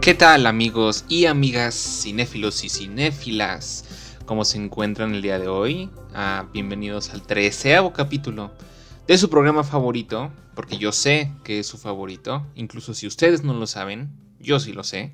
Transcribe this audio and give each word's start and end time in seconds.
¿Qué 0.00 0.14
tal 0.14 0.46
amigos 0.46 1.04
y 1.10 1.26
amigas 1.26 1.74
cinéfilos 1.74 2.64
y 2.64 2.70
cinéfilas? 2.70 3.84
¿Cómo 4.24 4.46
se 4.46 4.56
encuentran 4.56 5.14
el 5.14 5.20
día 5.20 5.38
de 5.38 5.48
hoy? 5.48 5.90
Ah, 6.14 6.46
bienvenidos 6.54 7.10
al 7.10 7.20
treceavo 7.26 7.92
capítulo 7.92 8.50
de 9.06 9.18
su 9.18 9.28
programa 9.28 9.62
favorito, 9.62 10.32
porque 10.54 10.78
yo 10.78 10.92
sé 10.92 11.30
que 11.44 11.58
es 11.58 11.66
su 11.66 11.76
favorito, 11.76 12.46
incluso 12.54 12.94
si 12.94 13.06
ustedes 13.06 13.44
no 13.44 13.52
lo 13.52 13.66
saben, 13.66 14.08
yo 14.38 14.58
sí 14.58 14.72
lo 14.72 14.84
sé, 14.84 15.12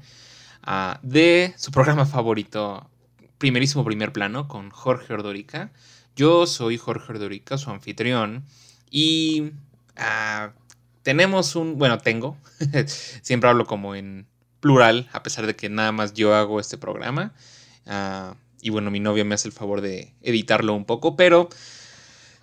ah, 0.62 1.00
de 1.02 1.52
su 1.56 1.72
programa 1.72 2.06
favorito, 2.06 2.88
primerísimo 3.38 3.84
primer 3.84 4.12
plano, 4.12 4.46
con 4.46 4.70
Jorge 4.70 5.14
Ordorica. 5.14 5.72
Yo 6.14 6.46
soy 6.46 6.78
Jorge 6.78 7.12
Ordorica, 7.12 7.58
su 7.58 7.70
anfitrión, 7.70 8.44
y 8.88 9.50
ah, 9.96 10.52
tenemos 11.02 11.56
un, 11.56 11.76
bueno, 11.76 11.98
tengo, 11.98 12.36
siempre 13.22 13.50
hablo 13.50 13.66
como 13.66 13.96
en 13.96 14.28
plural, 14.60 15.08
a 15.12 15.22
pesar 15.22 15.46
de 15.46 15.56
que 15.56 15.68
nada 15.68 15.92
más 15.92 16.14
yo 16.14 16.34
hago 16.34 16.60
este 16.60 16.78
programa. 16.78 17.32
Ah, 17.86 18.34
y 18.60 18.70
bueno, 18.70 18.90
mi 18.90 19.00
novia 19.00 19.24
me 19.24 19.34
hace 19.34 19.48
el 19.48 19.52
favor 19.52 19.80
de 19.80 20.14
editarlo 20.22 20.74
un 20.74 20.84
poco, 20.84 21.16
pero 21.16 21.48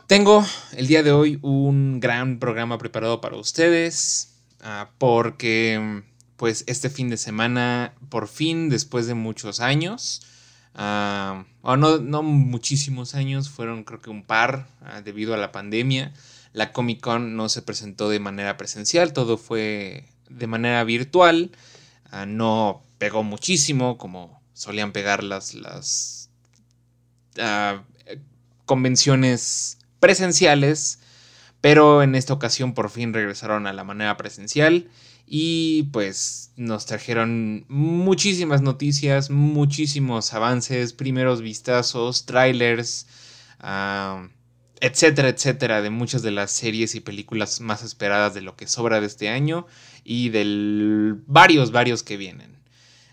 tengo 0.07 0.45
el 0.73 0.87
día 0.87 1.03
de 1.03 1.11
hoy 1.11 1.39
un 1.41 1.99
gran 1.99 2.39
programa 2.39 2.77
preparado 2.77 3.19
para 3.19 3.37
ustedes, 3.37 4.35
ah, 4.61 4.89
porque 4.97 6.03
pues 6.37 6.63
este 6.67 6.89
fin 6.89 7.09
de 7.09 7.17
semana, 7.17 7.93
por 8.09 8.27
fin, 8.27 8.69
después 8.69 9.07
de 9.07 9.13
muchos 9.13 9.59
años, 9.59 10.21
uh, 10.75 11.43
o 11.61 11.77
no, 11.77 11.99
no, 11.99 12.21
muchísimos 12.21 13.15
años, 13.15 13.49
fueron 13.49 13.83
creo 13.83 14.01
que 14.01 14.09
un 14.09 14.23
par 14.23 14.67
debido 15.05 15.33
a 15.33 15.37
la 15.37 15.53
pandemia, 15.53 16.13
la 16.51 16.71
Comic 16.71 17.01
Con 17.01 17.35
no 17.35 17.49
se 17.49 17.61
presentó 17.61 18.09
de 18.09 18.19
manera 18.19 18.57
presencial, 18.57 19.13
todo 19.13 19.37
fue 19.37 20.05
de 20.29 20.47
manera 20.47 20.83
virtual. 20.83 21.51
Ah, 22.15 22.27
no 22.27 22.83
pegó 22.99 23.23
muchísimo 23.23 23.97
como 23.97 24.39
solían 24.53 24.91
pegar 24.91 25.23
las, 25.23 25.55
las 25.55 26.29
ah, 27.39 27.81
convenciones 28.65 29.79
presenciales. 29.99 30.99
Pero 31.59 32.03
en 32.03 32.13
esta 32.13 32.33
ocasión 32.33 32.75
por 32.75 32.91
fin 32.91 33.13
regresaron 33.13 33.65
a 33.65 33.73
la 33.73 33.83
manera 33.83 34.15
presencial 34.15 34.91
y 35.25 35.83
pues 35.91 36.51
nos 36.55 36.85
trajeron 36.85 37.65
muchísimas 37.67 38.61
noticias, 38.61 39.31
muchísimos 39.31 40.35
avances, 40.35 40.93
primeros 40.93 41.41
vistazos, 41.41 42.27
trailers. 42.27 43.07
Uh, 43.59 44.27
etcétera, 44.81 45.29
etcétera, 45.29 45.81
de 45.81 45.89
muchas 45.89 46.21
de 46.23 46.31
las 46.31 46.51
series 46.51 46.93
y 46.93 46.99
películas 46.99 47.61
más 47.61 47.83
esperadas 47.83 48.33
de 48.33 48.41
lo 48.41 48.57
que 48.57 48.67
sobra 48.67 48.99
de 48.99 49.07
este 49.07 49.29
año 49.29 49.65
y 50.03 50.29
de 50.29 51.15
varios, 51.27 51.71
varios 51.71 52.03
que 52.03 52.17
vienen. 52.17 52.57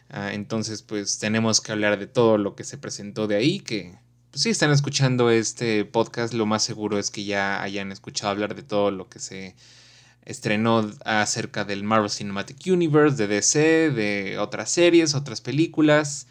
Ah, 0.08 0.32
entonces, 0.32 0.82
pues 0.82 1.18
tenemos 1.18 1.60
que 1.60 1.72
hablar 1.72 1.98
de 1.98 2.06
todo 2.06 2.38
lo 2.38 2.56
que 2.56 2.64
se 2.64 2.78
presentó 2.78 3.26
de 3.26 3.36
ahí, 3.36 3.60
que 3.60 3.96
pues, 4.30 4.42
si 4.42 4.50
están 4.50 4.70
escuchando 4.70 5.30
este 5.30 5.84
podcast, 5.84 6.34
lo 6.34 6.46
más 6.46 6.62
seguro 6.62 6.98
es 6.98 7.10
que 7.10 7.24
ya 7.24 7.62
hayan 7.62 7.92
escuchado 7.92 8.30
hablar 8.30 8.54
de 8.54 8.62
todo 8.62 8.90
lo 8.90 9.08
que 9.08 9.18
se 9.18 9.54
estrenó 10.24 10.90
acerca 11.04 11.64
del 11.64 11.82
Marvel 11.82 12.10
Cinematic 12.10 12.58
Universe, 12.66 13.16
de 13.16 13.26
DC, 13.26 13.90
de 13.90 14.38
otras 14.38 14.70
series, 14.70 15.14
otras 15.14 15.40
películas. 15.40 16.26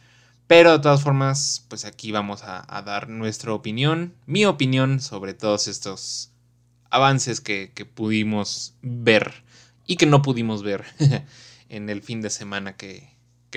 Pero 0.48 0.72
de 0.72 0.80
todas 0.80 1.04
formas, 1.04 1.66
pues 1.68 1.86
aquí 1.86 2.12
vamos 2.12 2.42
a, 2.44 2.82
dar 2.84 3.08
nuestra 3.08 3.54
opinión, 3.54 4.16
mi 4.26 4.46
opinión 4.46 5.00
sobre 5.00 5.36
todos 5.36 5.68
estos 5.68 6.32
avances 6.90 7.40
que, 7.40 7.72
pudimos 7.94 8.74
ver 8.82 9.44
y 9.90 9.96
que 9.96 10.06
no 10.06 10.22
pudimos 10.22 10.62
ver 10.62 10.86
en 11.70 11.90
el 11.90 12.04
fin 12.04 12.22
de 12.22 12.30
semana 12.30 12.78
que, 12.78 13.10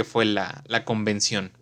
fue 0.02 0.24
la, 0.24 0.64
la, 0.66 0.86
convención. 0.86 1.52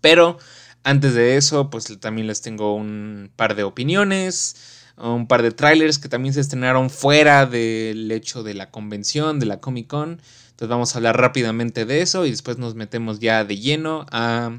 Pero 0.00 0.38
antes 0.82 1.12
de 1.12 1.36
eso, 1.36 1.68
pues 1.68 2.00
también 2.00 2.26
les 2.26 2.40
tengo 2.40 2.74
un 2.74 3.30
par 3.36 3.54
de 3.54 3.64
opiniones, 3.64 4.56
un 4.96 5.26
par 5.26 5.42
de 5.42 5.50
trailers 5.50 5.98
que 5.98 6.08
también 6.08 6.32
se 6.32 6.40
estrenaron 6.40 6.88
fuera 6.88 7.44
del 7.44 8.10
hecho 8.10 8.42
de 8.42 8.54
la 8.54 8.70
convención, 8.70 9.38
de 9.38 9.44
la 9.44 9.60
Comic 9.60 9.88
Con. 9.88 10.22
Entonces 10.52 10.68
vamos 10.68 10.94
a 10.94 10.98
hablar 10.98 11.18
rápidamente 11.18 11.84
de 11.84 12.00
eso 12.00 12.24
y 12.24 12.30
después 12.30 12.56
nos 12.56 12.74
metemos 12.74 13.20
ya 13.20 13.44
de 13.44 13.58
lleno 13.58 14.06
a 14.10 14.58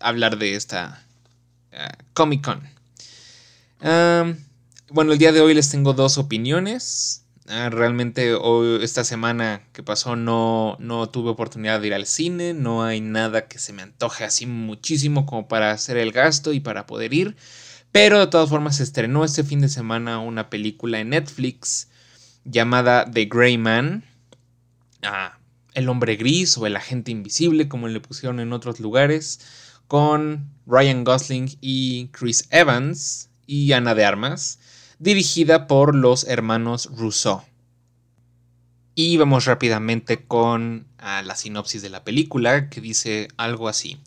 hablar 0.00 0.38
de 0.38 0.56
esta 0.56 1.06
Comic 2.14 2.44
Con. 2.44 2.62
bueno, 4.90 5.12
el 5.12 5.18
día 5.18 5.30
de 5.30 5.40
hoy 5.40 5.54
les 5.54 5.70
tengo 5.70 5.92
dos 5.92 6.18
opiniones. 6.18 7.19
Ah, 7.50 7.68
realmente 7.68 8.34
hoy, 8.34 8.82
esta 8.84 9.02
semana 9.02 9.62
que 9.72 9.82
pasó 9.82 10.14
no, 10.14 10.76
no 10.78 11.08
tuve 11.08 11.30
oportunidad 11.30 11.80
de 11.80 11.88
ir 11.88 11.94
al 11.94 12.06
cine, 12.06 12.54
no 12.54 12.84
hay 12.84 13.00
nada 13.00 13.48
que 13.48 13.58
se 13.58 13.72
me 13.72 13.82
antoje 13.82 14.24
así 14.24 14.46
muchísimo 14.46 15.26
como 15.26 15.48
para 15.48 15.72
hacer 15.72 15.96
el 15.96 16.12
gasto 16.12 16.52
y 16.52 16.60
para 16.60 16.86
poder 16.86 17.12
ir. 17.12 17.36
Pero 17.92 18.20
de 18.20 18.28
todas 18.28 18.48
formas 18.48 18.76
se 18.76 18.84
estrenó 18.84 19.24
este 19.24 19.42
fin 19.42 19.60
de 19.60 19.68
semana 19.68 20.20
una 20.20 20.48
película 20.48 21.00
en 21.00 21.10
Netflix 21.10 21.88
llamada 22.44 23.04
The 23.10 23.24
Grey 23.24 23.58
Man 23.58 24.04
el 25.74 25.88
hombre 25.88 26.16
gris 26.16 26.56
o 26.58 26.66
el 26.66 26.76
agente 26.76 27.10
invisible, 27.10 27.68
como 27.68 27.88
le 27.88 28.00
pusieron 28.00 28.40
en 28.40 28.52
otros 28.52 28.80
lugares, 28.80 29.40
con 29.86 30.50
Ryan 30.66 31.04
Gosling 31.04 31.58
y 31.60 32.08
Chris 32.08 32.46
Evans 32.50 33.30
y 33.46 33.72
Ana 33.72 33.94
de 33.94 34.04
Armas, 34.04 34.58
dirigida 35.00 35.66
por 35.66 35.94
los 35.94 36.24
hermanos 36.24 36.90
Rousseau. 36.94 37.42
Y 38.94 39.16
vamos 39.16 39.46
rápidamente 39.46 40.26
con 40.26 40.86
la 40.98 41.34
sinopsis 41.34 41.80
de 41.80 41.88
la 41.88 42.04
película, 42.04 42.68
que 42.68 42.82
dice 42.82 43.28
algo 43.38 43.68
así. 43.68 43.98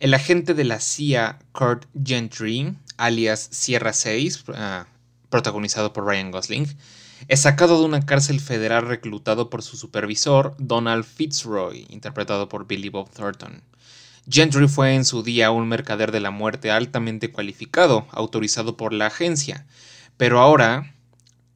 El 0.00 0.12
agente 0.12 0.52
de 0.54 0.64
la 0.64 0.80
CIA, 0.80 1.38
Kurt 1.52 1.86
Gentry, 2.04 2.76
alias 2.96 3.48
Sierra 3.52 3.92
6, 3.92 4.44
ah, 4.54 4.86
protagonizado 5.30 5.92
por 5.92 6.04
Ryan 6.04 6.32
Gosling, 6.32 6.66
es 7.28 7.42
sacado 7.42 7.78
de 7.78 7.84
una 7.84 8.04
cárcel 8.04 8.40
federal 8.40 8.88
reclutado 8.88 9.48
por 9.50 9.62
su 9.62 9.76
supervisor, 9.76 10.56
Donald 10.58 11.04
Fitzroy, 11.04 11.86
interpretado 11.90 12.48
por 12.48 12.66
Billy 12.66 12.88
Bob 12.88 13.08
Thornton. 13.08 13.62
Gentry 14.28 14.66
fue 14.66 14.94
en 14.94 15.04
su 15.04 15.22
día 15.22 15.52
un 15.52 15.68
mercader 15.68 16.10
de 16.10 16.18
la 16.18 16.32
muerte 16.32 16.72
altamente 16.72 17.30
cualificado, 17.30 18.08
autorizado 18.10 18.76
por 18.76 18.92
la 18.92 19.06
agencia, 19.06 19.66
pero 20.16 20.40
ahora 20.40 20.94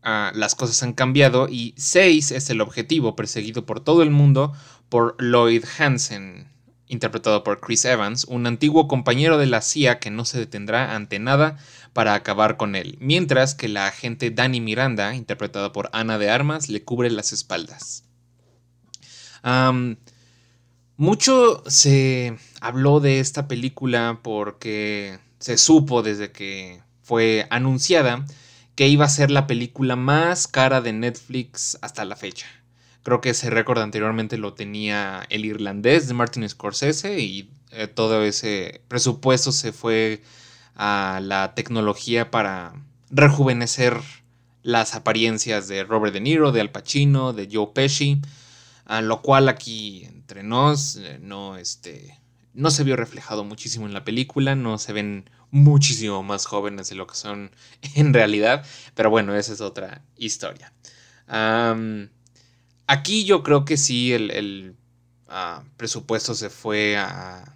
ah, 0.03 0.33
las 0.35 0.55
cosas 0.55 0.83
han 0.83 0.93
cambiado 0.93 1.49
y 1.49 1.75
6 1.77 2.33
es 2.33 2.51
el 2.51 2.61
objetivo 2.61 3.17
perseguido 3.17 3.67
por 3.67 3.81
todo 3.81 4.03
el 4.03 4.11
mundo 4.11 4.53
por 4.89 5.17
Lloyd 5.23 5.65
Hansen, 5.79 6.49
interpretado 6.89 7.45
por 7.45 7.61
Chris 7.61 7.85
Evans, 7.85 8.25
un 8.25 8.47
antiguo 8.47 8.89
compañero 8.89 9.39
de 9.39 9.47
la 9.47 9.61
CIA 9.61 9.99
que 9.99 10.11
no 10.11 10.25
se 10.25 10.39
detendrá 10.39 10.95
ante 10.95 11.19
nada 11.19 11.59
para 11.93 12.15
acabar 12.15 12.57
con 12.57 12.75
él, 12.75 12.97
mientras 13.01 13.55
que 13.55 13.69
la 13.69 13.87
agente 13.87 14.31
Dani 14.31 14.61
Miranda, 14.61 15.15
interpretada 15.15 15.73
por 15.73 15.91
Ana 15.93 16.19
de 16.19 16.31
Armas, 16.31 16.69
le 16.69 16.83
cubre 16.83 17.11
las 17.11 17.33
espaldas. 17.33 18.05
mucho 20.97 21.63
se 21.67 22.37
habló 22.61 23.01
de 23.01 23.21
esta 23.21 23.47
película 23.49 24.21
porque 24.23 25.19
se 25.39 25.59
supo 25.59 26.03
desde 26.03 26.33
que 26.33 26.81
fue 27.03 27.47
anunciada 27.51 28.27
que 28.79 28.87
iba 28.87 29.05
a 29.05 29.09
ser 29.09 29.33
la 29.33 29.49
película 29.49 29.97
más 29.97 30.47
cara 30.47 30.81
de 30.81 30.93
Netflix 30.93 31.77
hasta 31.83 32.05
la 32.05 32.15
fecha. 32.15 32.47
Creo 33.03 33.21
que 33.21 33.31
ese 33.31 33.51
récord 33.51 33.81
anteriormente 33.81 34.39
lo 34.39 34.55
tenía 34.55 35.27
el 35.31 35.47
irlandés 35.47 36.07
de 36.07 36.15
Martin 36.15 36.49
Scorsese 36.49 37.19
y 37.19 37.51
eh, 37.73 37.89
todo 37.89 38.23
ese 38.23 38.83
presupuesto 38.87 39.51
se 39.51 39.73
fue 39.73 40.23
a 40.77 41.19
la 41.21 41.57
tecnología 41.57 42.31
para 42.31 42.73
rejuvenecer 43.11 44.01
las 44.63 44.95
apariencias 44.95 45.67
de 45.67 45.83
Robert 45.83 46.15
De 46.15 46.21
Niro, 46.21 46.53
de 46.53 46.61
Al 46.61 46.71
Pacino, 46.71 47.33
de 47.33 47.49
Joe 47.53 47.71
Pesci, 47.75 48.23
a 48.85 49.01
lo 49.01 49.23
cual 49.23 49.49
aquí 49.49 50.05
entre 50.05 50.45
nos 50.45 50.95
eh, 50.95 51.19
no, 51.21 51.57
este, 51.57 52.21
no 52.55 52.71
se 52.71 52.85
vio 52.85 52.95
reflejado 52.95 53.43
muchísimo 53.43 53.87
en 53.87 53.93
la 53.95 54.05
película, 54.05 54.55
no 54.55 54.79
se 54.79 54.93
ven 54.93 55.29
muchísimo 55.51 56.23
más 56.23 56.47
jóvenes 56.47 56.89
de 56.91 56.97
lo 56.97 57.07
que 57.07 57.15
son 57.15 57.51
en 57.95 58.13
realidad, 58.15 58.65
pero 58.95 59.11
bueno, 59.11 59.35
esa 59.35 59.53
es 59.53 59.61
otra 59.61 60.03
historia. 60.17 60.73
aquí 62.87 63.25
yo 63.25 63.43
creo 63.43 63.65
que 63.65 63.77
sí, 63.77 64.13
el, 64.13 64.77
ah, 65.29 65.65
presupuesto 65.77 66.35
se 66.35 66.51
fue 66.51 66.97
a 66.97 67.55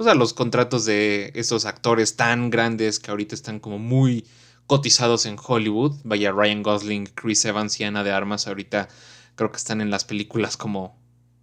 pues 0.00 0.08
a 0.08 0.14
los 0.14 0.32
contratos 0.32 0.86
de 0.86 1.30
esos 1.34 1.66
actores 1.66 2.16
tan 2.16 2.48
grandes 2.48 2.98
que 2.98 3.10
ahorita 3.10 3.34
están 3.34 3.60
como 3.60 3.78
muy 3.78 4.24
cotizados 4.66 5.26
en 5.26 5.36
Hollywood. 5.38 5.94
Vaya 6.04 6.32
Ryan 6.32 6.62
Gosling, 6.62 7.04
Chris 7.04 7.44
Evans 7.44 7.78
y 7.80 7.84
Ana 7.84 8.02
de 8.02 8.10
Armas 8.10 8.46
ahorita 8.46 8.88
creo 9.34 9.52
que 9.52 9.58
están 9.58 9.82
en 9.82 9.90
las 9.90 10.06
películas 10.06 10.56
como 10.56 10.98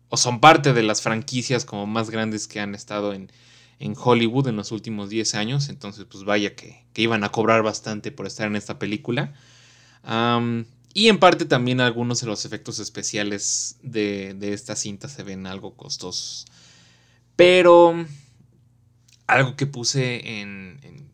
o 0.10 0.18
son 0.18 0.40
parte 0.40 0.74
de 0.74 0.82
las 0.82 1.04
franquicias 1.04 1.66
como 1.66 1.86
más 1.86 2.10
grandes 2.10 2.48
que 2.48 2.60
han 2.60 2.74
estado 2.74 3.14
en, 3.14 3.32
en 3.80 3.94
Hollywood 3.98 4.48
en 4.48 4.56
los 4.56 4.72
últimos 4.72 5.10
10 5.10 5.36
años. 5.36 5.70
Entonces, 5.70 6.06
pues 6.06 6.24
vaya 6.24 6.56
que, 6.56 6.86
iban 6.96 7.24
a 7.24 7.30
cobrar 7.30 7.64
bastante 7.64 8.12
por 8.12 8.26
estar 8.26 8.48
en 8.48 8.56
esta 8.56 8.80
película. 8.80 9.34
y 10.94 11.10
en 11.10 11.20
parte 11.20 11.46
también 11.46 11.80
algunos 11.82 12.22
de 12.22 12.28
los 12.28 12.46
efectos 12.46 12.80
especiales 12.80 13.78
de, 13.84 14.36
esta 14.42 14.76
cinta 14.76 15.10
se 15.10 15.24
ven 15.24 15.46
algo 15.48 15.76
costosos. 15.76 16.46
Pero 17.36 18.06
algo 19.28 19.56
que 19.56 19.68
puse 19.68 20.42
en, 20.42 20.80
en, 20.84 21.08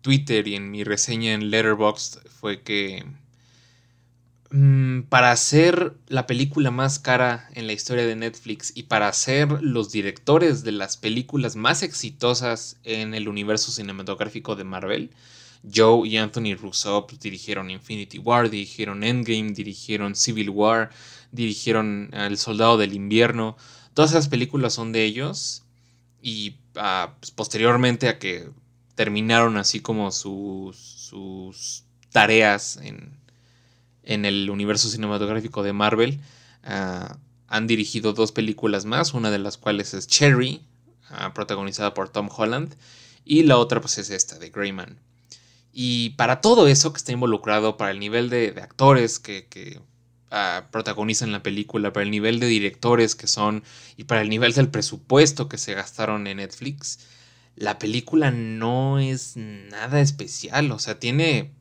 Twitter 0.00 0.48
y 0.48 0.54
en 0.54 0.70
mi 0.70 0.82
reseña 0.82 1.34
en 1.34 1.50
Letterboxd 1.50 2.26
fue 2.28 2.62
que 2.62 3.04
para 5.08 5.30
hacer 5.30 5.94
la 6.08 6.26
película 6.26 6.72
más 6.72 6.98
cara 6.98 7.48
en 7.54 7.68
la 7.68 7.72
historia 7.72 8.04
de 8.04 8.16
Netflix 8.16 8.72
y 8.74 8.84
para 8.84 9.12
ser 9.12 9.62
los 9.62 9.92
directores 9.92 10.64
de 10.64 10.72
las 10.72 10.96
películas 10.96 11.54
más 11.54 11.84
exitosas 11.84 12.76
en 12.82 13.14
el 13.14 13.28
universo 13.28 13.70
cinematográfico 13.70 14.56
de 14.56 14.64
Marvel, 14.64 15.10
Joe 15.72 16.08
y 16.08 16.16
Anthony 16.16 16.56
Russo 16.60 17.06
pues, 17.06 17.20
dirigieron 17.20 17.70
Infinity 17.70 18.18
War, 18.18 18.50
dirigieron 18.50 19.04
Endgame, 19.04 19.52
dirigieron 19.52 20.16
Civil 20.16 20.50
War, 20.50 20.90
dirigieron 21.30 22.10
El 22.12 22.36
Soldado 22.36 22.76
del 22.76 22.94
Invierno. 22.94 23.56
Todas 23.94 24.12
esas 24.12 24.28
películas 24.28 24.72
son 24.74 24.90
de 24.90 25.04
ellos 25.04 25.62
y 26.22 26.56
ah, 26.74 27.14
pues, 27.20 27.30
posteriormente 27.30 28.08
a 28.08 28.18
que 28.18 28.50
terminaron 28.96 29.58
así 29.58 29.78
como 29.78 30.10
sus, 30.10 30.76
sus 30.76 31.84
tareas 32.10 32.78
en, 32.78 33.19
en, 34.02 34.24
el 34.24 34.50
universo 34.50 34.88
cinematográfico 34.88 35.62
de 35.62 35.72
Marvel, 35.72 36.20
ah, 36.64 37.18
han 37.48 37.66
dirigido 37.66 38.12
dos 38.12 38.32
películas 38.32 38.84
más, 38.84 39.14
una 39.14 39.30
de 39.30 39.38
las 39.38 39.58
cuales 39.58 39.94
es 39.94 40.06
Cherry, 40.06 40.62
ah, 41.08 41.34
protagonizada 41.34 41.94
por 41.94 42.08
Tom 42.08 42.28
Holland, 42.34 42.74
y 43.24 43.42
la 43.42 43.58
otra 43.58 43.80
pues 43.80 43.98
es 43.98 44.10
esta, 44.10 44.38
de 44.38 44.50
Greyman. 44.50 44.98
Y 45.72 46.10
para 46.10 46.40
todo 46.40 46.66
eso 46.66 46.92
que 46.92 46.98
está 46.98 47.12
involucrado, 47.12 47.76
para 47.76 47.90
el 47.92 48.00
nivel 48.00 48.28
de, 48.30 48.54
actores 48.60 49.18
que, 49.18 49.46
que 49.46 49.80
protagonizan 50.70 51.32
la 51.32 51.42
película, 51.42 51.92
para 51.92 52.04
el 52.04 52.10
nivel 52.10 52.38
de 52.38 52.46
directores 52.46 53.16
que 53.16 53.26
son 53.26 53.64
y 53.96 54.04
para 54.04 54.20
el 54.20 54.28
nivel 54.28 54.52
del 54.52 54.68
presupuesto 54.68 55.48
que 55.48 55.58
se 55.58 55.74
gastaron 55.74 56.26
en 56.28 56.36
Netflix, 56.36 57.00
la 57.56 57.78
película 57.78 58.30
no 58.30 58.98
es 58.98 59.36
nada 59.36 60.00
especial, 60.00 60.70
o 60.72 60.78
sea, 60.78 60.98
tiene 60.98 61.52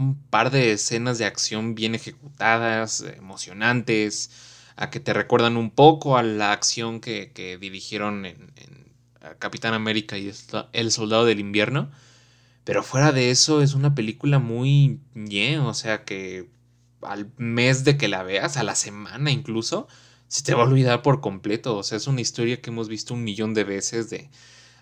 un 0.00 0.16
par 0.30 0.50
de 0.50 0.72
escenas 0.72 1.18
de 1.18 1.26
acción 1.26 1.74
bien 1.74 1.94
ejecutadas, 1.94 3.04
emocionantes, 3.16 4.30
a 4.76 4.90
que 4.90 4.98
te 4.98 5.12
recuerdan 5.12 5.58
un 5.58 5.70
poco 5.70 6.16
a 6.16 6.22
la 6.22 6.52
acción 6.52 7.00
que, 7.00 7.58
dirigieron 7.60 8.24
en, 8.24 8.52
Capitán 9.38 9.74
América 9.74 10.16
y 10.16 10.32
El 10.72 10.90
Soldado 10.90 11.26
del 11.26 11.40
Invierno. 11.40 11.90
Pero 12.64 12.82
fuera 12.82 13.12
de 13.12 13.30
eso 13.30 13.62
es 13.62 13.74
una 13.74 13.94
película 13.94 14.38
muy 14.38 15.00
bien, 15.14 15.60
o 15.60 15.74
sea 15.74 16.04
que 16.04 16.48
al 17.02 17.30
mes 17.36 17.84
de 17.84 17.96
que 17.98 18.08
la 18.08 18.22
veas, 18.22 18.56
a 18.56 18.62
la 18.62 18.74
semana 18.74 19.30
incluso, 19.30 19.88
se 20.28 20.42
te 20.42 20.54
va 20.54 20.62
a 20.62 20.66
olvidar 20.66 21.02
por 21.02 21.20
completo. 21.20 21.76
O 21.76 21.82
sea, 21.82 21.98
es 21.98 22.06
una 22.06 22.22
historia 22.22 22.60
que 22.62 22.70
hemos 22.70 22.88
visto 22.88 23.12
un 23.12 23.24
millón 23.24 23.52
de 23.52 23.64
veces 23.64 24.08
de 24.08 24.30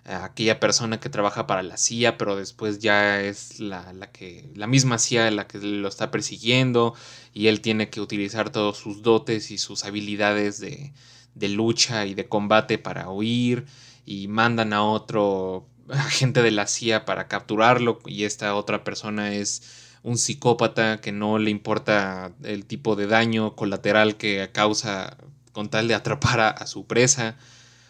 aquella 0.08 0.58
persona 0.58 1.00
que 1.00 1.10
trabaja 1.10 1.46
para 1.46 1.62
la 1.62 1.76
CIA, 1.76 2.16
pero 2.16 2.37
después 2.37 2.78
ya 2.78 3.20
es 3.20 3.60
la, 3.60 3.93
la, 3.93 4.10
que, 4.10 4.50
la 4.55 4.66
misma 4.66 4.99
CIA 4.99 5.31
la 5.31 5.46
que 5.46 5.58
lo 5.58 5.88
está 5.88 6.10
persiguiendo 6.10 6.94
y 7.34 7.49
él 7.49 7.60
tiene 7.60 7.90
que 7.90 8.00
utilizar 8.00 8.50
todos 8.50 8.78
sus 8.78 9.02
dotes 9.02 9.50
y 9.50 9.58
sus 9.58 9.84
habilidades 9.84 10.60
de, 10.60 10.93
de 11.34 11.49
lucha 11.49 12.06
y 12.06 12.14
de 12.14 12.26
combate 12.28 12.78
para 12.78 13.10
huir 13.10 13.66
y 14.06 14.28
mandan 14.28 14.72
a 14.72 14.82
otro 14.82 15.66
agente 15.90 16.43
de 16.43 16.50
la 16.50 16.66
CIA 16.66 17.05
para 17.05 17.28
capturarlo 17.28 17.99
y 18.06 18.25
esta 18.25 18.55
otra 18.55 18.84
persona 18.84 19.34
es 19.34 19.62
un 20.02 20.16
psicópata 20.16 21.00
que 21.00 21.12
no 21.12 21.38
le 21.38 21.50
importa 21.50 22.32
el 22.43 22.64
tipo 22.64 22.96
de 22.96 23.06
daño 23.06 23.56
colateral 23.56 24.16
que 24.16 24.49
causa 24.52 25.19
con 25.52 25.69
tal 25.69 25.88
de 25.88 25.94
atrapar 25.94 26.40
a, 26.40 26.66
su 26.66 26.87
presa. 26.87 27.37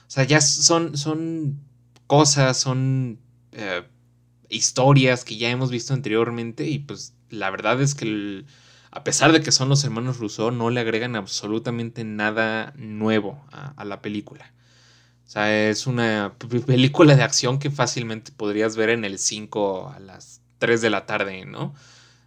O 0.07 0.11
sea, 0.11 0.25
ya 0.25 0.41
son, 0.41 0.97
son 0.97 1.61
cosas, 2.09 2.57
son 2.59 3.21
eh, 3.53 3.85
historias 4.49 5.25
que 5.25 5.37
ya 5.37 5.51
hemos 5.51 5.71
visto 5.71 5.95
anteriormente 5.95 6.67
y 6.67 6.81
pues 6.81 7.15
la 7.31 7.51
verdad 7.51 7.81
es 7.81 7.95
que 7.95 8.45
a 8.91 9.05
pesar 9.05 9.33
de 9.33 9.43
que 9.43 9.53
son 9.53 9.69
los 9.69 9.85
hermanos 9.85 10.19
Rousseau, 10.19 10.51
no 10.51 10.71
le 10.71 10.81
agregan 10.81 11.15
absolutamente 11.15 12.03
nada 12.05 12.73
nuevo 12.77 13.45
a, 13.53 13.85
la 13.85 14.01
película. 14.01 14.53
O 15.27 15.31
sea, 15.31 15.69
es 15.69 15.87
una 15.87 16.35
película 16.67 17.15
de 17.15 17.23
acción 17.23 17.59
que 17.59 17.71
fácilmente 17.71 18.33
podrías 18.33 18.77
ver 18.77 18.91
en 18.91 19.05
el 19.05 19.19
5 19.19 19.93
a 19.95 20.01
las 20.01 20.41
3 20.59 20.81
de 20.81 20.91
la 20.91 21.07
tarde, 21.07 21.45
¿no? 21.45 21.75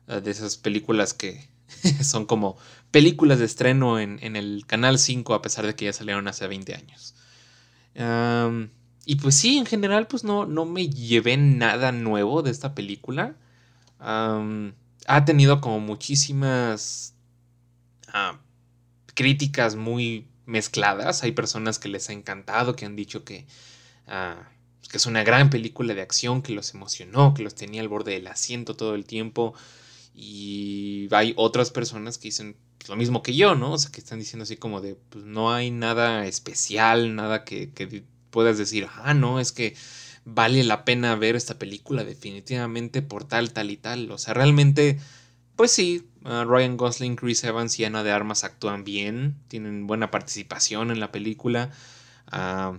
Eh, 0.07 0.21
de 0.21 0.31
esas 0.31 0.57
películas 0.57 1.13
que 1.13 1.49
son 2.03 2.25
como 2.25 2.57
películas 2.91 3.39
de 3.39 3.45
estreno 3.45 3.99
en, 3.99 4.35
el 4.35 4.63
Canal 4.67 4.99
5 4.99 5.33
a 5.33 5.41
pesar 5.41 5.65
de 5.65 5.75
que 5.75 5.85
ya 5.85 5.93
salieron 5.93 6.27
hace 6.27 6.47
20 6.47 6.75
años. 6.75 7.15
Y 9.05 9.15
pues 9.15 9.35
sí, 9.35 9.57
en 9.57 9.65
general 9.65 10.07
pues 10.07 10.23
no, 10.23 10.45
no 10.45 10.65
me 10.65 10.89
llevé 10.89 11.37
nada 11.37 11.91
nuevo 11.91 12.43
de 12.43 12.51
esta 12.51 12.75
película. 12.75 13.35
ha 13.99 15.25
tenido 15.25 15.61
como 15.61 15.79
muchísimas 15.79 17.15
ah, 18.07 18.39
críticas 19.15 19.75
muy 19.75 20.27
mezcladas. 20.45 21.23
Hay 21.23 21.31
personas 21.31 21.79
que 21.79 21.89
les 21.89 22.09
ha 22.09 22.13
encantado, 22.13 22.75
que 22.75 22.85
han 22.85 22.95
dicho 22.95 23.23
que, 23.23 23.47
ah, 24.07 24.49
que 24.89 24.97
es 24.97 25.05
una 25.05 25.23
gran 25.23 25.49
película 25.49 25.93
de 25.95 26.01
acción, 26.01 26.41
que 26.41 26.53
los 26.53 26.73
emocionó, 26.73 27.33
que 27.33 27.43
los 27.43 27.55
tenía 27.55 27.81
al 27.81 27.87
borde 27.87 28.13
del 28.13 28.27
asiento 28.27 28.75
todo 28.75 28.95
el 28.95 29.05
tiempo. 29.05 29.53
Y 30.13 31.07
hay 31.11 31.33
otras 31.37 31.71
personas 31.71 32.17
que 32.17 32.27
dicen 32.27 32.57
lo 32.87 32.95
mismo 32.95 33.23
que 33.23 33.35
yo, 33.35 33.55
¿no? 33.55 33.73
O 33.73 33.77
sea, 33.77 33.91
que 33.91 34.01
están 34.01 34.19
diciendo 34.19 34.43
así 34.43 34.57
como 34.57 34.81
de, 34.81 34.95
pues 34.95 35.25
no 35.25 35.53
hay 35.53 35.71
nada 35.71 36.25
especial, 36.27 37.15
nada 37.15 37.45
que 37.45 37.71
puedas 38.31 38.57
decir, 38.57 38.87
ah, 39.03 39.13
no, 39.13 39.39
es 39.39 39.51
que 39.51 39.75
vale 40.25 40.63
la 40.63 40.85
pena 40.85 41.15
ver 41.15 41.35
esta 41.35 41.57
película 41.57 42.03
definitivamente 42.03 43.01
por 43.01 43.23
tal, 43.23 43.53
tal 43.53 43.71
y 43.71 43.77
tal. 43.77 44.09
O 44.11 44.17
sea, 44.17 44.33
realmente, 44.33 44.99
pues 45.55 45.71
sí, 45.71 46.07
Ryan 46.23 46.77
Gosling, 46.77 47.15
Chris 47.15 47.43
Evans 47.43 47.79
y 47.79 47.85
Ana 47.85 48.03
de 48.03 48.11
Armas 48.11 48.43
actúan 48.43 48.83
bien, 48.83 49.35
tienen 49.47 49.87
buena 49.87 50.11
participación 50.11 50.91
en 50.91 50.99
la 50.99 51.11
película. 51.11 51.71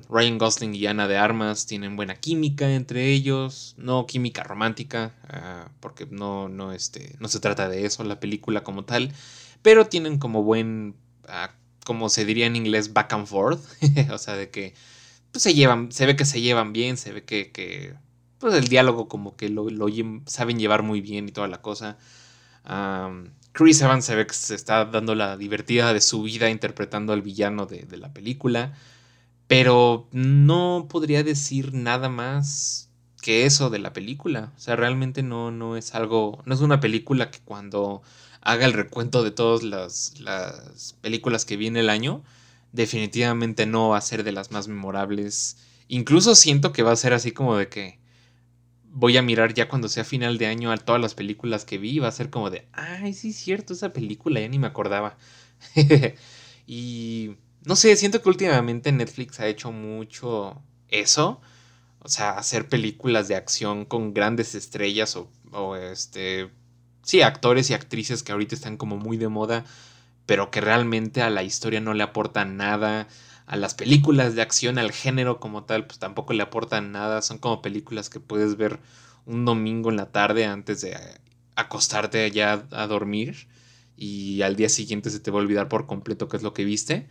Ryan 0.08 0.38
Gosling 0.38 0.75
y 0.75 0.87
Ana 0.87 1.08
de 1.08 1.19
Armas 1.19 1.66
tienen 1.66 1.96
buena 1.96 2.14
química 2.14 2.72
entre 2.72 3.10
ellos, 3.10 3.75
no 3.76 4.06
química 4.06 4.43
romántica, 4.43 5.14
ah, 5.28 5.68
porque 5.80 6.06
no, 6.11 6.49
no, 6.49 6.73
este, 6.73 7.16
no 7.18 7.28
se 7.28 7.40
trata 7.40 7.68
de 7.68 7.85
eso 7.85 8.02
la 8.04 8.18
película 8.18 8.64
como 8.64 8.85
tal, 8.85 9.12
pero 9.61 9.87
tienen 9.87 10.18
como 10.18 10.42
buen, 10.42 10.94
ah, 11.28 11.50
como 11.85 12.09
se 12.09 12.25
diría 12.25 12.47
en 12.47 12.56
inglés, 12.56 12.94
back 12.94 13.12
and 13.12 13.26
forth, 13.26 13.61
o 14.11 14.16
sea, 14.16 14.37
de 14.37 14.49
que 14.49 14.75
pues, 15.33 15.43
se 15.43 15.55
llevan, 15.55 15.93
se 15.93 16.07
ve 16.07 16.17
que 16.17 16.25
se 16.25 16.41
llevan 16.41 16.73
bien, 16.73 16.97
se 16.97 17.12
ve 17.12 17.25
que, 17.25 17.51
que 17.51 17.95
pues 18.39 18.55
el 18.55 18.69
diálogo 18.69 19.09
como 19.09 19.37
que 19.37 19.49
lo, 19.49 19.67
saben 20.27 20.59
llevar 20.59 20.83
muy 20.83 21.01
bien 21.01 21.29
y 21.29 21.33
toda 21.33 21.49
la 21.49 21.62
cosa. 21.62 21.99
Chris 23.53 23.83
Evans 23.83 24.05
se 24.05 24.15
ve 24.15 24.27
que 24.27 24.35
se 24.35 24.55
está 24.55 24.85
dando 24.85 25.15
la 25.15 25.37
divertida 25.37 25.93
de 25.93 26.01
su 26.01 26.23
vida 26.23 26.49
interpretando 26.51 27.12
al 27.12 27.23
villano 27.23 27.67
de, 27.67 27.85
de 27.85 27.97
la 27.97 28.12
película. 28.12 28.75
Pero 29.47 30.09
no 30.12 30.87
podría 30.89 31.23
decir 31.23 31.75
nada 31.75 32.09
más 32.09 32.91
que 33.21 33.47
eso 33.47 33.71
de 33.71 33.79
la 33.79 33.93
película. 33.93 34.53
O 34.57 34.61
sea, 34.61 34.77
realmente 34.77 35.23
no, 35.23 35.51
no 35.51 35.77
es 35.77 35.95
algo. 35.95 36.43
No 36.45 36.55
es 36.55 36.61
una 36.61 36.81
película 36.81 37.31
que 37.31 37.41
cuando 37.45 38.03
haga 38.43 38.67
el 38.67 38.73
recuento 38.75 39.23
de 39.23 39.31
todas 39.31 39.62
las, 39.62 40.19
las 40.21 40.95
películas 41.01 41.45
que 41.45 41.57
viene 41.57 41.81
el 41.81 41.91
año, 41.91 42.23
definitivamente 42.73 43.67
no 43.67 43.91
va 43.91 43.99
a 43.99 44.02
ser 44.02 44.25
de 44.25 44.33
las 44.33 44.50
más 44.50 44.69
memorables. 44.69 45.59
Incluso 45.88 46.35
siento 46.35 46.73
que 46.73 46.83
va 46.83 46.93
a 46.93 46.97
ser 46.97 47.12
así 47.12 47.33
como 47.33 47.57
de 47.57 47.69
que 47.69 48.00
voy 48.85 49.17
a 49.17 49.23
mirar 49.23 49.55
ya 49.55 49.69
cuando 49.69 49.88
sea 49.88 50.05
final 50.05 50.38
de 50.38 50.47
año 50.47 50.71
a 50.71 50.76
todas 50.76 51.00
las 51.00 51.14
películas 51.14 51.64
que 51.64 51.79
vi 51.79 51.99
va 51.99 52.09
a 52.09 52.12
ser 52.12 52.31
como 52.31 52.50
de, 52.50 52.67
ay, 52.73 53.14
sí 53.14 53.31
es 53.31 53.37
cierto, 53.37 53.73
esa 53.73 53.93
película 53.93 54.41
ya 54.41 54.49
ni 54.49 54.59
me 54.59 54.67
acordaba. 54.67 55.17
y 56.67 57.37
no 57.64 57.76
sé, 57.76 57.97
siento 57.97 58.23
que 58.23 58.29
últimamente 58.29 58.93
Netflix 58.93 59.41
ha 59.41 59.47
hecho 59.47 59.73
mucho 59.73 60.62
eso. 60.88 61.41
O 62.00 62.09
sea, 62.09 62.33
hacer 62.33 62.69
películas 62.69 63.29
de 63.29 63.37
acción 63.37 63.85
con 63.85 64.12
grandes 64.12 64.55
estrellas 64.55 65.17
o, 65.17 65.31
o 65.52 65.76
este... 65.76 66.50
Sí, 67.05 67.23
actores 67.23 67.71
y 67.71 67.75
actrices 67.75 68.23
que 68.23 68.33
ahorita 68.33 68.55
están 68.55 68.76
como 68.76 68.97
muy 68.97 69.17
de 69.17 69.29
moda, 69.29 69.64
pero 70.33 70.51
que 70.51 70.62
realmente 70.62 71.21
a 71.21 71.29
la 71.29 71.43
historia 71.43 71.83
no 71.83 71.93
le 71.93 72.03
aportan 72.03 72.57
nada. 72.57 73.07
A 73.45 73.55
las 73.57 73.75
películas 73.75 74.35
de 74.35 74.41
acción, 74.41 74.79
al 74.79 74.91
género 74.91 75.39
como 75.41 75.65
tal, 75.65 75.85
pues 75.85 75.99
tampoco 75.99 76.33
le 76.33 76.43
aportan 76.43 76.91
nada. 76.91 77.21
Son 77.21 77.37
como 77.37 77.61
películas 77.61 78.09
que 78.09 78.19
puedes 78.19 78.57
ver 78.57 78.81
un 79.27 79.45
domingo 79.45 79.91
en 79.91 79.97
la 79.97 80.11
tarde 80.11 80.47
antes 80.47 80.81
de 80.81 80.97
acostarte 81.55 82.25
allá 82.25 82.65
a 82.71 82.87
dormir 82.87 83.47
y 83.95 84.41
al 84.41 84.57
día 84.57 84.71
siguiente 84.71 85.11
se 85.11 85.21
te 85.21 85.31
va 85.31 85.39
a 85.39 85.43
olvidar 85.43 85.69
por 85.69 85.87
completo 85.87 86.31
qué 86.31 86.39
es 86.39 86.43
lo 86.43 86.55
que 86.55 86.65
viste. 86.65 87.09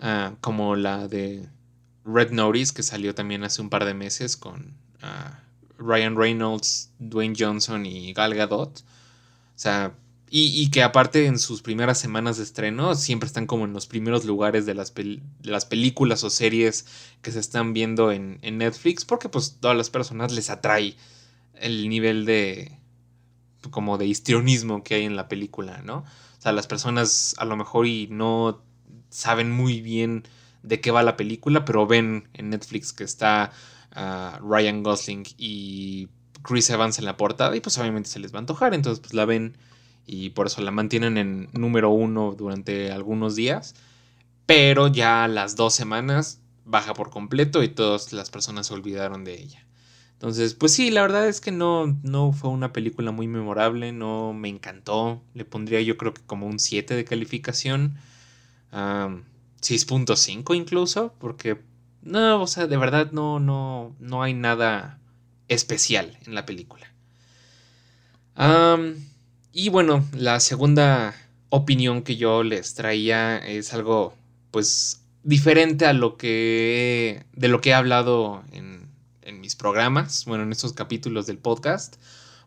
Ah, 0.00 0.34
como 0.40 0.74
la 0.74 1.06
de 1.06 1.48
Red 2.04 2.32
Notice, 2.32 2.74
que 2.74 2.82
salió 2.82 3.14
también 3.14 3.44
hace 3.44 3.62
un 3.62 3.70
par 3.70 3.84
de 3.84 3.94
meses 3.94 4.36
con 4.36 4.74
ah, 5.00 5.38
Ryan 5.78 6.16
Reynolds, 6.16 6.90
Dwayne 6.98 7.36
Johnson 7.38 7.86
y 7.86 8.12
Gal 8.14 8.34
Gadot. 8.34 8.80
O 8.80 8.82
sea, 9.54 9.94
y, 10.34 10.70
que 10.70 10.82
aparte 10.82 11.26
en 11.26 11.38
sus 11.38 11.60
primeras 11.60 11.98
semanas 11.98 12.38
de 12.38 12.44
estreno 12.44 12.94
siempre 12.94 13.26
están 13.26 13.46
como 13.46 13.66
en 13.66 13.74
los 13.74 13.86
primeros 13.86 14.24
lugares 14.24 14.64
de 14.64 14.72
las, 14.72 14.94
las 15.42 15.66
películas 15.66 16.24
o 16.24 16.30
series 16.30 16.86
que 17.20 17.32
se 17.32 17.38
están 17.38 17.74
viendo 17.74 18.10
en, 18.10 18.38
en, 18.40 18.56
Netflix 18.56 19.04
porque 19.04 19.28
pues 19.28 19.58
todas 19.60 19.76
las 19.76 19.90
personas 19.90 20.32
les 20.32 20.48
atrae 20.48 20.96
el 21.54 21.86
nivel 21.90 22.24
de 22.24 22.78
como 23.70 23.98
de 23.98 24.06
histrionismo 24.06 24.82
que 24.82 24.94
hay 24.94 25.04
en 25.04 25.16
la 25.16 25.28
película, 25.28 25.82
¿no? 25.82 25.98
O 25.98 26.40
sea, 26.40 26.52
las 26.52 26.66
personas 26.66 27.34
a 27.36 27.44
lo 27.44 27.58
mejor 27.58 27.86
y 27.86 28.08
no 28.10 28.62
saben 29.10 29.52
muy 29.52 29.82
bien 29.82 30.24
de 30.62 30.80
qué 30.80 30.90
va 30.90 31.02
la 31.02 31.18
película, 31.18 31.66
pero 31.66 31.86
ven 31.86 32.30
en 32.32 32.48
Netflix 32.48 32.94
que 32.94 33.04
está 33.04 33.52
ah, 33.90 34.40
Ryan 34.42 34.82
Gosling 34.82 35.24
y 35.36 36.08
Chris 36.42 36.70
Evans 36.70 36.98
en 36.98 37.04
la 37.04 37.18
portada 37.18 37.54
y 37.54 37.60
pues 37.60 37.76
obviamente 37.76 38.08
se 38.08 38.18
les 38.18 38.32
va 38.32 38.38
a 38.38 38.40
antojar, 38.40 38.72
entonces 38.72 39.00
pues 39.00 39.12
la 39.12 39.26
ven 39.26 39.58
y 40.06 40.30
por 40.30 40.46
eso 40.46 40.60
la 40.62 40.70
mantienen 40.70 41.16
en 41.16 41.48
número 41.52 41.90
uno 41.90 42.34
durante 42.36 42.90
algunos 42.90 43.36
días, 43.36 43.74
pero 44.46 44.88
ya 44.88 45.24
a 45.24 45.28
las 45.28 45.56
dos 45.56 45.74
semanas 45.74 46.40
baja 46.64 46.94
por 46.94 47.10
completo 47.10 47.62
y 47.62 47.68
todas 47.68 48.12
las 48.12 48.30
personas 48.30 48.66
se 48.66 48.74
olvidaron 48.74 49.24
de 49.24 49.40
ella. 49.40 49.66
Entonces, 50.14 50.54
pues 50.54 50.72
sí, 50.72 50.90
la 50.90 51.02
verdad 51.02 51.26
es 51.26 51.40
que 51.40 51.50
no, 51.50 51.98
no 52.04 52.32
fue 52.32 52.50
una 52.50 52.72
película 52.72 53.10
muy 53.10 53.26
memorable, 53.26 53.90
no 53.92 54.32
me 54.32 54.48
encantó, 54.48 55.20
le 55.34 55.44
pondría 55.44 55.80
yo 55.80 55.96
creo 55.96 56.14
que 56.14 56.22
como 56.22 56.46
un 56.46 56.60
7 56.60 56.94
de 56.94 57.04
calificación, 57.04 57.96
6.5 58.70 60.54
incluso, 60.54 61.14
porque 61.18 61.60
no, 62.02 62.40
o 62.40 62.46
sea, 62.46 62.68
de 62.68 62.76
verdad 62.76 63.10
no, 63.10 63.40
no, 63.40 63.96
no 63.98 64.22
hay 64.22 64.32
nada 64.34 65.00
especial 65.48 66.18
en 66.24 66.34
la 66.36 66.46
película. 66.46 66.86
Y 69.52 69.68
bueno, 69.68 70.04
la 70.12 70.40
segunda 70.40 71.14
opinión 71.50 72.02
que 72.02 72.16
yo 72.16 72.42
les 72.42 72.74
traía 72.74 73.38
es 73.38 73.74
algo 73.74 74.14
pues 74.50 75.02
diferente 75.22 75.86
a 75.86 75.92
lo 75.92 76.16
que 76.16 77.24
de 77.32 77.48
lo 77.48 77.60
que 77.60 77.70
he 77.70 77.74
hablado 77.74 78.42
en, 78.52 78.88
en 79.22 79.40
mis 79.40 79.54
programas, 79.54 80.24
bueno, 80.24 80.44
en 80.44 80.52
estos 80.52 80.72
capítulos 80.72 81.26
del 81.26 81.38
podcast, 81.38 81.96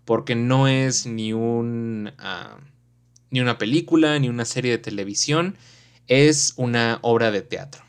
porque 0.05 0.35
no 0.35 0.67
es 0.67 1.05
ni 1.05 1.33
un 1.33 2.11
ah, 2.17 2.57
ni 3.29 3.41
una 3.41 3.57
película 3.57 4.17
ni 4.19 4.29
una 4.29 4.45
serie 4.45 4.71
de 4.71 4.77
televisión, 4.77 5.57
es 6.07 6.53
una 6.57 6.99
obra 7.01 7.31
de 7.31 7.41
teatro. 7.41 7.83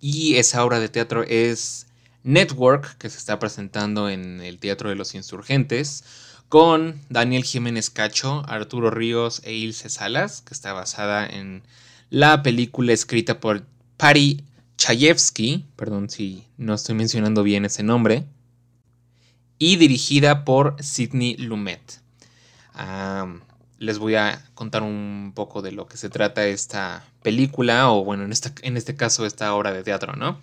Y 0.00 0.36
esa 0.36 0.64
obra 0.64 0.80
de 0.80 0.88
teatro 0.88 1.22
es 1.22 1.86
Network, 2.24 2.98
que 2.98 3.10
se 3.10 3.18
está 3.18 3.38
presentando 3.38 4.08
en 4.08 4.40
el 4.40 4.58
Teatro 4.58 4.88
de 4.88 4.96
los 4.96 5.14
Insurgentes, 5.14 6.04
con 6.52 7.00
Daniel 7.08 7.44
Jiménez 7.44 7.88
Cacho, 7.88 8.42
Arturo 8.46 8.90
Ríos 8.90 9.40
e 9.42 9.54
Ilse 9.54 9.88
Salas, 9.88 10.42
que 10.42 10.52
está 10.52 10.74
basada 10.74 11.26
en 11.26 11.62
la 12.10 12.42
película 12.42 12.92
escrita 12.92 13.40
por 13.40 13.64
Pari 13.96 14.44
Chayefsky, 14.76 15.64
perdón 15.76 16.10
si 16.10 16.44
no 16.58 16.74
estoy 16.74 16.94
mencionando 16.94 17.42
bien 17.42 17.64
ese 17.64 17.82
nombre, 17.82 18.26
y 19.56 19.76
dirigida 19.76 20.44
por 20.44 20.76
Sidney 20.82 21.38
Lumet. 21.38 22.02
les 23.78 23.98
voy 23.98 24.16
a 24.16 24.44
contar 24.52 24.82
un 24.82 25.32
poco 25.34 25.62
de 25.62 25.72
lo 25.72 25.86
que 25.86 25.96
se 25.96 26.10
trata 26.10 26.44
esta 26.44 27.02
película, 27.22 27.90
o 27.90 28.04
bueno, 28.04 28.24
en, 28.24 28.32
en 28.60 28.76
este 28.76 28.94
caso 28.94 29.24
esta 29.24 29.54
obra 29.54 29.72
de 29.72 29.84
teatro, 29.84 30.16
¿no? 30.16 30.38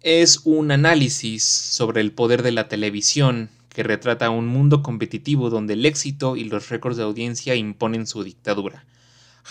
es 0.00 0.40
un 0.42 0.72
análisis 0.72 1.44
sobre 1.44 2.00
el 2.00 2.10
poder 2.10 2.42
de 2.42 2.50
la 2.50 2.66
televisión 2.66 3.50
que 3.76 3.82
retrata 3.82 4.30
un 4.30 4.46
mundo 4.46 4.82
competitivo 4.82 5.50
donde 5.50 5.74
el 5.74 5.84
éxito 5.84 6.34
y 6.34 6.44
los 6.44 6.70
récords 6.70 6.96
de 6.96 7.02
audiencia 7.02 7.56
imponen 7.56 8.06
su 8.06 8.24
dictadura. 8.24 8.86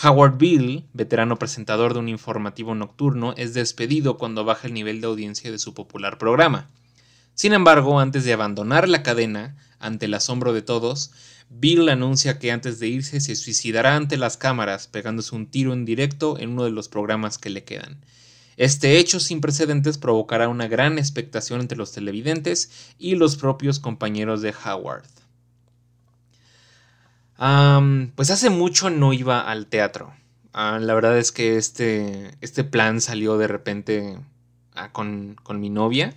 Howard 0.03 0.39
Bill, 0.39 0.84
veterano 0.94 1.38
presentador 1.38 1.94
de 1.94 2.00
un 2.00 2.10
informativo 2.10 2.74
nocturno, 2.74 3.36
es 3.38 3.53
despedido 3.53 4.17
cuando 4.17 4.44
baja 4.44 4.65
el 4.65 4.74
nivel 4.74 5.00
de 5.00 5.05
audiencia 5.05 5.51
de 5.51 5.60
su 5.60 5.75
popular 5.75 6.17
programa. 6.17 6.67
Sin 7.36 7.53
embargo, 7.53 8.00
antes 8.00 8.25
de 8.25 8.34
abandonar 8.34 8.89
la 8.89 9.03
cadena, 9.03 9.58
ante 9.77 10.08
el 10.08 10.15
asombro 10.15 10.53
de 10.53 10.63
todos, 10.63 11.12
Bill 11.51 11.88
anuncia 11.88 12.39
que 12.39 12.51
antes 12.51 12.79
de 12.79 12.88
irse 12.88 13.22
se 13.22 13.36
suicidará 13.36 13.96
ante 13.96 14.17
las 14.17 14.38
cámaras, 14.38 14.88
pegándose 14.88 15.36
un 15.36 15.46
tiro 15.46 15.72
en 15.72 15.86
directo 15.86 16.39
en 16.39 16.50
uno 16.50 16.63
de 16.63 16.72
los 16.72 16.89
programas 16.89 17.38
que 17.38 17.51
le 17.51 17.63
quedan. 17.63 18.00
Este 18.57 18.97
hecho 18.97 19.19
sin 19.19 19.41
precedentes 19.41 19.97
provocará 19.97 20.47
una 20.47 20.67
gran 20.67 20.97
expectación 20.97 21.59
entre 21.59 21.77
los 21.77 21.91
televidentes 21.91 22.93
y 22.97 23.15
los 23.15 23.35
propios 23.35 23.79
compañeros 23.79 24.41
de 24.41 24.53
Howard. 24.65 25.03
pues 28.15 28.31
hace 28.31 28.50
mucho 28.50 28.89
no 28.89 29.12
iba 29.12 29.41
al 29.41 29.67
teatro. 29.67 30.13
Ah, 30.53 30.79
la 30.79 30.93
verdad 30.93 31.17
es 31.17 31.33
que 31.33 31.57
este, 31.57 32.31
este, 32.39 32.63
plan 32.63 33.01
salió 33.01 33.38
de 33.38 33.47
repente 33.47 34.17
ah, 34.74 34.91
con, 34.93 35.38
mi 35.55 35.69
novia. 35.69 36.15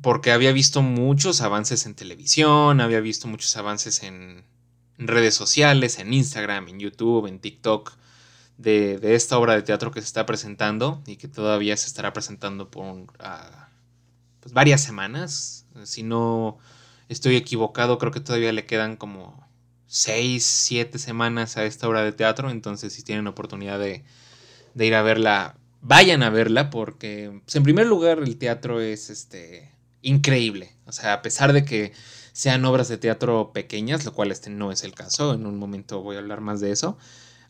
porque 0.00 0.30
había 0.30 0.52
visto 0.52 0.82
muchos 0.82 1.40
avances 1.40 1.86
en 1.86 1.94
televisión, 1.94 2.80
había 2.80 3.00
visto 3.00 3.26
muchos 3.26 3.56
avances 3.56 4.04
en 4.04 4.44
redes 4.96 5.34
sociales, 5.34 5.98
en 5.98 6.12
Instagram, 6.12 6.68
en 6.68 6.78
YouTube, 6.78 7.26
en 7.26 7.40
TikTok 7.40 7.96
de, 8.58 8.98
esta 9.14 9.38
obra 9.38 9.54
de 9.54 9.62
teatro 9.62 9.90
que 9.90 10.00
se 10.00 10.06
está 10.06 10.26
presentando 10.26 11.02
y 11.06 11.16
que 11.16 11.28
todavía 11.28 11.76
se 11.76 11.86
estará 11.86 12.12
presentando 12.12 12.70
por 12.70 13.06
ah, 13.18 13.68
pues, 14.40 14.52
varias 14.52 14.82
semanas. 14.82 15.66
Si 15.84 16.02
no 16.02 16.58
estoy 17.08 17.36
equivocado, 17.36 17.98
creo 17.98 18.12
que 18.12 18.20
todavía 18.20 18.52
le 18.52 18.66
quedan 18.66 18.96
como 18.96 19.46
6, 19.86 20.44
7 20.44 20.98
semanas 20.98 21.56
a 21.56 21.64
esta 21.64 21.88
obra 21.88 22.02
de 22.02 22.12
teatro. 22.12 22.50
Entonces, 22.50 22.92
si 22.92 23.02
tienen 23.02 23.26
oportunidad 23.26 23.78
de, 23.78 24.04
ir 24.74 24.94
a 24.94 25.02
verla, 25.02 25.56
vayan 25.82 26.22
a 26.22 26.30
verla 26.30 26.70
porque, 26.70 27.40
pues, 27.44 27.56
en 27.56 27.62
primer 27.62 27.86
lugar, 27.86 28.18
el 28.18 28.38
teatro 28.38 28.80
es 28.80 29.10
este, 29.10 29.70
increíble. 30.00 30.72
O 30.86 30.92
sea, 30.92 31.12
a 31.12 31.22
pesar 31.22 31.52
de 31.52 31.64
que 31.64 31.92
sean 32.32 32.64
obras 32.64 32.88
de 32.88 32.98
teatro 32.98 33.52
pequeñas, 33.52 34.04
lo 34.04 34.12
cual 34.12 34.30
este 34.30 34.50
no 34.50 34.70
es 34.72 34.84
el 34.84 34.94
caso, 34.94 35.34
en 35.34 35.46
un 35.46 35.58
momento 35.58 36.02
voy 36.02 36.16
a 36.16 36.18
hablar 36.18 36.40
más 36.40 36.60
de 36.60 36.70
eso 36.70 36.98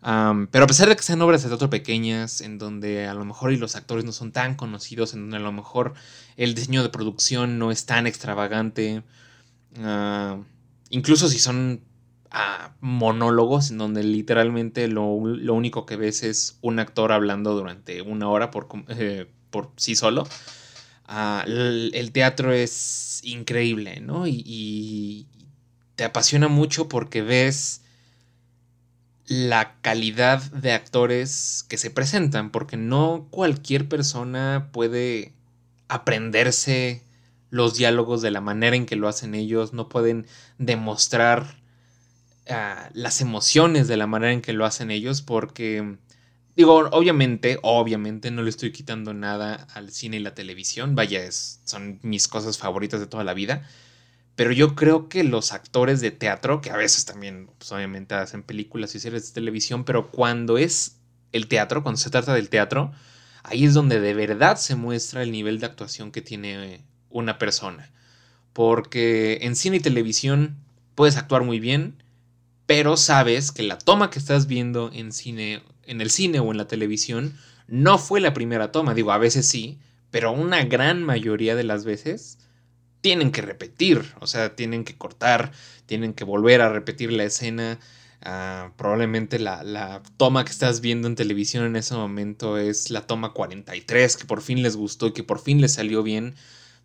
pero 0.01 0.65
a 0.65 0.67
pesar 0.67 0.89
de 0.89 0.97
que 0.97 1.03
sean 1.03 1.23
obras 1.23 1.43
de 1.43 1.49
teatro 1.49 1.71
pequeñas, 1.71 2.41
en 2.41 2.59
donde 2.59 3.07
a 3.07 3.15
lo 3.15 3.25
mejor 3.25 3.53
y 3.53 3.57
los 3.57 3.77
actores 3.77 4.05
no 4.05 4.13
son 4.13 4.33
tan 4.33 4.55
conocidos, 4.55 5.15
en 5.15 5.23
donde 5.23 5.39
a 5.39 5.41
lo 5.41 5.53
mejor 5.53 5.95
el 6.37 6.55
diseño 6.55 6.83
de 6.83 6.91
producción 6.91 7.59
no 7.59 7.71
es 7.71 7.87
tan 7.87 8.07
extravagante, 8.07 9.03
ah, 9.83 10.39
incluso 10.91 11.29
si 11.29 11.39
son 11.39 11.81
ah, 12.31 12.75
monólogos, 12.81 13.71
en 13.71 13.79
donde 13.79 14.05
literalmente 14.05 14.89
lo, 14.89 15.05
único 15.07 15.87
que 15.87 15.97
ves 15.97 16.23
es 16.23 16.59
un 16.61 16.79
actor 16.79 17.13
hablando 17.13 17.55
durante 17.55 18.03
una 18.03 18.29
hora 18.29 18.51
por, 18.51 18.69
eh, 18.89 19.27
por 19.51 19.73
sí 19.77 19.97
solo, 19.97 20.29
ah, 21.07 21.45
el, 21.47 22.11
teatro 22.13 22.53
es 22.53 23.21
increíble, 23.25 24.01
¿no? 24.01 24.27
y 24.27 25.27
te 25.97 26.05
apasiona 26.05 26.49
mucho 26.49 26.89
porque 26.89 27.23
ves 27.23 27.83
la 29.27 29.77
calidad 29.81 30.41
de 30.53 30.73
actores 30.73 31.65
que 31.69 31.79
se 31.79 31.91
presentan, 31.91 32.51
porque 32.51 32.77
no 32.77 33.27
cualquier 33.31 33.89
persona 33.89 34.69
puede 34.73 35.33
aprenderse 35.89 37.03
los 37.51 37.77
diálogos 37.77 38.23
de 38.23 38.31
la 38.31 38.41
manera 38.41 38.77
en 38.77 38.87
que 38.87 38.97
lo 38.97 39.09
hacen 39.09 39.35
ellos, 39.35 39.73
no 39.73 39.89
pueden 39.89 40.27
demostrar 40.59 41.57
ah, 42.49 42.91
las 42.93 43.21
emociones 43.21 43.89
de 43.89 43.97
la 43.97 44.07
manera 44.07 44.33
en 44.33 44.43
que 44.43 44.53
lo 44.53 44.65
hacen 44.65 44.91
ellos, 44.91 45.23
porque 45.23 45.97
digo, 46.55 46.89
obviamente, 46.93 47.59
obviamente 47.63 48.31
no 48.31 48.43
le 48.43 48.51
estoy 48.51 48.73
quitando 48.73 49.15
nada 49.15 49.67
al 49.75 49.91
cine 49.91 50.19
y 50.19 50.21
la 50.21 50.35
televisión, 50.35 50.95
vaya, 50.95 51.25
es, 51.25 51.61
son 51.65 51.99
mis 52.03 52.29
cosas 52.29 52.59
favoritas 52.59 53.01
de 53.01 53.07
toda 53.07 53.25
la 53.25 53.35
vida, 53.35 53.69
pero 54.37 54.53
yo 54.53 54.75
creo 54.75 55.09
que 55.09 55.25
los 55.25 55.53
actores 55.53 56.03
de 56.03 56.11
teatro, 56.11 56.61
que 56.61 56.71
a 56.71 56.77
veces 56.77 57.07
también, 57.07 57.49
pues, 57.59 57.73
obviamente 57.73 58.15
hacen 58.15 58.43
películas 58.43 58.95
y 58.95 59.01
series 59.01 59.29
de 59.29 59.35
televisión, 59.35 59.85
pero 59.85 60.11
cuando 60.11 60.59
es 60.59 60.99
el 61.33 61.49
teatro, 61.49 61.83
cuando 61.83 61.99
se 61.99 62.11
trata 62.11 62.35
del 62.35 62.51
teatro, 62.51 62.93
ahí 63.43 63.65
es 63.65 63.73
donde 63.73 63.99
de 63.99 64.13
verdad 64.13 64.59
se 64.59 64.77
muestra 64.77 65.23
el 65.23 65.33
nivel 65.33 65.59
de 65.59 65.67
actuación 65.67 66.13
que 66.13 66.21
tiene 66.21 66.85
una 67.09 67.39
persona. 67.39 67.91
Porque 68.53 69.39
en 69.43 69.57
cine 69.57 69.79
y 69.79 69.81
televisión 69.81 70.57
puedes 70.95 71.17
actuar 71.17 71.43
muy 71.43 71.59
bien, 71.59 72.03
pero 72.67 72.99
sabes 72.99 73.53
que 73.53 73.63
la 73.63 73.79
toma 73.79 74.11
que 74.11 74.19
estás 74.19 74.47
viendo 74.47 74.91
en 74.93 75.13
cine, 75.13 75.63
en 75.85 76.03
el 76.03 76.11
cine 76.11 76.41
o 76.41 76.51
en 76.51 76.59
la 76.59 76.69
televisión, 76.69 77.35
no 77.69 77.97
fue 77.97 78.21
la 78.21 78.35
primera 78.35 78.71
toma. 78.71 78.93
Digo, 78.93 79.13
a 79.13 79.19
veces 79.19 79.49
sí, 79.49 79.79
pero 80.11 80.33
una 80.33 80.65
gran 80.65 81.03
mayoría 81.03 81.55
de 81.55 81.65
las 81.65 81.85
veces 81.87 82.39
tienen 83.01 83.33
que 83.33 83.43
repetir, 83.43 84.15
o 84.21 84.27
sea, 84.27 84.57
tienen 84.57 84.85
que 84.85 84.97
cortar, 84.97 85.53
tienen 85.87 86.15
que 86.15 86.25
volver 86.25 86.61
a 86.61 86.69
repetir 86.69 87.13
la 87.13 87.25
escena. 87.25 87.79
Ah, 88.23 88.73
probablemente 88.77 89.39
la, 89.39 90.03
toma 90.17 90.45
que 90.45 90.51
estás 90.51 90.81
viendo 90.81 91.07
en 91.07 91.15
televisión 91.15 91.65
en 91.65 91.77
ese 91.77 91.95
momento 91.95 92.59
es 92.59 92.91
la 92.91 93.07
toma 93.07 93.33
43, 93.33 94.17
que 94.17 94.25
por 94.25 94.43
fin 94.43 94.63
les 94.63 94.77
gustó 94.77 95.09
y 95.09 95.13
que 95.13 95.23
por 95.23 95.41
fin 95.41 95.61
les 95.61 95.75
salió 95.75 96.03
bien. 96.03 96.35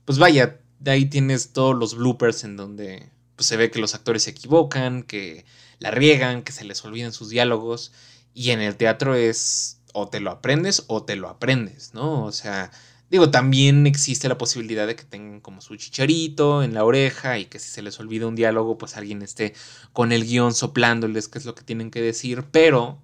Pues 0.06 0.20
vaya, 0.20 0.60
de 0.80 0.92
ahí 0.92 1.06
tienes 1.06 1.54
todos 1.54 1.76
los 1.76 1.96
bloopers 1.96 2.44
en 2.44 2.58
donde 2.58 3.10
pues, 3.36 3.48
se 3.48 3.58
ve 3.58 3.72
que 3.72 3.80
los 3.80 3.96
actores 3.96 4.24
se 4.24 4.32
equivocan, 4.32 5.04
que 5.04 5.46
la 5.80 5.92
riegan, 5.92 6.44
que 6.44 6.52
se 6.52 6.66
les 6.66 6.84
olvidan 6.86 7.14
sus 7.14 7.30
diálogos. 7.30 7.92
Y 8.34 8.52
en 8.52 8.62
el 8.62 8.76
teatro 8.76 9.16
es 9.16 9.82
o 9.94 10.08
te 10.10 10.20
lo 10.20 10.32
aprendes 10.32 10.84
o 10.88 11.04
te 11.04 11.16
lo 11.16 11.28
aprendes, 11.30 11.94
¿no? 11.94 12.24
O 12.24 12.32
sea, 12.32 12.72
digo, 13.12 13.30
también 13.30 13.86
existe 13.86 14.30
la 14.30 14.38
posibilidad 14.38 14.88
de 14.88 14.96
que 14.96 15.04
tengan 15.04 15.42
como 15.42 15.60
su 15.60 15.76
chicharito 15.76 16.64
en 16.64 16.74
la 16.74 16.86
oreja 16.86 17.38
y 17.38 17.46
que 17.46 17.60
si 17.60 17.70
se 17.70 17.82
les 17.82 18.00
olvida 18.00 18.26
un 18.26 18.36
diálogo, 18.36 18.78
pues 18.78 18.96
alguien 18.96 19.22
esté 19.22 19.54
con 19.92 20.14
el 20.14 20.24
guion 20.24 20.54
soplándoles 20.54 21.28
qué 21.28 21.38
es 21.38 21.46
lo 21.46 21.54
que 21.54 21.64
tienen 21.64 21.92
que 21.92 22.02
decir, 22.02 22.46
pero 22.52 23.02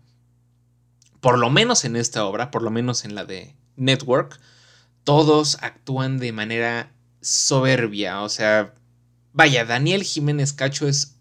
por 1.19 1.37
lo 1.37 1.49
menos 1.49 1.83
en 1.83 1.97
esta 1.97 2.25
obra, 2.25 2.51
por 2.51 2.63
lo 2.63 2.71
menos 2.71 3.03
en 3.03 3.15
la 3.15 3.25
de 3.25 3.53
Network, 3.75 4.39
todos 5.03 5.57
actúan 5.61 6.19
de 6.19 6.31
manera 6.31 6.93
soberbia, 7.19 8.21
o 8.21 8.29
sea, 8.29 8.73
vaya, 9.33 9.65
Daniel 9.65 10.03
Jiménez 10.03 10.53
Cacho 10.53 10.87
es, 10.87 11.17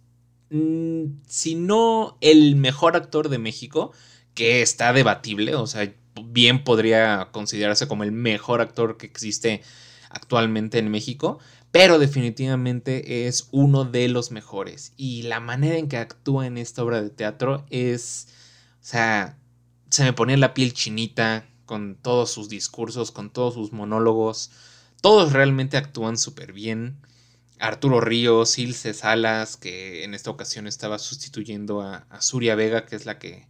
mm, 0.51 1.23
si 1.27 1.57
no 1.57 2.19
el 2.21 2.55
mejor 2.55 2.95
actor 2.95 3.31
de 3.31 3.39
México, 3.39 3.93
que 4.35 4.63
está 4.63 4.93
debatible, 4.93 5.57
o 5.57 5.67
sea, 5.67 5.93
bien 6.25 6.65
podría 6.65 7.29
considerarse 7.33 7.89
como 7.89 8.05
el 8.05 8.13
mejor 8.13 8.61
actor 8.61 8.97
que 8.97 9.07
existe 9.07 9.63
actualmente 10.09 10.79
en 10.79 10.91
México, 10.91 11.39
pero 11.71 11.99
definitivamente 11.99 13.27
es 13.27 13.49
uno 13.51 13.85
de 13.85 14.09
los 14.09 14.31
mejores. 14.31 14.93
Y 14.97 15.23
la 15.23 15.41
manera 15.41 15.77
en 15.77 15.89
que 15.89 15.99
actúa 15.99 16.47
en 16.47 16.59
esta 16.59 16.83
obra 16.83 17.03
de 17.03 17.11
teatro 17.11 17.67
es, 17.71 18.29
o 18.81 18.85
sea, 18.85 19.39
se 19.91 20.05
me 20.05 20.13
ponía 20.13 20.37
la 20.37 20.55
piel 20.55 20.73
chinita 20.73 21.47
con 21.67 21.97
todos 21.97 22.31
sus 22.31 22.49
discursos, 22.49 23.11
con 23.11 23.31
todos 23.31 23.55
sus 23.55 23.73
monólogos. 23.73 24.51
Todos 25.03 25.33
realmente 25.33 25.77
actúan 25.77 26.17
súper 26.17 26.53
bien. 26.53 26.97
Arturo 27.59 28.01
Ríos, 28.01 28.59
Ilse 28.59 28.95
Salas, 28.95 29.57
que 29.57 30.05
en 30.05 30.15
esta 30.15 30.31
ocasión 30.31 30.67
estaba 30.67 30.99
sustituyendo 30.99 31.81
a, 31.83 32.07
a 32.11 32.55
Vega, 32.55 32.87
que 32.87 32.97
es 32.97 33.07
la 33.07 33.19
que 33.19 33.47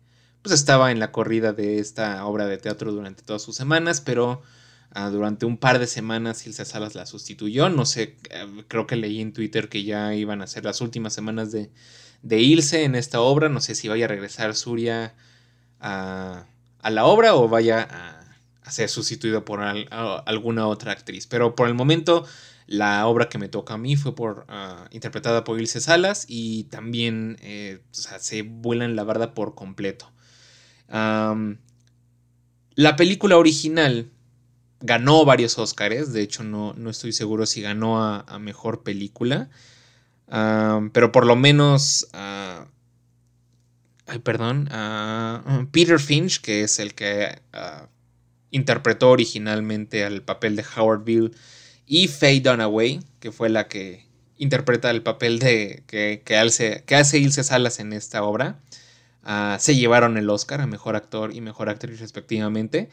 pues 0.47 0.61
estaba 0.61 0.93
en 0.93 1.01
la 1.01 1.11
corrida 1.11 1.53
de 1.53 1.81
esta 1.81 2.25
obra 2.25 2.47
de 2.47 2.57
teatro 2.57 2.93
durante 2.93 3.25
todas 3.25 3.43
sus 3.43 3.57
semanas, 3.57 4.01
pero 4.01 4.43
ah, 4.93 5.11
durante 5.11 5.45
un 5.45 5.57
par 5.57 5.81
de 5.81 5.89
semanas 5.89 6.47
Ilse 6.47 6.65
Salas 6.65 6.95
la 6.95 7.05
sustituyó. 7.05 7.69
No 7.69 7.85
sé, 7.85 8.17
eh, 8.31 8.65
creo 8.69 8.87
que 8.87 8.95
leí 8.95 9.21
en 9.21 9.33
Twitter 9.33 9.69
que 9.69 9.83
ya 9.83 10.15
iban 10.15 10.43
a 10.43 10.47
ser 10.47 10.65
las 10.65 10.81
últimas 10.81 11.13
semanas 11.13 11.51
de, 11.51 11.73
Ilse 12.31 12.85
en 12.85 12.95
esta 12.95 13.21
obra. 13.21 13.49
No 13.49 13.61
sé 13.61 13.75
si 13.75 13.89
vaya 13.89 14.05
a 14.05 14.09
regresar 14.09 14.55
Suria 14.55 15.17
a, 15.81 16.47
la 16.89 17.05
obra 17.07 17.35
o 17.35 17.49
vaya 17.49 17.83
a, 18.63 18.71
ser 18.71 18.89
sustituido 18.89 19.45
por 19.45 19.63
alguna 19.63 20.69
otra 20.69 20.93
actriz. 20.93 21.27
Pero 21.27 21.57
por 21.57 21.67
el 21.67 21.75
momento 21.75 22.25
la 22.69 23.05
obra 23.09 23.29
que 23.29 23.39
me 23.39 23.49
toca 23.49 23.75
a 23.75 23.79
mí 23.79 23.97
fue 23.97 24.15
por 24.15 24.45
ah, 24.47 24.87
interpretada 24.93 25.43
por 25.43 25.61
Ilse 25.61 25.81
Salas 25.81 26.25
y 26.29 26.65
también 26.65 27.37
eh, 27.41 27.81
se 27.91 28.43
vuela 28.43 28.85
en 28.85 28.95
la 28.95 29.03
barda 29.03 29.35
por 29.35 29.57
completo 29.57 30.13
la 30.89 31.37
película 32.97 33.37
original 33.37 34.11
ganó 34.81 35.25
varios 35.25 35.59
Oscars, 35.59 36.13
de 36.13 36.23
hecho 36.23 36.45
no, 36.45 36.75
no 36.75 36.91
estoy 36.91 37.13
seguro 37.13 37.47
si 37.47 37.63
ganó 37.63 38.03
a, 38.03 38.39
mejor 38.39 38.83
película, 38.83 39.49
pero 40.29 41.13
por 41.13 41.27
lo 41.27 41.37
menos... 41.37 42.09
ay, 42.13 42.67
perdón. 44.23 44.69
Peter 45.73 45.99
Finch, 45.99 46.41
que 46.41 46.63
es 46.63 46.79
el 46.79 46.95
que 46.95 47.41
ah, 47.53 47.89
interpretó 48.51 49.11
originalmente 49.11 50.05
al 50.05 50.23
papel 50.23 50.57
de 50.57 50.65
Howard 50.77 51.05
Bill, 51.05 51.35
y 51.87 52.09
Faye 52.09 52.41
Dunaway, 52.41 53.01
que 53.21 53.33
fue 53.33 53.49
la 53.49 53.69
que 53.69 54.07
interpreta 54.39 54.91
el 54.91 55.03
papel 55.03 55.39
de 55.39 55.83
que, 55.87 56.23
que, 56.25 56.37
hace, 56.37 56.83
que 56.85 56.97
hace 56.97 57.19
Ilse 57.19 57.45
Salas 57.45 57.81
en 57.81 57.93
esta 57.93 58.23
obra. 58.23 58.59
Se 59.59 59.75
llevaron 59.75 60.17
el 60.17 60.31
Oscar 60.31 60.61
a 60.61 60.67
Mejor 60.67 60.97
Actor 60.97 61.35
y 61.35 61.41
Mejor 61.41 61.69
Actriz 61.69 62.01
respectivamente. 62.01 62.89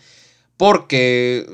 Porque, 0.57 1.47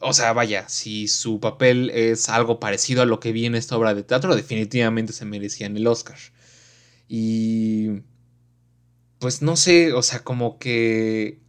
o 0.00 0.12
sea, 0.12 0.32
vaya, 0.32 0.68
si 0.68 1.08
su 1.08 1.40
papel 1.40 1.90
es 1.90 2.28
algo 2.28 2.60
parecido 2.60 3.02
a 3.02 3.06
lo 3.06 3.20
que 3.20 3.32
vi 3.32 3.46
en 3.46 3.54
esta 3.54 3.76
obra 3.76 3.94
de 3.94 4.02
teatro, 4.02 4.34
definitivamente 4.36 5.12
se 5.12 5.24
merecían 5.24 5.76
el 5.76 5.86
Oscar. 5.86 6.18
Y... 7.08 8.02
Pues 9.18 9.40
no 9.40 9.56
sé, 9.56 9.92
o 9.94 10.02
sea, 10.02 10.22
como 10.22 10.58
que 10.58 11.40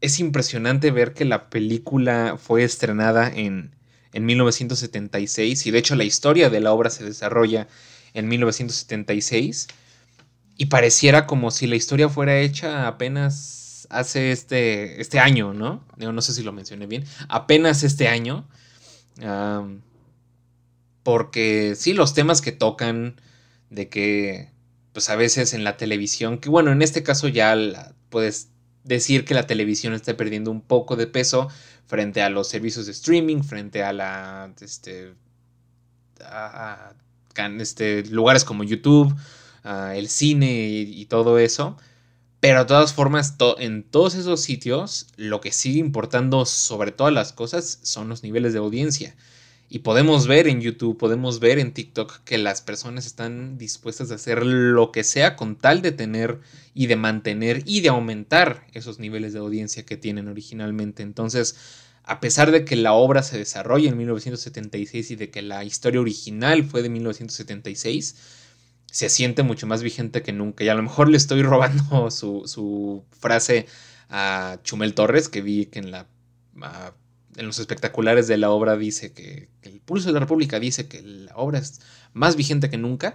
es 0.00 0.20
impresionante 0.20 0.90
ver 0.90 1.14
que 1.14 1.24
la 1.24 1.50
película 1.50 2.36
fue 2.38 2.62
estrenada 2.62 3.28
en, 3.28 3.74
en 4.12 4.26
1976 4.26 5.66
y 5.66 5.70
de 5.70 5.78
hecho 5.78 5.96
la 5.96 6.04
historia 6.04 6.50
de 6.50 6.60
la 6.60 6.72
obra 6.72 6.90
se 6.90 7.04
desarrolla 7.04 7.66
en 8.14 8.28
1976 8.28 9.68
y 10.58 10.66
pareciera 10.66 11.26
como 11.26 11.52
si 11.52 11.68
la 11.68 11.76
historia 11.76 12.08
fuera 12.08 12.40
hecha 12.40 12.88
apenas 12.88 13.86
hace 13.90 14.32
este, 14.32 15.00
este 15.00 15.20
año, 15.20 15.54
¿no? 15.54 15.84
No 15.96 16.20
sé 16.20 16.34
si 16.34 16.42
lo 16.42 16.52
mencioné 16.52 16.86
bien. 16.86 17.04
Apenas 17.28 17.84
este 17.84 18.08
año. 18.08 18.46
porque 21.04 21.74
sí, 21.76 21.94
los 21.94 22.12
temas 22.12 22.42
que 22.42 22.52
tocan, 22.52 23.20
de 23.70 23.88
que, 23.88 24.50
pues 24.92 25.08
a 25.10 25.16
veces 25.16 25.54
en 25.54 25.62
la 25.62 25.76
televisión, 25.76 26.38
que 26.38 26.48
bueno, 26.48 26.72
en 26.72 26.82
este 26.82 27.04
caso 27.04 27.28
ya 27.28 27.94
puedes 28.08 28.48
decir 28.82 29.24
que 29.24 29.34
la 29.34 29.46
televisión 29.46 29.94
está 29.94 30.16
perdiendo 30.16 30.50
un 30.50 30.60
poco 30.60 30.96
de 30.96 31.06
peso 31.06 31.48
frente 31.86 32.20
a 32.20 32.30
los 32.30 32.48
servicios 32.48 32.86
de 32.86 32.92
streaming, 32.92 33.42
frente 33.42 33.84
a 33.84 33.92
la, 33.92 34.52
este, 34.60 35.14
a, 36.20 36.94
este, 37.60 38.04
lugares 38.06 38.44
como 38.44 38.64
YouTube 38.64 39.14
el 39.94 40.08
cine 40.08 40.68
y, 40.70 41.04
todo 41.06 41.38
eso. 41.38 41.76
Pero 42.40 42.60
de 42.60 42.66
todas 42.66 42.94
formas, 42.94 43.36
en 43.58 43.82
todos 43.82 44.14
esos 44.14 44.40
sitios, 44.40 45.08
lo 45.16 45.40
que 45.40 45.52
sigue 45.52 45.80
importando 45.80 46.46
sobre 46.46 46.92
todas 46.92 47.12
las 47.12 47.32
cosas 47.32 47.80
son 47.82 48.08
los 48.08 48.22
niveles 48.22 48.52
de 48.52 48.60
audiencia. 48.60 49.16
Y 49.70 49.80
podemos 49.80 50.26
ver 50.26 50.48
en 50.48 50.62
YouTube, 50.62 50.96
podemos 50.96 51.40
ver 51.40 51.58
en 51.58 51.74
TikTok 51.74 52.20
que 52.24 52.38
las 52.38 52.62
personas 52.62 53.04
están 53.04 53.58
dispuestas 53.58 54.10
a 54.10 54.14
hacer 54.14 54.46
lo 54.46 54.92
que 54.92 55.04
sea 55.04 55.36
con 55.36 55.56
tal 55.56 55.82
de 55.82 55.92
tener 55.92 56.40
y 56.72 56.86
de 56.86 56.96
mantener 56.96 57.62
y 57.66 57.82
de 57.82 57.90
aumentar 57.90 58.66
esos 58.72 58.98
niveles 58.98 59.34
de 59.34 59.40
audiencia 59.40 59.84
que 59.84 59.98
tienen 59.98 60.28
originalmente. 60.28 61.02
Entonces, 61.02 61.56
a 62.04 62.20
pesar 62.20 62.50
de 62.50 62.64
que 62.64 62.76
la 62.76 62.94
obra 62.94 63.22
se 63.22 63.36
desarrolla 63.36 63.90
en 63.90 63.98
1976 63.98 65.10
y 65.10 65.16
de 65.16 65.28
que 65.28 65.42
la 65.42 65.62
historia 65.64 66.00
original 66.00 66.64
fue 66.64 66.80
de 66.80 66.88
1976, 66.88 68.16
se 68.90 69.08
siente 69.08 69.42
mucho 69.42 69.66
más 69.66 69.82
vigente 69.82 70.22
que 70.22 70.32
nunca. 70.32 70.64
Y 70.64 70.68
a 70.68 70.74
lo 70.74 70.82
mejor 70.82 71.08
le 71.08 71.16
estoy 71.16 71.42
robando 71.44 72.10
su, 72.10 73.04
frase 73.18 73.66
a 74.08 74.58
Chumel 74.64 74.94
Torres, 74.94 75.28
que 75.28 75.42
vi 75.42 75.66
que 75.66 75.78
en, 75.78 75.90
la, 75.90 76.06
en 77.36 77.46
los 77.46 77.58
espectaculares 77.58 78.26
de 78.26 78.38
la 78.38 78.50
obra 78.50 78.76
dice 78.76 79.12
que, 79.12 79.48
el 79.62 79.80
pulso 79.80 80.08
de 80.08 80.14
la 80.14 80.20
República 80.20 80.58
dice 80.58 80.88
que 80.88 81.02
la 81.02 81.36
obra 81.36 81.58
es 81.58 81.80
más 82.12 82.36
vigente 82.36 82.70
que 82.70 82.78
nunca. 82.78 83.14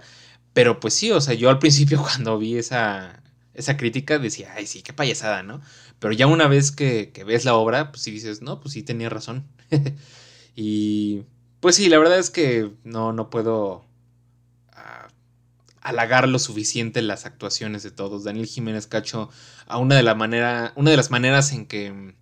Pero 0.52 0.78
pues 0.78 0.94
sí, 0.94 1.10
o 1.10 1.20
sea, 1.20 1.34
yo 1.34 1.50
al 1.50 1.58
principio 1.58 2.00
cuando 2.02 2.38
vi 2.38 2.56
esa, 2.56 3.22
esa 3.54 3.76
crítica 3.76 4.18
decía, 4.18 4.52
ay, 4.56 4.66
sí, 4.66 4.82
qué 4.82 4.92
payasada, 4.92 5.42
¿no? 5.42 5.60
Pero 5.98 6.12
ya 6.12 6.26
una 6.26 6.46
vez 6.48 6.70
que, 6.70 7.10
que 7.12 7.24
ves 7.24 7.44
la 7.44 7.54
obra, 7.54 7.90
pues 7.90 8.02
sí 8.02 8.10
dices, 8.10 8.42
no, 8.42 8.60
pues 8.60 8.74
sí 8.74 8.82
tenía 8.82 9.08
razón. 9.08 9.46
y 10.54 11.22
pues 11.60 11.76
sí, 11.76 11.88
la 11.88 11.98
verdad 11.98 12.18
es 12.18 12.30
que 12.30 12.70
no, 12.84 13.12
no 13.12 13.30
puedo 13.30 13.84
halagar 15.84 16.28
lo 16.28 16.38
suficiente 16.38 17.02
las 17.02 17.26
actuaciones 17.26 17.82
de 17.82 17.92
todos. 17.92 18.24
Daniel 18.24 18.46
Jiménez 18.46 18.86
Cacho, 18.86 19.30
a 19.66 19.78
una 19.78 19.94
de, 19.94 20.14
manera, 20.14 20.72
una 20.74 20.90
de 20.90 20.96
las 20.96 21.10
maneras 21.10 21.52
en 21.52 21.66
que 21.66 22.14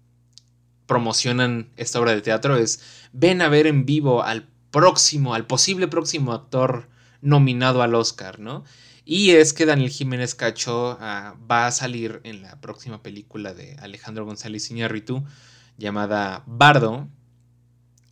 promocionan 0.86 1.70
esta 1.76 2.00
obra 2.00 2.12
de 2.12 2.20
teatro 2.20 2.56
es 2.56 2.82
ven 3.12 3.40
a 3.40 3.48
ver 3.48 3.66
en 3.66 3.86
vivo 3.86 4.22
al 4.22 4.48
próximo, 4.70 5.34
al 5.34 5.46
posible 5.46 5.88
próximo 5.88 6.32
actor 6.32 6.88
nominado 7.20 7.82
al 7.82 7.94
Oscar, 7.94 8.40
¿no? 8.40 8.64
Y 9.04 9.30
es 9.30 9.52
que 9.52 9.66
Daniel 9.66 9.90
Jiménez 9.90 10.34
Cacho 10.34 10.98
ah, 11.00 11.36
va 11.50 11.66
a 11.66 11.72
salir 11.72 12.20
en 12.24 12.42
la 12.42 12.60
próxima 12.60 13.02
película 13.02 13.54
de 13.54 13.76
Alejandro 13.80 14.24
González 14.24 14.70
Iñárritu 14.70 15.24
llamada 15.76 16.44
Bardo. 16.46 17.08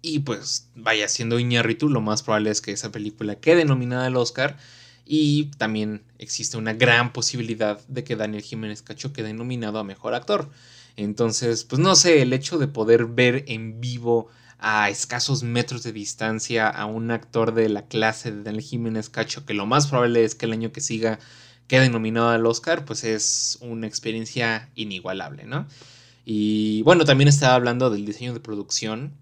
Y 0.02 0.20
pues 0.20 0.70
vaya 0.74 1.08
siendo 1.08 1.38
Iñárritu, 1.38 1.88
lo 1.88 2.00
más 2.00 2.22
probable 2.22 2.50
es 2.50 2.60
que 2.60 2.72
esa 2.72 2.90
película 2.90 3.36
quede 3.36 3.64
nominada 3.64 4.06
al 4.06 4.16
Oscar. 4.16 4.56
Y 5.12 5.46
también 5.58 6.04
existe 6.18 6.56
una 6.56 6.72
gran 6.72 7.12
posibilidad 7.12 7.84
de 7.88 8.04
que 8.04 8.14
Daniel 8.14 8.44
Jiménez 8.44 8.80
Cacho 8.80 9.12
quede 9.12 9.32
nominado 9.32 9.80
a 9.80 9.84
Mejor 9.84 10.14
Actor. 10.14 10.48
Entonces, 10.94 11.64
pues 11.64 11.80
no 11.80 11.96
sé, 11.96 12.22
el 12.22 12.32
hecho 12.32 12.58
de 12.58 12.68
poder 12.68 13.06
ver 13.06 13.42
en 13.48 13.80
vivo 13.80 14.28
a 14.60 14.88
escasos 14.88 15.42
metros 15.42 15.82
de 15.82 15.90
distancia 15.90 16.68
a 16.68 16.86
un 16.86 17.10
actor 17.10 17.54
de 17.54 17.68
la 17.68 17.86
clase 17.86 18.30
de 18.30 18.44
Daniel 18.44 18.62
Jiménez 18.62 19.10
Cacho, 19.10 19.44
que 19.44 19.52
lo 19.52 19.66
más 19.66 19.88
probable 19.88 20.22
es 20.22 20.36
que 20.36 20.46
el 20.46 20.52
año 20.52 20.70
que 20.70 20.80
siga 20.80 21.18
quede 21.66 21.90
nominado 21.90 22.28
al 22.28 22.46
Oscar, 22.46 22.84
pues 22.84 23.02
es 23.02 23.58
una 23.62 23.88
experiencia 23.88 24.70
inigualable, 24.76 25.42
¿no? 25.42 25.66
Y 26.24 26.82
bueno, 26.82 27.04
también 27.04 27.26
estaba 27.26 27.56
hablando 27.56 27.90
del 27.90 28.06
diseño 28.06 28.32
de 28.32 28.38
producción 28.38 29.14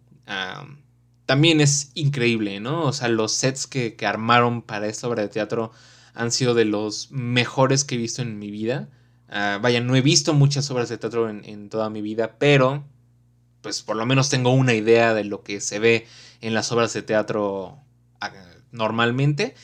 también 1.28 1.60
es 1.60 1.90
increíble, 1.92 2.58
¿no? 2.58 2.84
O 2.84 2.92
sea, 2.94 3.08
los 3.08 3.32
sets 3.32 3.66
que, 3.66 3.94
armaron 4.06 4.62
para 4.62 4.86
esta 4.86 5.06
obra 5.08 5.20
de 5.20 5.28
teatro 5.28 5.72
han 6.14 6.32
sido 6.32 6.54
de 6.54 6.64
los 6.64 7.10
mejores 7.10 7.84
que 7.84 7.96
he 7.96 7.98
visto 7.98 8.22
en 8.22 8.38
mi 8.38 8.50
vida. 8.50 8.88
Ah, 9.28 9.58
vaya, 9.60 9.82
no 9.82 9.94
he 9.94 10.00
visto 10.00 10.32
muchas 10.32 10.70
obras 10.70 10.88
de 10.88 10.96
teatro 10.96 11.28
en, 11.28 11.68
toda 11.68 11.90
mi 11.90 12.00
vida, 12.00 12.38
pero 12.38 12.82
pues 13.60 13.82
por 13.82 13.96
lo 13.96 14.06
menos 14.06 14.30
tengo 14.30 14.52
una 14.52 14.72
idea 14.72 15.12
de 15.12 15.24
lo 15.24 15.42
que 15.42 15.60
se 15.60 15.78
ve 15.78 16.06
en 16.40 16.54
las 16.54 16.72
obras 16.72 16.94
de 16.94 17.02
teatro 17.02 17.78
ah, 18.22 18.32
normalmente. 18.72 19.54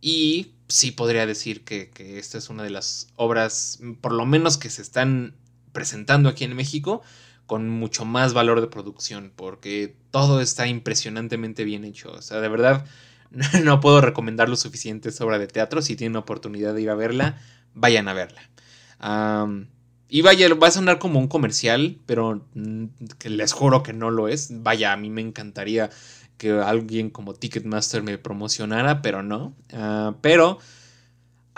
Y 0.00 0.52
sí 0.68 0.92
podría 0.92 1.26
decir 1.26 1.64
que, 1.64 1.90
que, 1.90 2.20
esta 2.20 2.38
es 2.38 2.48
una 2.48 2.62
de 2.62 2.70
las 2.70 3.08
obras, 3.16 3.80
por 4.00 4.12
lo 4.12 4.24
menos 4.24 4.56
que 4.56 4.70
se 4.70 4.82
están 4.82 5.34
presentando 5.72 6.28
aquí 6.28 6.44
en 6.44 6.54
México, 6.54 7.02
con 7.52 7.68
mucho 7.68 8.06
más 8.06 8.32
valor 8.32 8.62
de 8.62 8.66
producción, 8.66 9.30
porque 9.36 9.94
todo 10.10 10.40
está 10.40 10.68
impresionantemente 10.68 11.64
bien 11.64 11.84
hecho. 11.84 12.10
O 12.10 12.22
sea, 12.22 12.40
de 12.40 12.48
verdad, 12.48 12.86
no 13.62 13.78
puedo 13.78 14.00
recomendar 14.00 14.48
lo 14.48 14.56
suficiente 14.56 15.10
esta 15.10 15.26
obra 15.26 15.38
de 15.38 15.48
teatro. 15.48 15.82
Si 15.82 15.94
tienen 15.94 16.16
oportunidad 16.16 16.72
de 16.72 16.80
ir 16.80 16.88
a 16.88 16.94
verla, 16.94 17.36
vayan 17.74 18.08
a 18.08 18.14
verla. 18.14 18.40
y 20.08 20.22
vaya, 20.22 20.54
va 20.54 20.68
a 20.68 20.70
sonar 20.70 20.98
como 20.98 21.18
un 21.18 21.28
comercial, 21.28 21.98
pero 22.06 22.46
mm, 22.54 22.86
que 23.18 23.28
les 23.28 23.52
juro 23.52 23.82
que 23.82 23.92
no 23.92 24.10
lo 24.10 24.28
es. 24.28 24.62
Vaya, 24.62 24.94
a 24.94 24.96
mí 24.96 25.10
me 25.10 25.20
encantaría 25.20 25.90
que 26.38 26.52
alguien 26.52 27.10
como 27.10 27.34
Ticketmaster 27.34 28.02
me 28.02 28.16
promocionara, 28.16 29.02
pero 29.02 29.22
no. 29.22 29.54
Ah, 29.74 30.14
pero 30.22 30.58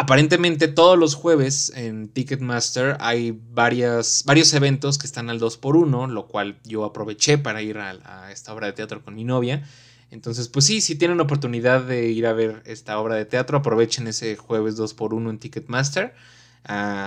aparentemente 0.04 0.68
todos 0.68 0.98
los 0.98 1.14
jueves 1.14 1.72
en 1.74 2.08
Ticketmaster 2.08 2.98
hay 3.00 3.40
varios 3.52 4.22
eventos 4.52 4.98
que 4.98 5.06
están 5.06 5.30
al 5.30 5.40
2x1, 5.40 6.10
lo 6.10 6.26
cual 6.26 6.60
yo 6.62 6.84
aproveché 6.84 7.38
para 7.38 7.62
ir 7.62 7.78
a, 7.78 8.30
esta 8.30 8.52
obra 8.52 8.66
de 8.66 8.74
teatro 8.74 9.02
con 9.02 9.14
mi 9.14 9.24
novia. 9.24 9.66
Entonces, 10.10 10.48
pues 10.48 10.66
sí, 10.66 10.82
si 10.82 10.94
tienen 10.94 11.20
oportunidad 11.20 11.82
de 11.82 12.10
ir 12.10 12.26
a 12.26 12.34
ver 12.34 12.62
esta 12.66 12.98
obra 12.98 13.14
de 13.16 13.24
teatro, 13.24 13.56
aprovechen 13.56 14.06
ese 14.06 14.36
jueves 14.36 14.76
2x1 14.76 15.30
en 15.30 15.38
Ticketmaster. 15.38 16.14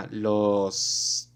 Los 0.09 1.29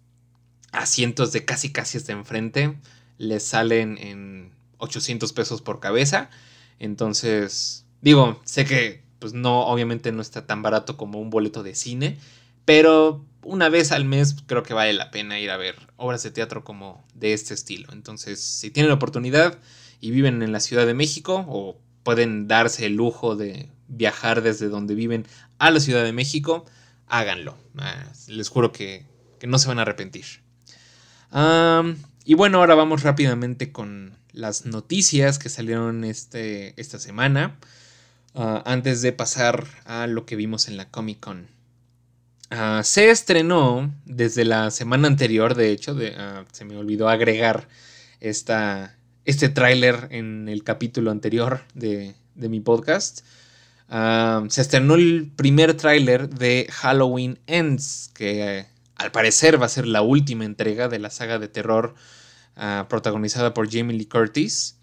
asientos 0.71 1.31
de 1.31 1.45
casi 1.45 1.71
casi 1.71 1.99
hasta 1.99 2.11
enfrente 2.11 2.75
les 3.19 3.43
salen 3.43 3.99
en 3.99 4.51
800 4.79 5.31
pesos 5.31 5.61
por 5.61 5.79
cabeza. 5.79 6.31
Entonces, 6.79 7.85
digo, 8.01 8.41
sé 8.45 8.65
que 8.65 9.00
pues 9.21 9.33
no, 9.33 9.67
obviamente 9.67 10.11
no 10.11 10.23
está 10.23 10.47
tan 10.47 10.63
barato 10.63 10.97
como 10.97 11.21
un 11.21 11.29
boleto 11.29 11.61
de 11.61 11.75
cine, 11.75 12.17
pero 12.65 13.23
una 13.43 13.69
vez 13.69 13.91
al 13.91 14.03
mes 14.03 14.35
creo 14.47 14.63
que 14.63 14.73
vale 14.73 14.93
la 14.93 15.11
pena 15.11 15.39
ir 15.39 15.51
a 15.51 15.57
ver 15.57 15.75
obras 15.95 16.23
de 16.23 16.31
teatro 16.31 16.63
como 16.63 17.05
de 17.13 17.33
este 17.33 17.53
estilo. 17.53 17.93
Entonces, 17.93 18.41
si 18.41 18.71
tienen 18.71 18.89
la 18.89 18.95
oportunidad 18.95 19.59
y 19.99 20.09
viven 20.09 20.41
en 20.41 20.51
la 20.51 20.59
Ciudad 20.59 20.87
de 20.87 20.95
México 20.95 21.45
o 21.47 21.77
pueden 22.01 22.47
darse 22.47 22.87
el 22.87 22.95
lujo 22.95 23.35
de 23.35 23.69
viajar 23.87 24.41
desde 24.41 24.69
donde 24.69 24.95
viven 24.95 25.27
a 25.59 25.69
la 25.69 25.79
Ciudad 25.79 26.03
de 26.03 26.13
México, 26.13 26.65
háganlo. 27.05 27.55
Ah, 27.77 28.03
les 28.27 28.49
juro 28.49 28.71
que, 28.71 29.05
no 29.45 29.59
se 29.59 29.67
van 29.67 29.77
a 29.77 29.83
arrepentir. 29.83 30.25
y 32.25 32.33
bueno, 32.33 32.57
ahora 32.57 32.73
vamos 32.73 33.03
rápidamente 33.03 33.71
con 33.71 34.17
las 34.33 34.65
noticias 34.65 35.37
que 35.37 35.49
salieron 35.49 36.05
este, 36.05 36.73
esta 36.81 36.97
semana. 36.97 37.59
Ah, 38.33 38.63
antes 38.65 39.01
de 39.01 39.11
pasar 39.11 39.67
a 39.85 40.07
lo 40.07 40.25
que 40.25 40.35
vimos 40.35 40.67
en 40.67 40.77
la 40.77 40.89
Comic 40.89 41.19
Con. 41.19 41.47
Ah, 42.49 42.81
se 42.83 43.09
estrenó 43.09 43.93
desde 44.05 44.45
la 44.45 44.71
semana 44.71 45.07
anterior, 45.07 45.55
de 45.55 45.71
hecho, 45.71 45.97
ah, 46.17 46.45
se 46.51 46.65
me 46.65 46.77
olvidó 46.77 47.09
agregar 47.09 47.67
esta, 48.21 48.95
este 49.25 49.49
tráiler 49.49 50.07
en 50.11 50.47
el 50.47 50.63
capítulo 50.63 51.11
anterior 51.11 51.61
de, 51.73 52.15
mi 52.35 52.61
podcast. 52.61 53.25
se 53.89 54.61
estrenó 54.61 54.95
el 54.95 55.31
primer 55.35 55.75
tráiler 55.75 56.29
de 56.29 56.67
Halloween 56.71 57.39
Ends, 57.47 58.09
que 58.13 58.65
al 58.95 59.11
parecer 59.11 59.61
va 59.61 59.65
a 59.65 59.69
ser 59.69 59.87
la 59.87 60.01
última 60.01 60.45
entrega 60.45 60.87
de 60.87 60.99
la 60.99 61.09
saga 61.09 61.37
de 61.37 61.49
terror 61.49 61.95
protagonizada 62.89 63.53
por 63.53 63.69
Jamie 63.69 63.97
Lee 63.97 64.05
Curtis. 64.05 64.77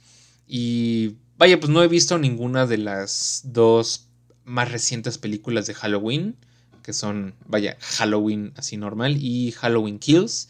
Y 0.47 1.17
Vaya, 1.39 1.61
pues 1.61 1.71
no 1.71 1.83
he 1.85 1.89
visto 1.89 2.19
ninguna 2.19 2.67
de 2.67 2.79
las 2.79 3.43
dos 3.45 4.09
más 4.45 4.73
recientes 4.73 5.19
películas 5.19 5.67
de 5.69 5.75
Halloween, 5.75 6.37
que 6.83 6.93
son, 6.93 7.35
vaya, 7.47 7.77
Halloween 7.81 8.53
así 8.57 8.77
normal 8.77 9.17
y 9.21 9.53
Halloween 9.53 10.01
Kills. 10.01 10.49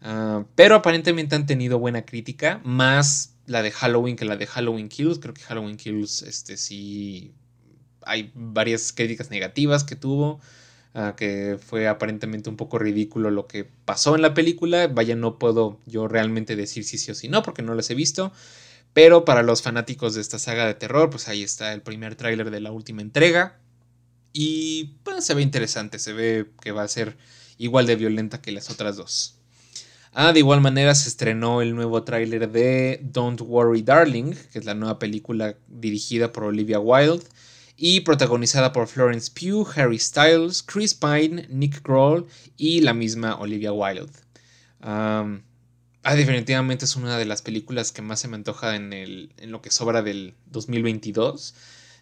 Ah, 0.00 0.44
pero 0.54 0.76
aparentemente 0.76 1.36
han 1.36 1.46
tenido 1.46 1.78
buena 1.78 2.06
crítica, 2.06 2.60
más 2.64 3.34
la 3.46 3.62
de 3.62 3.70
Halloween 3.70 4.16
que 4.16 4.24
la 4.24 4.36
de 4.36 4.46
Halloween 4.46 4.88
Kills. 4.88 5.18
Creo 5.18 5.34
que 5.34 5.42
Halloween 5.42 5.76
Kills, 5.76 6.22
este 6.22 6.56
sí, 6.56 7.32
hay 8.02 8.32
varias 8.34 8.92
críticas 8.92 9.30
negativas 9.30 9.84
que 9.84 9.96
tuvo. 9.96 10.40
Ah, 10.96 11.14
que 11.16 11.58
fue 11.60 11.88
aparentemente 11.88 12.48
un 12.48 12.56
poco 12.56 12.78
ridículo 12.78 13.30
lo 13.32 13.48
que 13.48 13.64
pasó 13.64 14.14
en 14.14 14.22
la 14.22 14.32
película. 14.32 14.86
Vaya, 14.86 15.16
no 15.16 15.38
puedo 15.38 15.80
yo 15.86 16.06
realmente 16.08 16.54
decir 16.54 16.84
si 16.84 16.98
sí 16.98 17.10
o 17.10 17.14
si 17.14 17.28
no, 17.28 17.42
porque 17.42 17.62
no 17.62 17.74
las 17.74 17.90
he 17.90 17.94
visto. 17.94 18.32
Pero 18.94 19.24
para 19.24 19.42
los 19.42 19.60
fanáticos 19.60 20.14
de 20.14 20.22
esta 20.22 20.38
saga 20.38 20.66
de 20.66 20.74
terror, 20.74 21.10
pues 21.10 21.28
ahí 21.28 21.42
está 21.42 21.74
el 21.74 21.82
primer 21.82 22.14
tráiler 22.14 22.50
de 22.50 22.60
la 22.60 22.72
última 22.72 23.02
entrega. 23.02 23.60
Y 24.32 24.96
pues, 25.04 25.26
se 25.26 25.34
ve 25.34 25.42
interesante, 25.42 25.98
se 25.98 26.12
ve 26.12 26.46
que 26.62 26.72
va 26.72 26.82
a 26.82 26.88
ser 26.88 27.16
igual 27.58 27.86
de 27.86 27.96
violenta 27.96 28.40
que 28.40 28.52
las 28.52 28.70
otras 28.70 28.96
dos. 28.96 29.38
Ah, 30.12 30.32
de 30.32 30.38
igual 30.38 30.60
manera 30.60 30.94
se 30.94 31.08
estrenó 31.08 31.60
el 31.60 31.74
nuevo 31.74 32.04
tráiler 32.04 32.50
de 32.50 33.00
Don't 33.02 33.40
Worry 33.40 33.82
Darling, 33.82 34.32
que 34.52 34.60
es 34.60 34.64
la 34.64 34.74
nueva 34.74 35.00
película 35.00 35.56
dirigida 35.66 36.30
por 36.30 36.44
Olivia 36.44 36.78
Wilde 36.78 37.24
y 37.76 38.00
protagonizada 38.00 38.72
por 38.72 38.86
Florence 38.86 39.30
Pugh, 39.32 39.66
Harry 39.74 39.98
Styles, 39.98 40.62
Chris 40.62 40.94
Pine, 40.94 41.48
Nick 41.50 41.82
Kroll 41.82 42.26
y 42.56 42.80
la 42.80 42.94
misma 42.94 43.36
Olivia 43.40 43.72
Wilde. 43.72 44.12
Ah, 46.06 46.14
definitivamente 46.16 46.84
es 46.84 46.96
una 46.96 47.16
de 47.16 47.24
las 47.24 47.40
películas 47.40 47.90
que 47.90 48.02
más 48.02 48.20
se 48.20 48.28
me 48.28 48.36
antoja 48.36 48.76
en, 48.76 48.92
el, 48.92 49.32
en 49.38 49.50
lo 49.50 49.62
que 49.62 49.70
sobra 49.70 50.02
del 50.02 50.34
2022. 50.46 51.54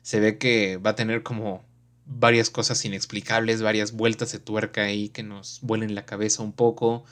Se 0.02 0.18
ve 0.18 0.38
que 0.38 0.76
va 0.78 0.90
a 0.90 0.94
tener 0.96 1.22
como 1.22 1.64
varias 2.04 2.50
cosas 2.50 2.84
inexplicables, 2.84 3.62
varias 3.62 3.92
vueltas 3.92 4.32
de 4.32 4.40
tuerca 4.40 4.82
ahí 4.82 5.08
que 5.08 5.22
nos 5.22 5.60
vuelen 5.62 5.94
la 5.94 6.04
cabeza 6.04 6.42
un 6.42 6.52
poco. 6.52 7.04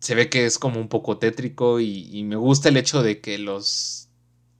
se 0.00 0.14
ve 0.14 0.28
que 0.28 0.44
es 0.44 0.58
como 0.58 0.80
un 0.80 0.88
poco 0.88 1.16
tétrico 1.18 1.80
y, 1.80 2.22
me 2.24 2.36
gusta 2.36 2.68
el 2.68 2.76
hecho 2.76 3.02
de 3.02 3.20
que 3.20 3.38
los 3.38 4.08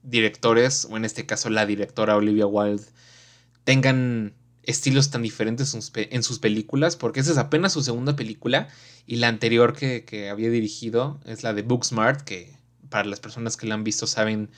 directores, 0.03 0.85
o 0.89 0.97
en 0.97 1.05
este 1.05 1.27
caso 1.27 1.49
la 1.51 1.67
directora 1.67 2.15
Olivia 2.15 2.47
Wilde, 2.47 2.85
tengan 3.63 4.33
estilos 4.65 5.09
tan 5.11 5.21
diferentes 5.21 5.73
en 5.95 6.23
sus 6.23 6.39
películas, 6.39 6.95
porque 6.95 7.19
esa 7.19 7.31
es 7.31 7.37
apenas 7.37 7.73
su 7.73 7.83
segunda 7.83 8.15
película 8.15 8.67
y 9.05 9.17
la 9.17 9.27
anterior 9.27 9.73
que, 9.73 10.29
había 10.29 10.49
dirigido 10.49 11.19
es 11.25 11.43
la 11.43 11.53
de 11.53 11.61
Booksmart, 11.61 12.21
que 12.21 12.57
para 12.89 13.07
las 13.07 13.19
personas 13.19 13.57
que 13.57 13.67
la 13.67 13.75
han 13.75 13.83
visto 13.83 14.07
saben 14.07 14.49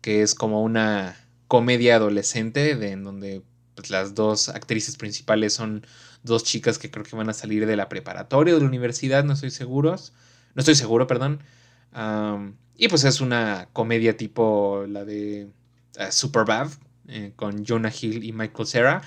que 0.00 0.22
es 0.22 0.34
como 0.34 0.62
una 0.62 1.16
comedia 1.48 1.96
adolescente 1.96 2.76
de, 2.76 2.90
en 2.90 3.04
donde 3.04 3.42
pues, 3.74 3.90
las 3.90 4.14
dos 4.14 4.48
actrices 4.48 4.96
principales 4.96 5.54
son 5.54 5.86
dos 6.22 6.44
chicas 6.44 6.78
que 6.78 6.90
creo 6.90 7.04
que 7.04 7.16
van 7.16 7.30
a 7.30 7.34
salir 7.34 7.66
de 7.66 7.76
la 7.76 7.88
preparatoria 7.88 8.54
o 8.54 8.56
de 8.56 8.62
la 8.62 8.68
universidad, 8.68 9.24
no 9.24 9.34
estoy 9.34 9.50
seguro, 9.50 9.92
no 9.92 10.60
estoy 10.60 10.74
seguro, 10.74 11.06
perdón. 11.06 11.42
y 12.76 12.88
pues 12.88 13.04
es 13.04 13.20
una 13.20 13.68
comedia 13.72 14.16
tipo 14.16 14.84
la 14.88 15.04
de 15.04 15.48
uh, 15.98 16.10
Superbad 16.10 16.68
eh, 17.08 17.32
con 17.36 17.64
Jonah 17.64 17.92
Hill 17.98 18.24
y 18.24 18.32
Michael 18.32 18.66
Cera 18.66 19.02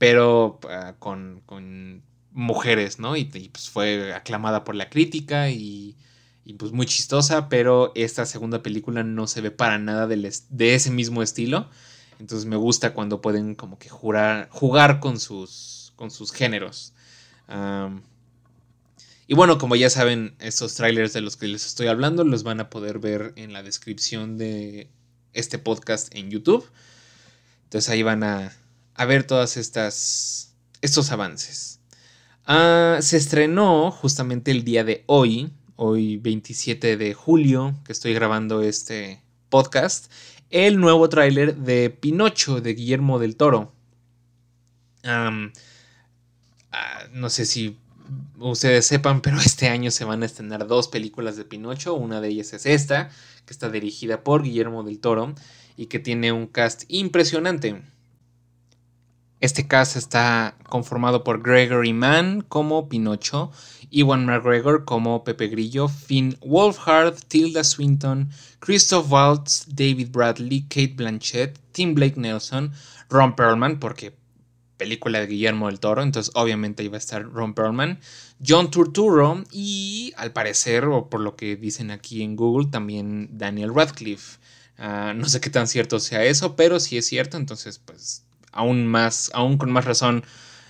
pero 0.00 0.58
ah, 0.70 0.94
con, 0.98 2.02
mujeres, 2.32 2.98
¿no? 2.98 3.16
Y, 3.16 3.24
pues 3.24 3.68
fue 3.68 4.14
aclamada 4.14 4.64
por 4.64 4.74
la 4.74 4.88
crítica 4.88 5.50
y, 5.50 5.94
pues 6.58 6.72
muy 6.72 6.86
chistosa, 6.86 7.50
pero 7.50 7.92
esta 7.94 8.24
segunda 8.24 8.62
película 8.62 9.04
no 9.04 9.26
se 9.26 9.42
ve 9.42 9.50
para 9.50 9.78
nada 9.78 10.06
de 10.06 10.74
ese 10.74 10.90
mismo 10.90 11.22
estilo. 11.22 11.68
Entonces 12.18 12.46
me 12.46 12.56
gusta 12.56 12.94
cuando 12.94 13.20
pueden 13.20 13.54
como 13.54 13.78
que 13.78 13.90
jugar 13.90 15.00
con 15.00 15.20
sus, 15.20 15.92
con 15.96 16.10
sus 16.10 16.32
géneros. 16.32 16.94
y 19.26 19.34
bueno, 19.34 19.58
como 19.58 19.76
ya 19.76 19.90
saben, 19.90 20.34
estos 20.38 20.76
trailers 20.76 21.12
de 21.12 21.20
los 21.20 21.36
que 21.36 21.46
les 21.46 21.66
estoy 21.66 21.88
hablando 21.88 22.24
los 22.24 22.42
van 22.42 22.60
a 22.60 22.70
poder 22.70 23.00
ver 23.00 23.34
en 23.36 23.52
la 23.52 23.62
descripción 23.62 24.38
de 24.38 24.88
este 25.34 25.58
podcast 25.58 26.14
en 26.14 26.30
YouTube. 26.30 26.66
Entonces 27.64 27.90
ahí 27.90 28.02
van 28.02 28.24
a, 28.24 28.52
a 29.00 29.06
ver 29.06 29.24
todas 29.24 29.56
estas 29.56 30.54
estos 30.82 31.10
avances. 31.10 31.80
Ah, 32.44 32.98
se 33.00 33.16
estrenó 33.16 33.90
justamente 33.90 34.50
el 34.50 34.62
día 34.62 34.84
de 34.84 35.04
hoy, 35.06 35.54
hoy 35.76 36.18
27 36.18 36.98
de 36.98 37.14
julio, 37.14 37.80
que 37.86 37.92
estoy 37.92 38.12
grabando 38.12 38.60
este 38.60 39.22
podcast, 39.48 40.12
el 40.50 40.78
nuevo 40.78 41.08
tráiler 41.08 41.56
de 41.56 41.88
Pinocho 41.88 42.60
de 42.60 42.74
Guillermo 42.74 43.18
del 43.18 43.36
Toro. 43.36 43.72
Ah, 45.02 45.48
no 47.10 47.30
sé 47.30 47.46
si 47.46 47.78
ustedes 48.38 48.86
sepan, 48.86 49.22
pero 49.22 49.40
este 49.40 49.68
año 49.68 49.90
se 49.90 50.04
van 50.04 50.22
a 50.22 50.26
estrenar 50.26 50.66
dos 50.66 50.88
películas 50.88 51.38
de 51.38 51.46
Pinocho. 51.46 51.94
Una 51.94 52.20
de 52.20 52.28
ellas 52.28 52.52
es 52.52 52.66
esta, 52.66 53.08
que 53.46 53.54
está 53.54 53.70
dirigida 53.70 54.22
por 54.22 54.42
Guillermo 54.42 54.82
del 54.82 55.00
Toro 55.00 55.34
y 55.78 55.86
que 55.86 56.00
tiene 56.00 56.32
un 56.32 56.46
cast 56.46 56.82
impresionante. 56.88 57.82
Este 59.40 59.66
cast 59.66 59.96
está 59.96 60.54
conformado 60.68 61.24
por 61.24 61.42
Gregory 61.42 61.94
Mann 61.94 62.42
como 62.42 62.90
Pinocho, 62.90 63.50
Iwan 63.88 64.26
McGregor 64.26 64.84
como 64.84 65.24
Pepe 65.24 65.48
Grillo, 65.48 65.88
Finn 65.88 66.36
Wolfhard, 66.42 67.18
Tilda 67.26 67.64
Swinton, 67.64 68.28
Christoph 68.58 69.10
Waltz, 69.10 69.64
David 69.68 70.10
Bradley, 70.10 70.62
Kate 70.68 70.92
Blanchett, 70.94 71.58
Tim 71.72 71.94
Blake 71.94 72.20
Nelson, 72.20 72.72
Ron 73.08 73.34
Perlman, 73.34 73.80
porque 73.80 74.14
película 74.76 75.20
de 75.20 75.26
Guillermo 75.26 75.68
del 75.68 75.80
Toro, 75.80 76.02
entonces 76.02 76.32
obviamente 76.34 76.84
iba 76.84 76.96
a 76.96 76.98
estar 76.98 77.22
Ron 77.24 77.54
Perlman, 77.54 77.98
John 78.46 78.70
Turturro 78.70 79.42
y 79.50 80.12
al 80.18 80.32
parecer, 80.32 80.84
o 80.84 81.08
por 81.08 81.20
lo 81.20 81.36
que 81.36 81.56
dicen 81.56 81.90
aquí 81.90 82.22
en 82.22 82.36
Google, 82.36 82.68
también 82.70 83.30
Daniel 83.32 83.74
Radcliffe. 83.74 84.38
Ah, 84.76 85.14
no 85.16 85.26
sé 85.30 85.40
qué 85.40 85.48
tan 85.48 85.66
cierto 85.66 85.98
sea 85.98 86.24
eso, 86.24 86.56
pero 86.56 86.78
si 86.78 86.98
es 86.98 87.06
cierto, 87.06 87.38
entonces 87.38 87.78
pues 87.78 88.24
aún 88.52 88.86
más, 88.86 89.30
aún 89.34 89.58
con 89.58 89.70
más 89.70 89.84
razón, 89.84 90.24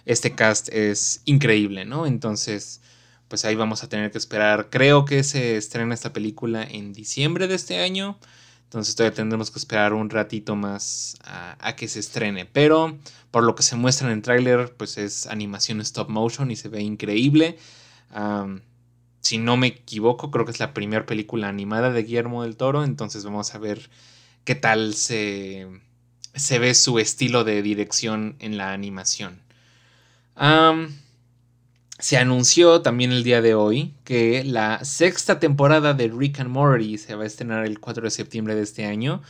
este 0.07 0.35
cast 0.35 0.69
es 0.71 1.23
increíble, 1.25 1.85
¿no? 1.85 2.07
Entonces, 2.07 2.81
pues 3.29 3.45
ahí 3.45 3.55
vamos 3.55 3.85
a 3.85 3.89
tener 3.89 4.11
que 4.11 4.19
esperar. 4.19 4.69
Creo 4.71 5.05
que 5.05 5.23
se 5.23 5.57
estrena 5.57 5.95
esta 5.95 6.13
película 6.13 6.65
en 6.65 6.93
diciembre 6.93 7.47
de 7.47 7.55
este 7.55 7.79
año. 7.79 8.19
Entonces 8.65 8.95
todavía 8.97 9.15
tendremos 9.15 9.51
que 9.51 9.59
esperar 9.59 9.93
un 9.93 10.11
ratito 10.11 10.57
más 10.57 11.17
a, 11.25 11.75
que 11.77 11.87
se 11.89 12.01
estrene. 12.01 12.45
Pero 12.47 12.99
por 13.31 13.45
lo 13.45 13.55
que 13.55 13.63
se 13.63 13.77
muestra 13.77 14.09
en 14.09 14.15
el 14.15 14.23
tráiler, 14.23 14.75
pues 14.77 14.99
es 14.99 15.27
animación 15.27 15.81
stop 15.81 16.09
motion 16.09 16.51
y 16.51 16.57
se 16.57 16.69
ve 16.69 16.83
increíble. 16.83 17.59
si 19.21 19.39
no 19.39 19.57
me 19.57 19.69
equivoco, 19.69 20.31
creo 20.31 20.45
que 20.45 20.51
es 20.51 20.61
la 20.61 20.75
primera 20.75 21.07
película 21.07 21.49
animada 21.49 21.93
de 21.93 22.03
Guillermo 22.03 22.43
del 22.43 22.57
Toro. 22.57 22.83
Entonces 22.83 23.25
vamos 23.25 23.55
a 23.55 23.59
ver 23.59 23.91
qué 24.45 24.57
tal 24.57 24.95
se, 24.95 25.69
se 26.35 26.59
ve 26.59 26.75
su 26.75 26.99
estilo 26.99 27.45
de 27.45 27.63
dirección 27.63 28.37
en 28.39 28.57
la 28.57 28.73
animación. 28.73 29.41
se 31.99 32.17
anunció 32.17 32.81
también 32.81 33.13
el 33.13 33.25
día 33.25 33.43
de 33.43 33.55
hoy 33.55 33.95
que 34.05 34.43
la 34.45 34.85
sexta 34.85 35.39
temporada 35.39 35.93
de 35.93 36.09
Rick 36.09 36.41
and 36.41 36.51
Morty 36.51 36.97
se 36.99 37.15
va 37.15 37.25
a 37.25 37.27
estrenar 37.27 37.67
el 37.67 37.79
4 37.79 38.05
de 38.05 38.11
septiembre 38.11 38.55
de 38.55 38.63
este 38.63 38.87
año, 38.87 39.23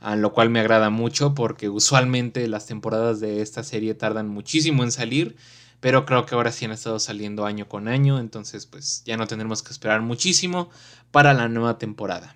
a 0.00 0.16
lo 0.16 0.32
cual 0.32 0.50
me 0.50 0.60
agrada 0.60 0.90
mucho 0.90 1.34
porque 1.34 1.68
usualmente 1.68 2.48
las 2.48 2.66
temporadas 2.66 3.20
de 3.20 3.42
esta 3.42 3.62
serie 3.62 3.94
tardan 3.94 4.28
muchísimo 4.28 4.82
en 4.82 4.92
salir, 4.92 5.36
pero 5.80 6.04
creo 6.04 6.26
que 6.26 6.34
ahora 6.34 6.52
sí 6.52 6.64
han 6.64 6.72
estado 6.72 6.98
saliendo 6.98 7.46
año 7.46 7.68
con 7.68 7.88
año, 7.88 8.18
entonces 8.18 8.66
pues 8.66 9.02
ya 9.04 9.16
no 9.16 9.26
tendremos 9.26 9.62
que 9.62 9.72
esperar 9.72 10.00
muchísimo 10.02 10.70
para 11.10 11.32
la 11.34 11.48
nueva 11.48 11.78
temporada. 11.78 12.35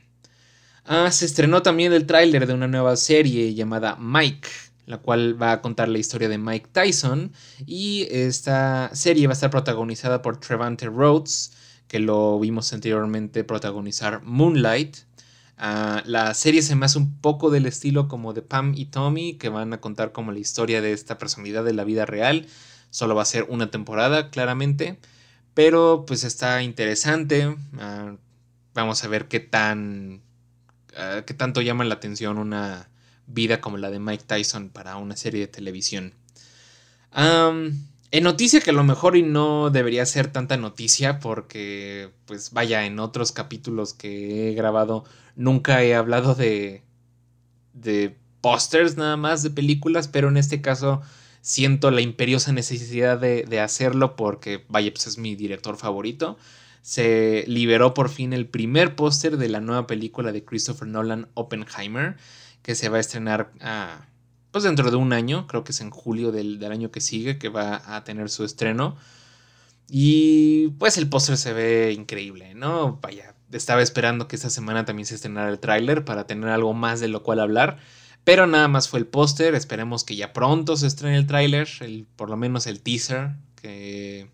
Ah, 0.92 1.12
se 1.12 1.24
estrenó 1.24 1.62
también 1.62 1.92
el 1.92 2.04
tráiler 2.04 2.48
de 2.48 2.52
una 2.54 2.66
nueva 2.66 2.96
serie 2.96 3.54
llamada 3.54 3.96
Mike, 4.00 4.48
la 4.86 4.98
cual 4.98 5.40
va 5.40 5.52
a 5.52 5.60
contar 5.62 5.88
la 5.88 5.98
historia 5.98 6.28
de 6.28 6.36
Mike 6.36 6.70
Tyson. 6.72 7.32
Y 7.64 8.08
esta 8.10 8.90
serie 8.92 9.28
va 9.28 9.32
a 9.32 9.34
estar 9.34 9.50
protagonizada 9.50 10.20
por 10.20 10.40
Trevante 10.40 10.86
Rhodes, 10.86 11.52
que 11.86 12.00
lo 12.00 12.40
vimos 12.40 12.72
anteriormente 12.72 13.44
protagonizar 13.44 14.22
Moonlight. 14.24 14.96
Ah, 15.56 16.02
la 16.06 16.34
serie 16.34 16.60
se 16.60 16.74
me 16.74 16.86
hace 16.86 16.98
un 16.98 17.20
poco 17.20 17.50
del 17.50 17.66
estilo 17.66 18.08
como 18.08 18.32
de 18.32 18.42
Pam 18.42 18.74
y 18.74 18.86
Tommy, 18.86 19.34
que 19.38 19.48
van 19.48 19.72
a 19.72 19.80
contar 19.80 20.10
como 20.10 20.32
la 20.32 20.40
historia 20.40 20.82
de 20.82 20.92
esta 20.92 21.18
personalidad 21.18 21.62
de 21.62 21.72
la 21.72 21.84
vida 21.84 22.04
real. 22.04 22.48
Solo 22.90 23.14
va 23.14 23.22
a 23.22 23.26
ser 23.26 23.46
una 23.48 23.70
temporada, 23.70 24.30
claramente. 24.30 24.98
Pero 25.54 26.04
pues 26.04 26.24
está 26.24 26.64
interesante. 26.64 27.56
Ah, 27.78 28.16
vamos 28.74 29.04
a 29.04 29.08
ver 29.08 29.28
qué 29.28 29.38
tan 29.38 30.22
Ah, 30.96 31.22
que 31.26 31.34
tanto 31.34 31.60
llama 31.60 31.84
la 31.84 31.94
atención 31.94 32.38
una 32.38 32.88
vida 33.26 33.60
como 33.60 33.76
la 33.78 33.90
de 33.90 33.98
Mike 33.98 34.24
Tyson 34.26 34.70
para 34.70 34.96
una 34.96 35.16
serie 35.16 35.40
de 35.40 35.46
televisión. 35.48 36.14
en 38.12 38.24
noticia 38.24 38.60
que 38.60 38.70
a 38.70 38.72
lo 38.72 38.84
mejor 38.84 39.16
y 39.16 39.22
no 39.22 39.70
debería 39.70 40.04
ser 40.06 40.32
tanta 40.32 40.56
noticia 40.56 41.20
porque 41.20 42.10
pues 42.26 42.52
vaya 42.52 42.84
en 42.86 42.98
otros 42.98 43.32
capítulos 43.32 43.94
que 43.94 44.50
he 44.50 44.54
grabado 44.54 45.04
nunca 45.36 45.82
he 45.82 45.94
hablado 45.94 46.34
de 46.34 46.82
de 47.72 48.16
pósters 48.40 48.96
nada 48.96 49.16
más 49.16 49.42
de 49.42 49.50
películas 49.50 50.08
pero 50.08 50.28
en 50.28 50.36
este 50.36 50.60
caso 50.60 51.02
siento 51.40 51.90
la 51.90 52.00
imperiosa 52.00 52.52
necesidad 52.52 53.18
de, 53.18 53.44
de 53.44 53.60
hacerlo 53.60 54.16
porque 54.16 54.64
vaya 54.68 54.92
pues 54.92 55.06
es 55.06 55.18
mi 55.18 55.36
director 55.36 55.76
favorito 55.76 56.36
se 56.82 57.44
liberó 57.46 57.94
por 57.94 58.08
fin 58.08 58.32
el 58.32 58.46
primer 58.46 58.96
póster 58.96 59.36
de 59.36 59.48
la 59.48 59.60
nueva 59.60 59.86
película 59.86 60.32
de 60.32 60.44
Christopher 60.44 60.88
Nolan, 60.88 61.28
Oppenheimer, 61.34 62.16
que 62.62 62.74
se 62.74 62.88
va 62.88 62.96
a 62.98 63.00
estrenar 63.00 63.52
ah, 63.60 64.06
pues 64.50 64.64
dentro 64.64 64.90
de 64.90 64.96
un 64.96 65.12
año, 65.12 65.46
creo 65.46 65.64
que 65.64 65.72
es 65.72 65.80
en 65.80 65.90
julio 65.90 66.32
del, 66.32 66.62
año 66.64 66.90
que 66.90 67.00
sigue, 67.00 67.38
que 67.38 67.48
va 67.48 67.96
a 67.96 68.04
tener 68.04 68.30
su 68.30 68.44
estreno. 68.44 68.96
Y 69.88 70.68
pues 70.78 70.98
el 70.98 71.08
póster 71.08 71.36
se 71.36 71.52
ve 71.52 71.92
increíble, 71.92 72.54
¿no? 72.54 72.98
Vaya, 73.02 73.34
estaba 73.52 73.82
esperando 73.82 74.28
que 74.28 74.36
esta 74.36 74.50
semana 74.50 74.84
también 74.84 75.06
se 75.06 75.16
estrenara 75.16 75.50
el 75.50 75.58
tráiler 75.58 76.04
para 76.04 76.26
tener 76.26 76.48
algo 76.50 76.74
más 76.74 77.00
de 77.00 77.08
lo 77.08 77.22
cual 77.22 77.40
hablar. 77.40 77.78
Pero 78.24 78.46
nada 78.46 78.68
más 78.68 78.88
fue 78.88 79.00
el 79.00 79.06
póster, 79.06 79.54
esperemos 79.54 80.04
que 80.04 80.16
ya 80.16 80.32
pronto 80.32 80.76
se 80.76 80.86
estrene 80.86 81.16
el 81.16 81.26
tráiler, 81.26 81.68
por 82.16 82.30
lo 82.30 82.36
menos 82.36 82.66
el 82.66 82.80
teaser, 82.80 83.32
que... 83.56 84.30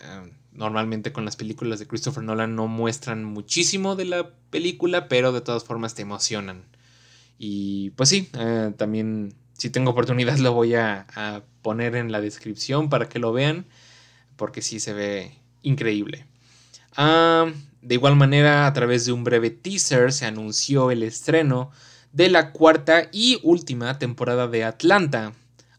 Eh, 0.00 0.32
normalmente 0.54 1.12
con 1.12 1.24
las 1.24 1.36
películas 1.36 1.78
de 1.78 1.86
Christopher 1.86 2.22
Nolan 2.22 2.54
no 2.54 2.66
muestran 2.68 3.24
muchísimo 3.24 3.96
de 3.96 4.06
la 4.06 4.30
película, 4.50 5.08
pero 5.08 5.32
de 5.32 5.40
todas 5.40 5.64
formas 5.64 5.94
te 5.94 6.02
emocionan. 6.02 6.64
Y 7.38 7.90
pues 7.90 8.08
sí, 8.08 8.28
eh, 8.38 8.72
también 8.76 9.34
si 9.58 9.70
tengo 9.70 9.90
oportunidad 9.90 10.38
lo 10.38 10.52
voy 10.52 10.74
a, 10.74 11.06
poner 11.62 11.96
en 11.96 12.12
la 12.12 12.20
descripción 12.20 12.90
para 12.90 13.08
que 13.08 13.18
lo 13.18 13.32
vean, 13.32 13.64
porque 14.36 14.60
sí 14.60 14.80
se 14.80 14.92
ve 14.92 15.32
increíble. 15.62 16.26
Ah, 16.94 17.50
de 17.80 17.94
igual 17.94 18.16
manera, 18.16 18.66
a 18.66 18.72
través 18.74 19.06
de 19.06 19.12
un 19.12 19.24
breve 19.24 19.48
teaser 19.48 20.12
se 20.12 20.26
anunció 20.26 20.90
el 20.90 21.02
estreno 21.02 21.70
de 22.12 22.28
la 22.28 22.52
cuarta 22.52 23.08
y 23.12 23.40
última 23.42 23.98
temporada 23.98 24.46
de 24.46 24.62
Atlanta, 24.62 25.32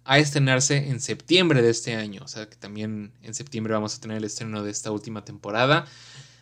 a 0.05 0.19
estrenarse 0.19 0.89
en 0.89 1.01
septiembre 1.01 1.61
de 1.61 1.71
este 1.71 1.95
año. 1.95 2.21
O 2.23 2.27
sea 2.27 2.47
que 2.47 2.55
también 2.55 3.11
en 3.23 3.33
septiembre 3.33 3.73
vamos 3.73 3.95
a 3.95 3.99
tener 3.99 4.17
el 4.17 4.23
estreno 4.23 4.63
de 4.63 4.71
esta 4.71 4.91
última 4.91 5.25
temporada 5.25 5.85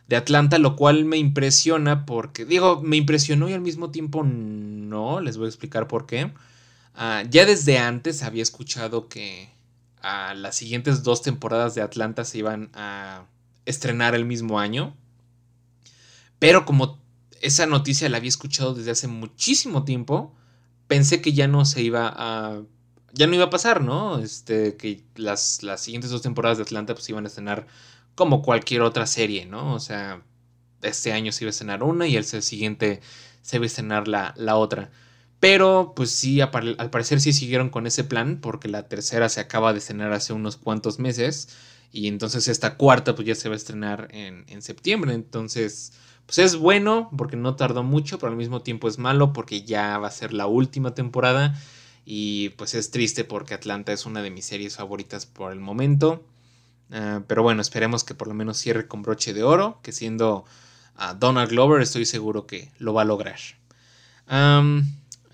de 0.08 0.17
Atlanta, 0.17 0.58
lo 0.60 0.76
cual 0.76 1.06
me 1.06 1.17
impresiona 1.17 2.06
porque, 2.06 2.45
digo, 2.45 2.82
me 2.82 2.97
impresionó 2.97 3.49
y 3.49 3.54
al 3.54 3.62
mismo 3.62 3.89
tiempo 3.89 4.23
no, 4.23 5.21
les 5.21 5.38
voy 5.38 5.45
a 5.45 5.49
explicar 5.49 5.88
por 5.88 6.06
qué. 6.06 6.32
Ah, 6.93 7.23
ya 7.30 7.45
desde 7.45 7.80
antes 7.80 8.21
había 8.21 8.43
escuchado 8.43 9.08
que 9.08 9.49
a 10.02 10.34
las 10.34 10.56
siguientes 10.58 11.04
dos 11.04 11.21
temporadas 11.21 11.73
de 11.73 11.82
Atlanta 11.82 12.26
se 12.26 12.39
iban 12.39 12.69
a 12.73 13.26
estrenar 13.65 14.13
el 14.13 14.26
mismo 14.26 14.60
año. 14.60 14.93
Pero 16.38 16.65
como 16.65 16.99
esa 17.41 17.65
noticia 17.65 18.10
la 18.10 18.17
había 18.17 18.28
escuchado 18.28 18.73
desde 18.73 18.91
hace 18.91 19.08
muchísimo 19.08 19.86
tiempo, 19.86 20.36
pensé 20.88 21.21
que 21.21 21.32
ya 21.32 21.47
no 21.47 21.63
se 21.63 21.82
iba 21.82 22.13
a 22.13 22.62
ya 23.13 23.28
no 23.28 23.36
iba 23.36 23.45
a 23.45 23.49
pasar, 23.49 23.82
¿no? 23.82 24.19
Este, 24.19 24.76
que 24.76 25.04
las, 25.15 25.63
las 25.63 25.82
siguientes 25.82 26.12
dos 26.12 26.21
temporadas 26.21 26.58
de 26.58 26.63
Atlanta 26.63 26.95
pues 26.95 27.08
iban 27.10 27.26
a 27.26 27.28
estrenar 27.28 27.67
como 28.15 28.41
cualquier 28.41 28.82
otra 28.82 29.06
serie, 29.06 29.45
¿no? 29.45 29.73
O 29.73 29.80
sea, 29.80 30.23
este 30.82 31.13
año 31.13 31.32
se 31.32 31.45
iba 31.45 31.49
a 31.49 31.52
estrenar 31.52 31.84
una 31.84 32.08
y 32.08 32.17
el 32.17 32.26
siguiente 32.26 33.02
se 33.41 33.58
iba 33.58 33.63
a 33.63 33.67
estrenar 33.67 34.08
la, 34.08 34.34
la 34.36 34.58
otra. 34.58 34.91
Pero 35.39 35.93
pues 35.95 36.12
sí, 36.12 36.41
al 36.41 36.89
parecer 36.89 37.21
sí 37.21 37.34
siguieron 37.34 37.69
con 37.69 37.86
ese 37.86 38.04
plan 38.04 38.39
porque 38.41 38.67
la 38.67 38.88
tercera 38.88 39.30
se 39.30 39.41
acaba 39.41 39.73
de 39.73 39.80
estrenar 39.80 40.12
hace 40.13 40.34
unos 40.34 40.58
cuantos 40.58 40.99
meses 40.99 41.49
y 41.91 42.08
entonces 42.08 42.47
esta 42.47 42.78
cuarta 42.78 43.13
pues 43.13 43.28
ya 43.28 43.36
se 43.36 43.49
va 43.49 43.56
a 43.56 43.58
estrenar 43.58 44.08
en, 44.12 44.45
en 44.47 44.62
septiembre. 44.62 45.13
Entonces 45.13 45.93
pues 46.26 46.39
es 46.39 46.56
bueno 46.56 47.10
porque 47.17 47.36
no 47.36 47.56
tardó 47.56 47.84
mucho, 47.84 48.17
pero 48.17 48.32
al 48.32 48.38
mismo 48.38 48.62
tiempo 48.62 48.88
es 48.88 48.97
malo 48.97 49.34
porque 49.34 49.63
ya 49.63 49.97
va 49.97 50.08
a 50.08 50.12
ser 50.12 50.34
la 50.34 50.47
última 50.47 50.95
temporada 50.95 51.56
y 52.06 52.50
pues 52.50 52.74
es 52.74 52.92
triste 52.92 53.24
porque 53.24 53.54
Atlanta 53.54 53.94
es 53.94 54.06
una 54.06 54.22
de 54.22 54.30
mis 54.30 54.46
series 54.46 54.76
favoritas 54.76 55.26
por 55.26 55.52
el 55.52 55.60
momento. 55.60 56.26
Ah, 56.92 57.22
pero 57.28 57.44
bueno, 57.44 57.62
esperemos 57.62 58.04
que 58.04 58.16
por 58.16 58.28
lo 58.28 58.34
menos 58.34 58.58
cierre 58.58 58.88
con 58.88 59.02
broche 59.02 59.34
de 59.34 59.44
oro, 59.44 59.80
que 59.84 59.92
siendo 59.92 60.46
a 60.96 61.13
Donald 61.13 61.50
Glover 61.50 61.82
estoy 61.82 62.06
seguro 62.06 62.46
que 62.46 62.72
lo 62.78 62.94
va 62.94 63.04
a 63.04 63.06
lograr. 63.06 63.39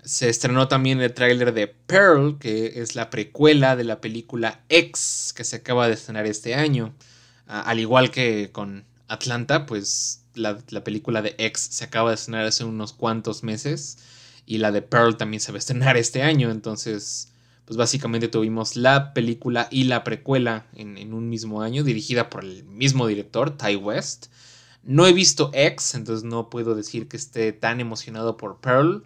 se 0.02 0.28
estrenó 0.28 0.68
también 0.68 1.00
el 1.00 1.12
tráiler 1.12 1.52
de 1.52 1.68
Pearl, 1.68 2.38
que 2.38 2.80
es 2.80 2.94
la 2.94 3.10
precuela 3.10 3.76
de 3.76 3.84
la 3.84 4.00
película 4.00 4.60
X, 4.68 5.32
que 5.36 5.44
se 5.44 5.56
acaba 5.56 5.88
de 5.88 5.94
estrenar 5.94 6.26
este 6.26 6.54
año. 6.54 6.94
Ah, 7.46 7.62
al 7.62 7.80
igual 7.80 8.10
que 8.10 8.50
con 8.52 8.84
Atlanta, 9.08 9.66
pues 9.66 10.24
la, 10.34 10.58
la 10.70 10.84
película 10.84 11.22
de 11.22 11.34
X 11.38 11.68
se 11.72 11.84
acaba 11.84 12.10
de 12.10 12.14
estrenar 12.14 12.46
hace 12.46 12.64
unos 12.64 12.92
cuantos 12.92 13.42
meses 13.42 13.98
y 14.50 14.58
la 14.58 14.72
de 14.72 14.82
Pearl 14.82 15.16
también 15.16 15.40
se 15.40 15.52
va 15.52 15.56
a 15.56 15.60
estrenar 15.60 15.96
este 15.96 16.24
año, 16.24 16.50
entonces 16.50 17.32
pues 17.66 17.76
básicamente 17.76 18.26
tuvimos 18.26 18.74
la 18.74 19.14
película 19.14 19.68
y 19.70 19.84
la 19.84 20.02
precuela 20.02 20.66
en, 20.74 21.14
un 21.14 21.28
mismo 21.28 21.62
año, 21.62 21.84
dirigida 21.84 22.28
por 22.28 22.44
el 22.44 22.64
mismo 22.64 23.06
director, 23.06 23.56
Ty 23.56 23.76
West. 23.76 24.26
No 24.82 25.06
he 25.06 25.12
visto 25.12 25.52
X, 25.54 25.94
entonces 25.94 26.24
no 26.24 26.50
puedo 26.50 26.74
decir 26.74 27.06
que 27.06 27.16
esté 27.16 27.52
tan 27.52 27.78
emocionado 27.78 28.36
por 28.36 28.60
Pearl. 28.60 29.04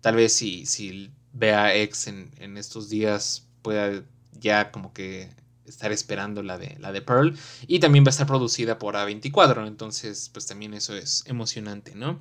Tal 0.00 0.16
vez 0.16 0.32
si, 0.32 0.64
si 0.64 1.10
vea 1.34 1.74
X 1.74 2.06
en, 2.06 2.30
en 2.38 2.56
estos 2.56 2.88
días 2.88 3.46
pueda 3.60 4.02
ya 4.40 4.70
como 4.70 4.94
que 4.94 5.28
estar 5.66 5.92
esperando 5.92 6.42
la 6.42 6.56
de, 6.56 6.78
la 6.78 6.92
de 6.92 7.02
Pearl. 7.02 7.36
Y 7.66 7.80
también 7.80 8.04
va 8.04 8.08
a 8.08 8.16
estar 8.16 8.26
producida 8.26 8.78
por 8.78 8.94
A24, 8.94 9.66
entonces 9.66 10.30
pues 10.32 10.46
también 10.46 10.72
eso 10.72 10.96
es 10.96 11.24
emocionante, 11.26 11.94
¿no? 11.94 12.20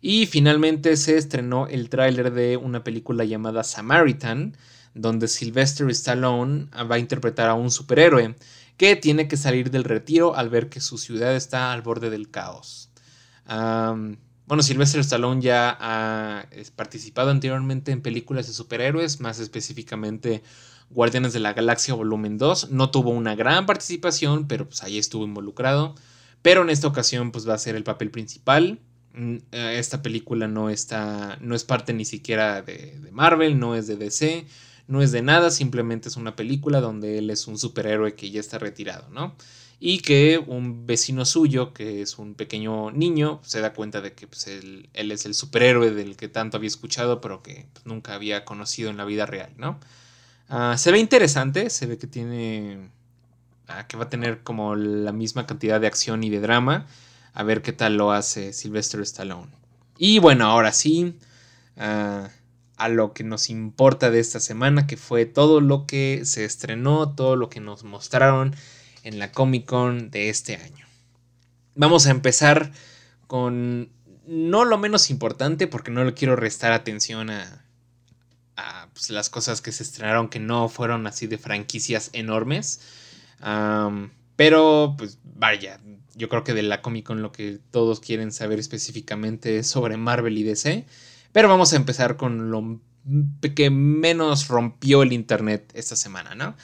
Y 0.00 0.26
finalmente 0.26 0.96
se 0.96 1.16
estrenó 1.16 1.66
el 1.66 1.90
tráiler 1.90 2.32
de 2.32 2.56
una 2.56 2.82
película 2.82 3.24
llamada 3.24 3.64
Samaritan, 3.64 4.56
donde 4.94 5.28
Sylvester 5.28 5.88
Stallone 5.90 6.68
va 6.90 6.96
a 6.96 6.98
interpretar 6.98 7.48
a 7.48 7.54
un 7.54 7.70
superhéroe 7.70 8.34
que 8.76 8.96
tiene 8.96 9.28
que 9.28 9.36
salir 9.36 9.70
del 9.70 9.84
retiro 9.84 10.34
al 10.34 10.48
ver 10.48 10.68
que 10.70 10.80
su 10.80 10.96
ciudad 10.96 11.36
está 11.36 11.72
al 11.72 11.82
borde 11.82 12.08
del 12.08 12.30
caos. 12.30 12.90
bueno, 13.46 14.62
Sylvester 14.62 15.00
Stallone 15.00 15.42
ya 15.42 15.76
ha 15.78 16.46
participado 16.76 17.30
anteriormente 17.30 17.92
en 17.92 18.00
películas 18.00 18.46
de 18.46 18.54
superhéroes, 18.54 19.20
más 19.20 19.38
específicamente 19.38 20.42
Guardianes 20.88 21.32
de 21.32 21.40
la 21.40 21.52
Galaxia 21.52 21.94
Volumen 21.94 22.38
2. 22.38 22.70
No 22.70 22.90
tuvo 22.90 23.10
una 23.10 23.34
gran 23.36 23.66
participación, 23.66 24.48
pero 24.48 24.66
pues 24.66 24.82
ahí 24.82 24.98
estuvo 24.98 25.24
involucrado. 25.24 25.94
Pero 26.42 26.62
en 26.62 26.70
esta 26.70 26.88
ocasión 26.88 27.32
pues 27.32 27.48
va 27.48 27.54
a 27.54 27.58
ser 27.58 27.76
el 27.76 27.84
papel 27.84 28.10
principal. 28.10 28.80
Mm, 29.14 29.36
eh, 29.52 29.76
esta 29.78 30.02
película 30.02 30.48
no 30.48 30.70
está, 30.70 31.38
no 31.40 31.54
es 31.54 31.64
parte 31.64 31.92
ni 31.92 32.04
siquiera 32.04 32.62
de, 32.62 32.98
de 33.00 33.10
Marvel, 33.12 33.58
no 33.58 33.74
es 33.74 33.86
de 33.86 33.96
DC 33.96 34.46
no 34.90 35.02
es 35.02 35.12
de 35.12 35.22
nada, 35.22 35.50
simplemente 35.50 36.08
es 36.08 36.16
una 36.16 36.34
película 36.34 36.80
donde 36.80 37.18
él 37.18 37.30
es 37.30 37.46
un 37.46 37.56
superhéroe 37.58 38.16
que 38.16 38.30
ya 38.30 38.40
está 38.40 38.58
retirado, 38.58 39.08
¿no? 39.10 39.36
Y 39.78 40.00
que 40.00 40.42
un 40.44 40.84
vecino 40.84 41.24
suyo, 41.24 41.72
que 41.72 42.02
es 42.02 42.18
un 42.18 42.34
pequeño 42.34 42.90
niño, 42.90 43.40
se 43.44 43.60
da 43.60 43.72
cuenta 43.72 44.00
de 44.00 44.12
que 44.14 44.26
pues, 44.26 44.48
él, 44.48 44.90
es 44.92 45.26
el 45.26 45.34
superhéroe 45.34 45.92
del 45.92 46.16
que 46.16 46.28
tanto 46.28 46.56
había 46.56 46.66
escuchado, 46.66 47.20
pero 47.20 47.40
que 47.40 47.66
pues, 47.72 47.86
nunca 47.86 48.14
había 48.14 48.44
conocido 48.44 48.90
en 48.90 48.96
la 48.96 49.04
vida 49.04 49.26
real, 49.26 49.52
¿no? 49.56 49.78
Ah, 50.48 50.76
se 50.76 50.90
ve 50.90 50.98
interesante, 50.98 51.70
se 51.70 51.86
ve 51.86 51.96
que 51.96 52.08
tiene. 52.08 52.90
Ah, 53.68 53.86
que 53.86 53.96
va 53.96 54.04
a 54.04 54.10
tener 54.10 54.42
como 54.42 54.74
la 54.74 55.12
misma 55.12 55.46
cantidad 55.46 55.80
de 55.80 55.86
acción 55.86 56.24
y 56.24 56.30
de 56.30 56.40
drama. 56.40 56.86
A 57.32 57.42
ver 57.42 57.62
qué 57.62 57.72
tal 57.72 57.96
lo 57.96 58.12
hace 58.12 58.52
Sylvester 58.52 59.00
Stallone. 59.00 59.50
Y 59.98 60.18
bueno, 60.18 60.46
ahora 60.46 60.72
sí. 60.72 61.18
Ah, 61.76 62.28
a 62.80 62.88
lo 62.88 63.12
que 63.12 63.24
nos 63.24 63.50
importa 63.50 64.10
de 64.10 64.20
esta 64.20 64.40
semana, 64.40 64.86
que 64.86 64.96
fue 64.96 65.26
todo 65.26 65.60
lo 65.60 65.86
que 65.86 66.22
se 66.24 66.46
estrenó, 66.46 67.14
todo 67.14 67.36
lo 67.36 67.50
que 67.50 67.60
nos 67.60 67.84
mostraron 67.84 68.56
en 69.02 69.18
la 69.18 69.32
Comic 69.32 69.66
Con 69.66 70.10
de 70.10 70.30
este 70.30 70.56
año. 70.56 70.86
Vamos 71.74 72.06
a 72.06 72.10
empezar 72.10 72.72
con 73.26 73.90
no 74.26 74.64
lo 74.64 74.78
menos 74.78 75.10
importante, 75.10 75.66
porque 75.66 75.90
no 75.90 76.04
le 76.04 76.14
quiero 76.14 76.36
restar 76.36 76.72
atención 76.72 77.28
a, 77.28 77.66
pues, 78.94 79.10
las 79.10 79.28
cosas 79.28 79.60
que 79.60 79.72
se 79.72 79.82
estrenaron 79.82 80.30
que 80.30 80.40
no 80.40 80.70
fueron 80.70 81.06
así 81.06 81.26
de 81.26 81.36
franquicias 81.36 82.08
enormes. 82.14 82.80
pero, 84.36 84.94
pues 84.96 85.18
vaya, 85.22 85.80
yo 86.14 86.28
creo 86.28 86.44
que 86.44 86.54
de 86.54 86.62
la 86.62 86.82
Comic 86.82 87.06
Con 87.06 87.22
lo 87.22 87.32
que 87.32 87.58
todos 87.70 88.00
quieren 88.00 88.32
saber 88.32 88.58
específicamente 88.58 89.58
es 89.58 89.66
sobre 89.66 89.96
Marvel 89.96 90.38
y 90.38 90.42
DC. 90.42 90.86
Pero 91.32 91.48
vamos 91.48 91.72
a 91.72 91.76
empezar 91.76 92.16
con 92.16 92.50
lo 92.50 92.80
que 93.54 93.70
menos 93.70 94.48
rompió 94.48 95.02
el 95.02 95.12
Internet 95.12 95.72
esta 95.74 95.96
semana, 95.96 96.34
¿no? 96.34 96.56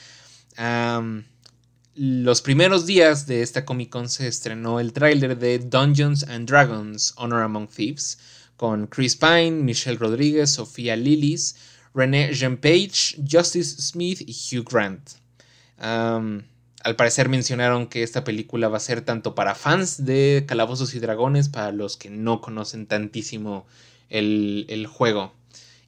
los 1.99 2.41
primeros 2.43 2.85
días 2.85 3.25
de 3.25 3.41
esta 3.41 3.65
Comic 3.65 3.89
Con 3.89 4.07
se 4.09 4.27
estrenó 4.27 4.79
el 4.79 4.93
tráiler 4.93 5.37
de 5.37 5.57
Dungeons 5.57 6.23
and 6.23 6.47
Dragons 6.47 7.13
Honor 7.17 7.41
Among 7.41 7.67
Thieves 7.67 8.19
con 8.55 8.87
Chris 8.87 9.15
Pine, 9.15 9.51
Michelle 9.51 9.97
Rodríguez, 9.97 10.51
Sofía 10.51 10.95
Lillis, 10.95 11.55
René 11.93 12.33
Jean 12.33 12.57
Page, 12.57 13.17
Justice 13.27 13.81
Smith 13.81 14.21
y 14.21 14.33
Hugh 14.33 14.63
Grant. 14.63 15.11
Al 16.83 16.95
parecer 16.95 17.29
mencionaron 17.29 17.87
que 17.87 18.03
esta 18.03 18.23
película 18.23 18.67
va 18.69 18.77
a 18.77 18.81
ser 18.81 19.01
tanto 19.01 19.35
para 19.35 19.55
fans 19.55 20.05
de 20.05 20.45
Calabozos 20.47 20.93
y 20.95 20.99
Dragones, 20.99 21.49
para 21.49 21.71
los 21.71 21.97
que 21.97 22.09
no 22.09 22.41
conocen 22.41 22.85
tantísimo 22.85 23.65
el, 24.09 24.87
juego. 24.87 25.33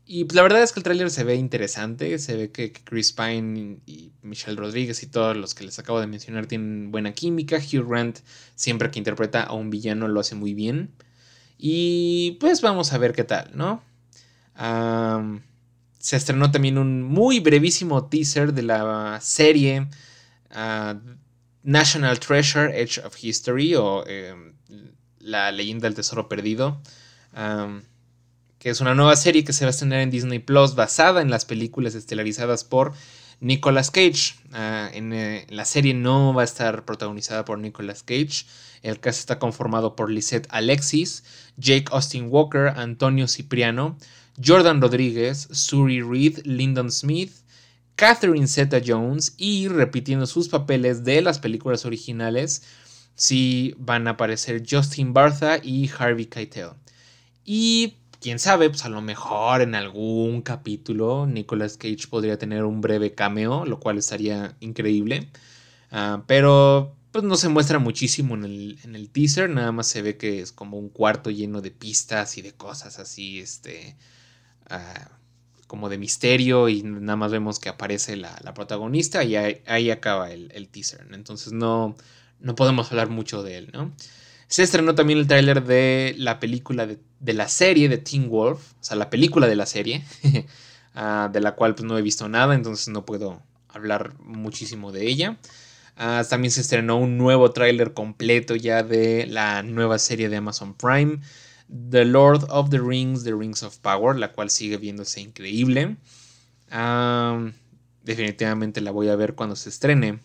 Y 0.06 0.25
pues, 0.25 0.36
la 0.36 0.41
verdad 0.41 0.63
es 0.63 0.73
que 0.73 0.80
el 0.80 0.84
tráiler 0.84 1.12
se 1.12 1.23
ve 1.23 1.36
interesante, 1.36 2.17
se 2.17 2.36
ve 2.36 2.52
que, 2.52 2.73
Chris 2.73 3.13
Pine 3.13 3.78
y 3.86 4.12
Michelle 4.23 4.58
Rodríguez 4.58 5.04
y 5.04 5.08
todos 5.08 5.38
los 5.38 5.54
que 5.54 5.63
les 5.63 5.78
acabo 5.78 5.99
de 5.99 6.08
mencionar 6.08 6.47
tienen 6.47 6.91
buena 6.91 7.13
química. 7.13 7.58
Hugh 7.58 7.88
Grant 7.88 8.19
siempre 8.56 8.89
que 8.89 8.99
interpreta 8.99 9.43
a 9.43 9.54
un 9.54 9.69
villano 9.69 10.08
lo 10.08 10.19
hace 10.19 10.36
muy 10.36 10.54
bien. 10.54 10.91
Y 11.58 12.38
pues 12.39 12.62
vamos 12.62 12.93
a 12.93 12.97
ver 12.97 13.13
qué 13.13 13.23
tal, 13.23 13.52
¿no? 13.54 13.84
se 15.99 16.17
estrenó 16.17 16.52
también 16.52 16.78
un 16.78 17.02
muy 17.02 17.39
brevísimo 17.39 18.08
teaser 18.08 18.54
de 18.54 18.63
la 18.63 19.19
serie 19.21 19.88
ah, 20.52 20.96
National 21.64 22.20
Treasure 22.20 22.80
Edge 22.80 23.00
of 23.00 23.16
History 23.22 23.76
o 23.76 24.06
em, 24.08 24.54
La 25.20 25.52
leyenda 25.52 25.88
del 25.88 25.96
tesoro 25.96 26.30
perdido 26.30 26.82
que 28.60 28.70
es 28.70 28.82
una 28.82 28.94
nueva 28.94 29.16
serie 29.16 29.44
que 29.44 29.54
se 29.54 29.64
va 29.64 29.70
a 29.70 29.72
estrenar 29.72 30.02
en 30.02 30.12
Disney 30.12 30.40
Plus 30.40 30.76
basada 30.76 31.22
en 31.22 31.32
las 31.32 31.46
películas 31.46 31.96
estelarizadas 31.96 32.66
por 32.66 32.94
Nicolas 33.40 33.90
Cage. 33.90 34.36
Ah, 34.52 34.90
en 34.94 35.14
eh, 35.14 35.48
la 35.50 35.64
serie 35.64 35.94
no 35.94 36.34
va 36.34 36.42
a 36.42 36.46
estar 36.46 36.84
protagonizada 36.84 37.46
por 37.46 37.58
Nicolas 37.58 38.04
Cage. 38.04 38.46
El 38.84 39.00
cast 39.00 39.20
está 39.20 39.40
conformado 39.40 39.96
por 39.96 40.12
Lisette 40.12 40.48
Alexis, 40.50 41.24
Jake 41.58 41.86
Austin 41.92 42.28
Walker, 42.30 42.74
Antonio 42.76 43.28
Cipriano, 43.28 43.98
Jordan 44.44 44.82
Rodríguez, 44.82 45.48
Suri 45.52 46.02
Reed, 46.02 46.40
Lyndon 46.46 46.92
Smith, 46.92 47.32
Catherine 48.00 48.48
Zeta 48.48 48.80
Jones 48.84 49.34
y 49.36 49.68
repitiendo 49.68 50.26
sus 50.26 50.48
papeles 50.48 51.04
de 51.04 51.22
las 51.22 51.38
películas 51.38 51.84
originales, 51.84 52.64
sí 53.16 53.76
van 53.78 54.08
a 54.08 54.12
aparecer 54.12 54.64
Justin 54.66 55.12
Bartha 55.12 55.60
y 55.62 55.90
Harvey 55.90 56.28
Keitel. 56.28 56.70
Y 57.44 57.98
quién 58.22 58.40
sabe, 58.40 58.70
pues 58.70 58.86
a 58.86 58.90
lo 58.90 59.02
mejor 59.02 59.60
en 59.60 59.76
algún 59.76 60.44
capítulo 60.44 61.28
Nicolas 61.28 61.76
Cage 61.76 62.08
podría 62.10 62.38
tener 62.38 62.64
un 62.64 62.80
breve 62.80 63.16
cameo, 63.16 63.66
lo 63.66 63.82
cual 63.82 63.98
estaría 63.98 64.56
increíble. 64.62 65.30
Ah, 65.92 66.24
pero 66.26 66.96
pues 67.12 67.26
no 67.26 67.36
se 67.36 67.50
muestra 67.50 67.80
muchísimo 67.80 68.36
en 68.36 68.46
el, 68.46 69.10
teaser, 69.12 69.50
nada 69.50 69.74
más 69.74 69.88
se 69.88 70.02
ve 70.02 70.16
que 70.16 70.40
es 70.40 70.54
como 70.54 70.80
un 70.80 70.88
cuarto 70.88 71.32
lleno 71.32 71.60
de 71.60 71.72
pistas 71.72 72.38
y 72.38 72.44
de 72.44 72.54
cosas 72.54 72.98
así, 72.98 73.42
este, 73.42 73.98
ah, 74.70 75.19
como 75.70 75.88
de 75.88 76.00
misterio 76.00 76.68
y 76.68 76.82
nada 76.82 77.16
más 77.16 77.32
vemos 77.32 77.60
que 77.60 77.70
aparece 77.70 78.16
la, 78.16 78.36
protagonista 78.56 79.24
y 79.24 79.36
ahí, 79.36 79.92
acaba 79.92 80.32
el, 80.32 80.52
el, 80.56 80.68
teaser. 80.68 81.06
Entonces 81.14 81.54
no, 81.54 81.96
no 82.40 82.56
podemos 82.56 82.90
hablar 82.92 83.10
mucho 83.10 83.44
de 83.44 83.60
él, 83.60 83.70
¿no? 83.72 83.94
Se 84.48 84.64
estrenó 84.64 84.96
también 84.96 85.20
el 85.20 85.28
tráiler 85.28 85.64
de 85.64 86.16
la 86.18 86.40
película 86.40 86.88
de, 86.88 87.34
la 87.34 87.48
serie 87.48 87.88
de 87.88 88.00
Teen 88.00 88.30
Wolf, 88.30 88.72
o 88.74 88.84
sea, 88.84 88.98
la 88.98 89.12
película 89.12 89.46
de 89.46 89.56
la 89.56 89.68
serie, 89.68 90.04
ah, 90.96 91.30
de 91.32 91.40
la 91.40 91.54
cual 91.54 91.76
pues, 91.76 91.86
no 91.86 92.00
he 92.00 92.02
visto 92.02 92.28
nada, 92.28 92.56
entonces 92.56 92.88
no 92.88 93.06
puedo 93.06 93.44
hablar 93.68 94.16
muchísimo 94.22 94.92
de 94.92 95.08
ella. 95.08 95.38
Ah, 95.98 96.24
también 96.28 96.50
se 96.50 96.62
estrenó 96.62 96.98
un 96.98 97.16
nuevo 97.20 97.52
tráiler 97.52 97.94
completo 97.94 98.56
ya 98.56 98.82
de 98.82 99.28
la 99.28 99.62
nueva 99.62 100.00
serie 100.00 100.30
de 100.30 100.38
Amazon 100.38 100.74
Prime, 100.74 101.20
The 101.70 102.06
Lord 102.06 102.46
of 102.50 102.70
the 102.70 102.80
Rings, 102.80 103.24
The 103.24 103.34
Rings 103.34 103.62
of 103.64 103.78
Power, 103.78 104.18
la 104.18 104.32
cual 104.34 104.50
sigue 104.50 104.78
viéndose 104.78 105.22
increíble. 105.22 105.98
Definitivamente 108.04 108.82
la 108.82 108.92
voy 108.92 109.10
a 109.10 109.16
ver 109.16 109.36
cuando 109.36 109.56
se 109.56 109.70
estrene. 109.70 110.20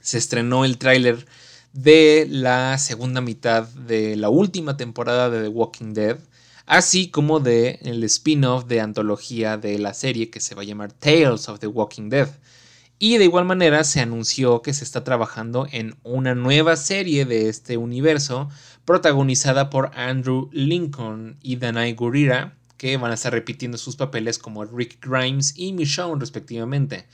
Se 0.00 0.18
estrenó 0.18 0.64
el 0.64 0.78
tráiler 0.78 1.26
de 1.72 2.26
la 2.30 2.78
segunda 2.78 3.20
mitad 3.20 3.64
de 3.68 4.16
la 4.16 4.28
última 4.28 4.76
temporada 4.76 5.28
de 5.28 5.42
The 5.42 5.48
Walking 5.48 5.92
Dead, 5.92 6.18
así 6.66 7.10
como 7.10 7.40
de 7.40 7.80
el 7.82 8.04
spin-off 8.04 8.66
de 8.66 8.80
antología 8.80 9.58
de 9.58 9.78
la 9.78 9.92
serie 9.92 10.30
que 10.30 10.40
se 10.40 10.54
va 10.54 10.62
a 10.62 10.66
llamar 10.66 10.92
Tales 10.92 11.48
of 11.48 11.58
the 11.58 11.66
Walking 11.66 12.08
Dead. 12.10 12.28
Y 12.98 13.18
de 13.18 13.24
igual 13.24 13.44
manera 13.44 13.82
se 13.82 14.00
anunció 14.00 14.62
que 14.62 14.72
se 14.72 14.84
está 14.84 15.02
trabajando 15.02 15.66
en 15.72 15.96
una 16.04 16.34
nueva 16.34 16.76
serie 16.76 17.24
de 17.24 17.48
este 17.48 17.76
universo 17.76 18.48
protagonizada 18.84 19.70
por 19.70 19.90
Andrew 19.94 20.48
Lincoln 20.52 21.36
y 21.42 21.56
Danai 21.56 21.94
Gurira, 21.94 22.56
que 22.76 22.96
van 22.96 23.10
a 23.10 23.14
estar 23.14 23.32
repitiendo 23.32 23.78
sus 23.78 23.96
papeles 23.96 24.38
como 24.38 24.64
Rick 24.64 25.04
Grimes 25.04 25.54
y 25.56 25.72
Michonne 25.72 26.20
respectivamente. 26.20 27.06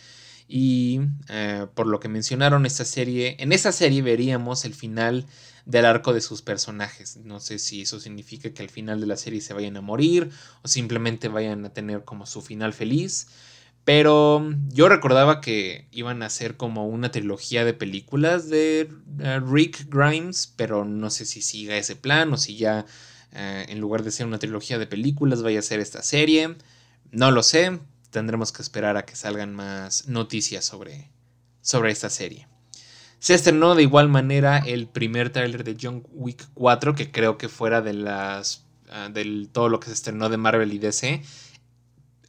Y 0.49 1.01
eh, 1.29 1.67
por 1.75 1.87
lo 1.87 2.01
que 2.01 2.09
mencionaron 2.09 2.67
esta 2.67 2.85
serie, 2.85 3.37
en 3.39 3.53
esta 3.53 3.71
serie 3.71 4.03
veríamos 4.03 4.65
el 4.65 4.75
final 4.75 5.27
del 5.65 5.85
arco 5.85 6.13
de 6.13 6.21
sus 6.21 6.43
personajes. 6.43 7.19
No 7.19 7.39
sé 7.39 7.59
si 7.61 7.83
eso 7.83 8.01
significa 8.01 8.51
que 8.51 8.63
al 8.63 8.71
final 8.71 9.01
de 9.01 9.07
la 9.07 9.17
serie 9.17 9.41
se 9.41 9.55
vayan 9.55 9.77
a 9.77 9.81
morir 9.81 10.31
o 10.63 10.69
simplemente 10.69 11.29
vayan 11.29 11.65
a 11.65 11.73
tener 11.73 12.05
como 12.05 12.27
su 12.27 12.43
final 12.43 12.73
feliz. 12.73 13.29
Pero 13.93 14.55
yo 14.69 14.89
recordaba 14.89 15.41
que 15.41 15.89
iban 15.91 16.23
a 16.23 16.27
hacer 16.27 16.57
como 16.57 16.87
una 16.87 17.11
trilogía 17.11 17.65
de 17.65 17.75
películas 17.75 18.49
de 18.49 18.89
eh, 19.19 19.41
Rick 19.45 19.89
Grimes, 19.93 20.55
pero 20.55 20.85
no 20.85 21.11
sé 21.11 21.25
si 21.25 21.43
siga 21.43 21.77
ese 21.77 21.97
plan 21.97 22.33
o 22.33 22.37
si 22.37 22.57
ya 22.57 22.87
eh, 23.33 23.67
en 23.69 23.81
lugar 23.81 24.05
de 24.05 24.13
ser 24.13 24.27
una 24.27 24.39
trilogía 24.39 24.79
de 24.79 24.87
películas 24.87 25.43
vaya 25.43 25.59
a 25.59 25.63
ser 25.63 25.81
esta 25.81 26.03
serie. 26.03 26.55
No 27.11 27.33
lo 27.33 27.43
sé, 27.43 27.81
tendremos 28.11 28.53
que 28.53 28.63
esperar 28.63 28.97
a 28.97 29.05
que 29.05 29.17
salgan 29.17 29.57
más 29.57 30.07
noticias 30.07 30.65
sobre, 30.65 31.11
sobre 31.61 31.91
esta 31.91 32.11
serie. 32.11 32.47
Se 33.19 33.35
estrenó 33.35 33.75
de 33.75 33.83
igual 33.83 34.09
manera 34.09 34.59
el 34.59 34.87
primer 34.87 35.31
tráiler 35.31 35.65
de 35.65 35.77
John 35.83 36.07
Wick 36.13 36.47
4, 36.55 36.95
que 36.95 37.11
creo 37.11 37.39
que 37.39 37.49
fuera 37.49 37.83
de 37.83 37.95
las 37.95 38.67
ah, 38.89 39.09
del 39.13 39.49
todo 39.51 39.69
lo 39.69 39.81
que 39.81 39.89
se 39.89 39.95
estrenó 39.95 40.29
de 40.29 40.37
Marvel 40.37 40.73
y 40.73 40.79
DC, 40.79 41.25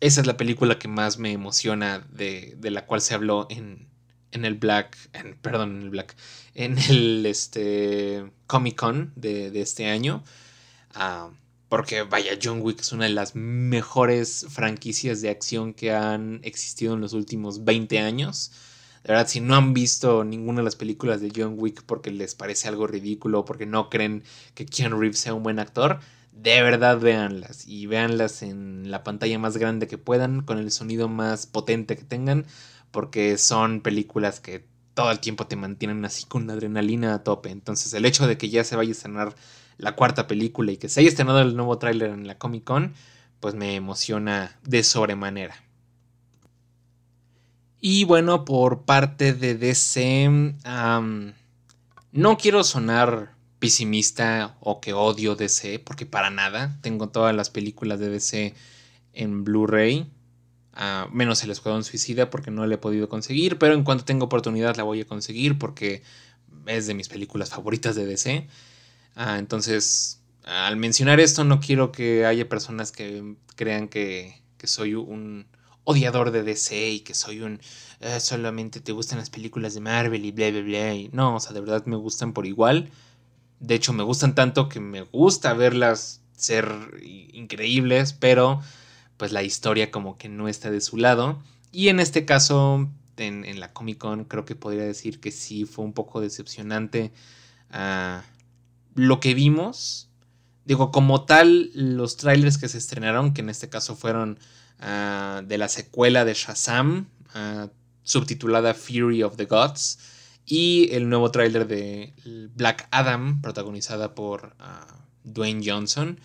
esa 0.02 0.22
es 0.22 0.28
la 0.28 0.36
película 0.36 0.78
que 0.80 0.88
más 0.88 1.18
me 1.18 1.32
emociona 1.32 2.06
de, 2.12 2.56
de 2.58 2.72
la 2.72 2.86
cual 2.86 3.02
se 3.02 3.14
habló 3.14 3.48
en, 3.50 3.88
en 4.32 4.46
el 4.46 4.56
Black, 4.56 4.98
perdón, 5.42 5.78
en 5.78 5.82
el 5.84 5.90
Black, 5.92 6.16
en 6.56 6.78
el 6.78 7.26
este, 7.26 8.30
Comic 8.48 8.76
Con 8.76 9.14
de, 9.16 9.52
de 9.52 9.62
este 9.62 9.88
año. 9.88 10.24
Ah, 10.94 11.30
porque 11.70 12.02
vaya, 12.04 12.32
John 12.42 12.62
Wick 12.62 12.82
es 12.82 12.92
una 12.92 13.06
de 13.06 13.12
las 13.12 13.36
mejores 13.36 14.46
franquicias 14.50 15.22
de 15.22 15.30
acción 15.30 15.74
que 15.74 15.94
han 15.94 16.42
existido 16.44 16.96
en 16.96 17.02
los 17.02 17.14
últimos 17.14 17.64
20 17.64 18.00
años. 18.00 18.52
De 19.04 19.14
verdad, 19.14 19.28
si 19.28 19.40
no 19.40 19.56
han 19.56 19.74
visto 19.74 20.24
ninguna 20.24 20.60
de 20.60 20.66
las 20.66 20.76
películas 20.76 21.22
de 21.22 21.32
John 21.34 21.56
Wick 21.58 21.84
porque 21.84 22.12
les 22.12 22.36
parece 22.36 22.68
algo 22.68 22.88
ridículo, 22.88 23.46
porque 23.46 23.66
no 23.66 23.90
creen 23.90 24.24
que 24.54 24.66
Keanu 24.66 25.00
Reeves 25.00 25.20
sea 25.20 25.34
un 25.34 25.44
buen 25.44 25.60
actor, 25.60 26.02
de 26.32 26.62
verdad 26.62 27.00
véanlas 27.00 27.68
y 27.68 27.86
véanlas 27.88 28.42
en 28.42 28.90
la 28.90 29.04
pantalla 29.04 29.38
más 29.40 29.58
grande 29.58 29.88
que 29.88 29.98
puedan, 29.98 30.42
con 30.42 30.58
el 30.58 30.72
sonido 30.72 31.08
más 31.08 31.46
potente 31.46 31.96
que 31.96 32.04
tengan, 32.04 32.46
porque 32.92 33.38
son 33.38 33.82
películas 33.82 34.40
que 34.40 34.66
todo 34.94 35.12
el 35.12 35.20
tiempo 35.20 35.48
te 35.48 35.56
mantienen 35.56 36.04
así 36.06 36.26
con 36.26 36.50
adrenalina 36.50 37.14
a 37.14 37.24
tope. 37.24 37.50
Entonces 37.50 37.94
el 37.94 38.06
hecho 38.06 38.28
de 38.28 38.38
que 38.38 38.50
ya 38.50 38.64
se 38.64 38.76
vaya 38.76 38.90
a 38.90 38.92
estrenar 38.92 39.36
la 39.78 39.96
cuarta 39.96 40.28
película 40.28 40.72
y 40.72 40.78
que 40.78 40.90
se 40.90 41.00
haya 41.00 41.10
estrenado 41.10 41.42
el 41.42 41.56
nuevo 41.56 41.78
tráiler 41.78 42.12
en 42.12 42.28
la 42.28 42.38
Comic 42.38 42.64
Con, 42.64 42.94
pues 43.40 43.56
me 43.56 43.76
emociona 43.76 44.60
de 44.64 44.84
sobremanera. 44.84 45.56
Y 47.80 48.04
bueno, 48.04 48.46
por 48.46 48.84
parte 48.84 49.34
de 49.34 49.56
DC, 49.56 50.56
no 52.12 52.38
quiero 52.38 52.64
sonar 52.64 53.31
pesimista 53.62 54.58
o 54.60 54.82
que 54.82 54.92
odio 54.92 55.36
DC, 55.36 55.80
porque 55.80 56.08
para 56.08 56.32
nada. 56.32 56.80
Tengo 56.82 57.10
todas 57.10 57.34
las 57.34 57.52
películas 57.52 58.00
de 58.00 58.10
DC 58.10 58.56
en 59.14 59.44
Blu-ray. 59.44 60.12
Ah, 60.74 61.08
menos 61.14 61.44
el 61.44 61.52
Escuadrón 61.52 61.84
Suicida 61.84 62.32
porque 62.32 62.50
no 62.50 62.66
la 62.66 62.76
he 62.76 62.78
podido 62.80 63.08
conseguir, 63.08 63.60
pero 63.60 63.76
en 63.76 63.84
cuanto 63.84 64.04
tenga 64.04 64.26
oportunidad 64.26 64.76
la 64.78 64.84
voy 64.84 65.02
a 65.02 65.06
conseguir 65.06 65.60
porque 65.60 66.02
es 66.66 66.88
de 66.88 66.96
mis 66.96 67.08
películas 67.08 67.52
favoritas 67.52 67.96
de 67.96 68.08
DC. 68.08 68.48
Ah, 69.16 69.38
entonces, 69.38 70.22
al 70.44 70.76
mencionar 70.78 71.20
esto 71.20 71.44
no 71.44 71.60
quiero 71.60 71.92
que 71.92 72.26
haya 72.26 72.50
personas 72.50 72.92
que 72.92 73.36
crean 73.56 73.90
que, 73.90 74.42
que 74.58 74.66
soy 74.66 74.96
un 74.96 75.46
odiador 75.84 76.32
de 76.32 76.42
DC 76.42 76.90
y 76.90 77.00
que 77.02 77.14
soy 77.14 77.42
un 77.42 77.62
ah, 78.02 78.20
solamente 78.20 78.80
te 78.80 78.92
gustan 78.92 79.20
las 79.20 79.30
películas 79.30 79.76
de 79.76 79.82
Marvel 79.82 80.26
y 80.26 80.32
bla 80.32 80.50
bla 80.50 80.62
bla. 80.62 80.94
No, 81.12 81.36
o 81.36 81.40
sea, 81.40 81.54
de 81.54 81.60
verdad 81.60 81.86
me 81.86 81.96
gustan 81.96 82.34
por 82.34 82.48
igual. 82.48 82.90
De 83.62 83.76
hecho, 83.76 83.94
me 83.94 84.04
gustan 84.04 84.36
tanto 84.36 84.68
que 84.68 84.80
me 84.80 85.02
gusta 85.02 85.54
verlas 85.54 86.22
ser 86.36 86.68
increíbles, 87.02 88.14
pero 88.14 88.62
pues 89.18 89.32
la 89.32 89.44
historia 89.44 89.92
como 89.92 90.18
que 90.18 90.28
no 90.28 90.48
está 90.48 90.72
de 90.72 90.82
su 90.82 90.98
lado. 90.98 91.40
Y 91.72 91.90
en 91.90 92.00
este 92.00 92.26
caso, 92.26 92.90
en, 93.18 93.60
la 93.60 93.72
Comic 93.72 94.00
Con, 94.00 94.26
creo 94.26 94.46
que 94.46 94.56
podría 94.56 94.84
decir 94.84 95.20
que 95.20 95.32
sí 95.32 95.66
fue 95.66 95.86
un 95.86 95.94
poco 95.94 96.22
decepcionante 96.22 97.12
ah, 97.70 98.24
lo 98.96 99.20
que 99.20 99.36
vimos. 99.36 100.10
Digo, 100.66 100.92
como 100.92 101.26
tal, 101.26 101.70
los 101.76 102.18
trailers 102.18 102.58
que 102.58 102.68
se 102.68 102.80
estrenaron, 102.80 103.34
que 103.34 103.42
en 103.42 103.50
este 103.50 103.70
caso 103.70 103.96
fueron 103.96 104.40
ah, 104.80 105.44
de 105.46 105.58
la 105.60 105.70
secuela 105.70 106.26
de 106.26 106.34
Shazam, 106.34 107.08
ah, 107.36 107.68
subtitulada 108.04 108.74
Fury 108.74 109.22
of 109.22 109.38
the 109.38 109.46
Gods, 109.46 110.00
y 110.46 110.90
el 110.92 111.10
nuevo 111.10 111.32
tráiler 111.32 111.68
de 111.68 112.14
Black 112.56 112.88
Adam, 112.92 113.42
protagonizada 113.42 114.16
por 114.16 114.56
ah, 114.60 115.06
Dwayne 115.24 115.62
Johnson. 115.66 116.20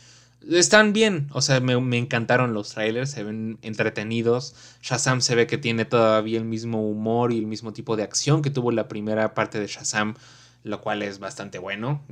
Están 0.50 0.92
bien, 0.92 1.28
o 1.32 1.42
sea, 1.42 1.60
me, 1.60 1.74
encantaron 1.96 2.54
los 2.54 2.70
trailers, 2.70 3.10
se 3.10 3.24
ven 3.24 3.58
entretenidos. 3.62 4.54
Shazam 4.80 5.20
se 5.20 5.34
ve 5.34 5.46
que 5.46 5.58
tiene 5.58 5.84
todavía 5.84 6.38
el 6.38 6.44
mismo 6.44 6.88
humor 6.88 7.32
y 7.32 7.38
el 7.38 7.46
mismo 7.46 7.72
tipo 7.72 7.96
de 7.96 8.04
acción 8.04 8.42
que 8.42 8.50
tuvo 8.50 8.70
la 8.70 8.86
primera 8.86 9.34
parte 9.34 9.58
de 9.58 9.66
Shazam, 9.66 10.14
lo 10.62 10.80
cual 10.80 11.02
es 11.02 11.18
bastante 11.18 11.58
bueno. 11.58 12.02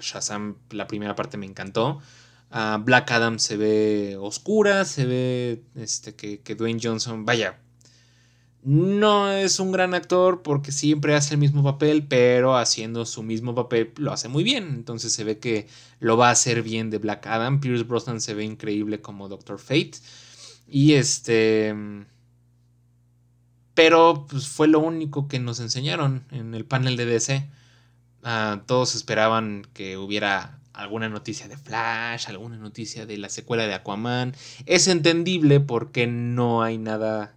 Shazam, 0.00 0.56
la 0.70 0.86
primera 0.86 1.16
parte 1.16 1.36
me 1.38 1.46
encantó. 1.46 2.00
Ah, 2.50 2.78
Black 2.80 3.10
Adam 3.10 3.38
se 3.38 3.56
ve 3.56 4.16
oscura, 4.20 4.84
se 4.84 5.06
ve 5.06 5.64
este, 5.74 6.14
que, 6.14 6.40
que 6.40 6.54
Dwayne 6.54 6.80
Johnson, 6.80 7.24
vaya, 7.24 7.58
no 8.62 9.32
es 9.32 9.58
un 9.58 9.72
gran 9.72 9.92
actor 9.92 10.42
porque 10.42 10.70
siempre 10.70 11.16
hace 11.16 11.34
el 11.34 11.40
mismo 11.40 11.64
papel, 11.64 12.06
pero 12.06 12.56
haciendo 12.56 13.04
su 13.06 13.24
mismo 13.24 13.54
papel 13.56 13.92
lo 13.96 14.12
hace 14.12 14.28
muy 14.28 14.44
bien. 14.44 14.68
Entonces 14.68 15.12
se 15.12 15.24
ve 15.24 15.38
que 15.38 15.66
lo 15.98 16.16
va 16.16 16.28
a 16.28 16.32
hacer 16.32 16.62
bien 16.62 16.88
de 16.88 16.98
Black 16.98 17.26
Adam. 17.26 17.60
Pierce 17.60 17.82
Brosnan 17.84 18.20
se 18.20 18.34
ve 18.34 18.44
increíble 18.44 19.00
como 19.00 19.28
Doctor 19.28 19.58
Fate. 19.58 19.92
Y 20.68 20.92
este. 20.94 21.74
Pero 23.74 24.26
pues, 24.30 24.46
fue 24.48 24.68
lo 24.68 24.80
único 24.80 25.26
que 25.28 25.40
nos 25.40 25.58
enseñaron 25.58 26.24
en 26.30 26.54
el 26.54 26.64
panel 26.64 26.96
de 26.96 27.06
DC. 27.06 27.48
Ah, 28.22 28.62
todos 28.66 28.94
esperaban 28.94 29.66
que 29.74 29.96
hubiera 29.96 30.60
alguna 30.72 31.08
noticia 31.08 31.48
de 31.48 31.56
Flash, 31.56 32.28
alguna 32.28 32.58
noticia 32.58 33.06
de 33.06 33.18
la 33.18 33.28
secuela 33.28 33.66
de 33.66 33.74
Aquaman. 33.74 34.34
Es 34.66 34.86
entendible 34.86 35.58
porque 35.60 36.06
no 36.06 36.62
hay 36.62 36.78
nada 36.78 37.34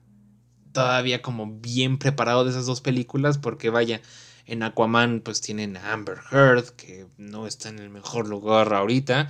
todavía 0.75 1.21
como 1.21 1.49
bien 1.59 1.97
preparado 1.97 2.43
de 2.43 2.51
esas 2.51 2.65
dos 2.65 2.81
películas 2.81 3.37
porque 3.39 3.69
vaya, 3.69 4.01
en 4.45 4.61
Aquaman 4.61 5.21
pues 5.21 5.41
tienen 5.41 5.77
a 5.77 5.93
Amber 5.93 6.19
Heard 6.31 6.65
que 6.75 7.07
no 7.17 7.47
está 7.47 7.69
en 7.69 7.79
el 7.79 7.89
mejor 7.89 8.27
lugar 8.27 8.73
ahorita 8.73 9.29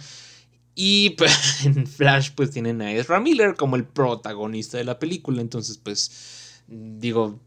y 0.73 1.11
pues, 1.11 1.63
en 1.65 1.85
Flash 1.87 2.31
pues 2.35 2.49
tienen 2.49 2.81
a 2.81 2.91
Ezra 2.91 3.19
Miller 3.19 3.55
como 3.55 3.75
el 3.75 3.85
protagonista 3.85 4.77
de 4.77 4.85
la 4.85 4.97
película, 4.99 5.39
entonces 5.39 5.77
pues 5.77 6.63
digo 6.67 7.39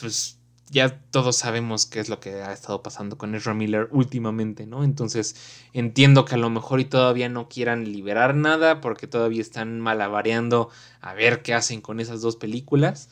pues 0.00 0.37
ya 0.70 1.00
todos 1.10 1.36
sabemos 1.36 1.86
qué 1.86 2.00
es 2.00 2.08
lo 2.08 2.20
que 2.20 2.42
ha 2.42 2.52
estado 2.52 2.82
pasando 2.82 3.16
con 3.16 3.34
Ezra 3.34 3.54
Miller 3.54 3.88
últimamente, 3.90 4.66
¿no? 4.66 4.84
Entonces 4.84 5.36
entiendo 5.72 6.24
que 6.24 6.34
a 6.34 6.38
lo 6.38 6.50
mejor 6.50 6.80
y 6.80 6.84
todavía 6.84 7.28
no 7.28 7.48
quieran 7.48 7.90
liberar 7.90 8.34
nada 8.34 8.80
porque 8.80 9.06
todavía 9.06 9.40
están 9.40 9.80
malabareando 9.80 10.70
a 11.00 11.14
ver 11.14 11.42
qué 11.42 11.54
hacen 11.54 11.80
con 11.80 12.00
esas 12.00 12.20
dos 12.20 12.36
películas, 12.36 13.08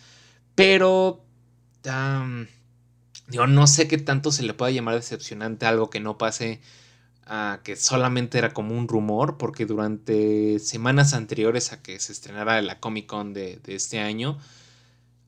pero 0.54 1.24
digo, 3.28 3.46
no 3.46 3.66
sé 3.66 3.88
qué 3.88 3.98
tanto 3.98 4.32
se 4.32 4.42
le 4.42 4.54
pueda 4.54 4.70
llamar 4.70 4.94
decepcionante 4.94 5.66
algo 5.66 5.90
que 5.90 6.00
no 6.00 6.18
pase 6.18 6.60
a 7.26 7.60
que 7.64 7.76
solamente 7.76 8.38
era 8.38 8.52
como 8.52 8.76
un 8.76 8.86
rumor, 8.86 9.36
porque 9.36 9.66
durante 9.66 10.58
semanas 10.60 11.12
anteriores 11.12 11.72
a 11.72 11.82
que 11.82 11.98
se 11.98 12.12
estrenara 12.12 12.60
la 12.62 12.78
Comic 12.78 13.06
Con 13.06 13.34
de, 13.34 13.56
de 13.64 13.74
este 13.74 13.98
año, 13.98 14.38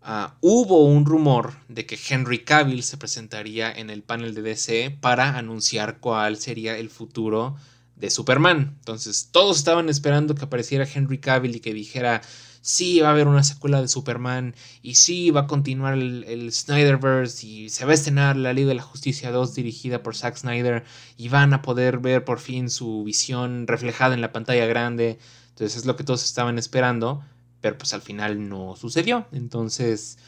Ah, 0.03 0.36
hubo 0.40 0.84
un 0.84 1.05
rumor 1.05 1.55
de 1.68 1.84
que 1.84 1.99
Henry 2.09 2.44
Cavill 2.44 2.82
se 2.82 2.96
presentaría 2.96 3.70
en 3.70 3.90
el 3.90 4.03
panel 4.03 4.34
de 4.34 4.42
DC 4.42 4.96
para 5.01 5.36
anunciar 5.36 5.99
cuál 5.99 6.38
sería 6.38 6.78
el 6.78 6.88
futuro 6.88 7.57
de 7.96 8.11
Superman. 8.11 8.76
Entonces 8.78 9.28
todos 9.32 9.59
estaban 9.59 9.88
esperando 9.88 10.34
que 10.34 10.44
apareciera 10.44 10.88
Henry 10.92 11.18
Cavill 11.18 11.57
y 11.57 11.61
que 11.61 11.74
dijera, 11.74 12.22
sí, 12.61 13.01
va 13.01 13.09
a 13.09 13.11
haber 13.11 13.26
una 13.26 13.42
secuela 13.42 13.80
de 13.80 13.88
Superman 13.88 14.55
y 14.82 14.94
sí, 14.94 15.30
va 15.30 15.42
a 15.42 15.46
continuar 15.46 15.94
el, 15.94 16.24
el, 16.28 16.53
Snyderverse 16.53 17.46
y 17.46 17.68
se 17.68 17.84
va 17.84 17.90
a 17.90 17.94
estrenar 17.94 18.36
la 18.36 18.53
Liga 18.53 18.68
de 18.68 18.74
la 18.76 18.82
Justicia 18.82 19.32
2 19.32 19.55
dirigida 19.55 20.03
por 20.03 20.16
Zack 20.16 20.36
Snyder 20.36 20.84
y 21.16 21.28
van 21.28 21.53
a 21.55 21.62
poder 21.62 21.99
ver 21.99 22.24
por 22.24 22.38
fin 22.38 22.70
su 22.70 23.03
visión 23.05 23.66
reflejada 23.66 24.14
en 24.14 24.20
la 24.20 24.32
pantalla 24.32 24.66
grande. 24.66 25.18
Entonces 25.51 25.76
es 25.76 25.86
lo 25.86 25.96
que 25.96 26.05
todos 26.05 26.24
estaban 26.24 26.57
esperando 26.57 27.24
pero 27.61 27.79
pues 27.79 27.93
al 27.95 28.03
final 28.03 28.49
no 28.49 28.77
sucedió. 28.77 29.27
Entonces, 29.33 30.19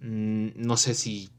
mm, 0.00 0.48
no 0.56 0.76
sé 0.76 0.94
si, 0.94 1.30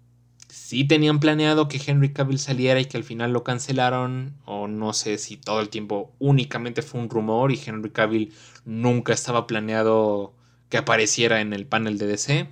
si 0.50 0.86
tenían 0.86 1.20
planeado 1.20 1.68
que 1.68 1.82
Henry 1.86 2.14
Cavill 2.14 2.39
saliera 2.39 2.80
y 2.80 2.86
que 2.86 2.98
al 2.98 3.04
final 3.04 3.34
lo 3.34 3.44
cancelaron, 3.44 4.36
o 4.46 4.68
no 4.68 4.94
sé 4.94 5.18
si 5.18 5.38
todo 5.38 5.62
el 5.62 5.70
tiempo 5.70 6.14
únicamente 6.20 6.82
fue 6.82 7.02
un 7.02 7.10
rumor 7.10 7.52
y 7.52 7.62
Henry 7.64 7.92
Cavill 7.92 8.34
nunca 8.66 9.14
estaba 9.14 9.48
planeado 9.48 10.36
que 10.70 10.78
apareciera 10.78 11.42
en 11.42 11.54
el 11.54 11.66
panel 11.66 11.98
de 11.98 12.08
DC. 12.08 12.50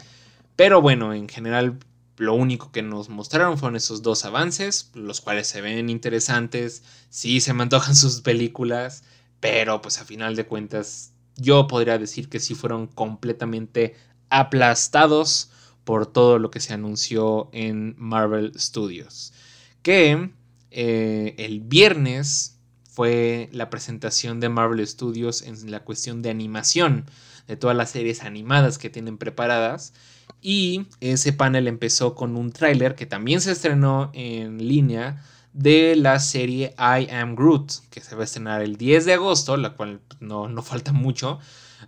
Pero 0.55 0.81
bueno, 0.81 1.13
en 1.13 1.29
general 1.29 1.79
lo 2.17 2.33
único 2.33 2.71
que 2.71 2.81
nos 2.81 3.09
mostraron 3.09 3.57
fueron 3.57 3.77
esos 3.77 4.01
dos 4.01 4.25
avances, 4.25 4.91
los 4.93 5.21
cuales 5.21 5.47
se 5.47 5.61
ven 5.61 5.89
interesantes, 5.89 6.83
sí 7.09 7.39
se 7.39 7.53
me 7.53 7.63
antojan 7.63 7.95
sus 7.95 8.21
películas, 8.21 9.03
pero 9.39 9.81
pues 9.81 9.99
a 9.99 10.05
final 10.05 10.35
de 10.35 10.45
cuentas 10.45 11.13
yo 11.39 11.67
podría 11.67 11.97
decir 11.97 12.29
que 12.29 12.39
sí 12.39 12.55
fueron 12.55 12.87
completamente 12.87 13.95
aplastados 14.29 15.51
por 15.83 16.05
todo 16.05 16.37
lo 16.37 16.51
que 16.51 16.59
se 16.59 16.73
anunció 16.73 17.49
en 17.51 17.95
Marvel 17.97 18.51
Studios. 18.57 19.33
Que 19.81 20.31
eh, 20.71 21.35
el 21.37 21.61
viernes 21.61 22.59
fue 22.83 23.49
la 23.51 23.69
presentación 23.69 24.39
de 24.39 24.49
Marvel 24.49 24.85
Studios 24.85 25.41
en 25.41 25.71
la 25.71 25.79
cuestión 25.83 26.21
de 26.21 26.29
animación, 26.29 27.05
de 27.47 27.55
todas 27.55 27.75
las 27.75 27.91
series 27.91 28.23
animadas 28.23 28.77
que 28.77 28.89
tienen 28.89 29.17
preparadas. 29.17 29.93
Y 30.41 30.85
ese 30.99 31.33
panel 31.33 31.67
empezó 31.67 32.13
con 32.13 32.35
un 32.35 32.51
tráiler 32.51 32.95
que 32.95 33.05
también 33.05 33.41
se 33.41 33.53
estrenó 33.53 34.11
en 34.13 34.67
línea 34.67 35.23
de 35.53 35.95
la 35.95 36.19
serie 36.19 36.75
I 36.77 37.09
Am 37.11 37.35
Groot, 37.35 37.71
que 37.89 38.01
se 38.01 38.15
va 38.15 38.21
a 38.21 38.25
estrenar 38.25 38.61
el 38.61 38.77
10 38.77 39.05
de 39.05 39.13
agosto, 39.13 39.57
la 39.57 39.71
cual 39.71 39.99
no, 40.19 40.47
no 40.47 40.61
falta 40.61 40.91
mucho, 40.91 41.39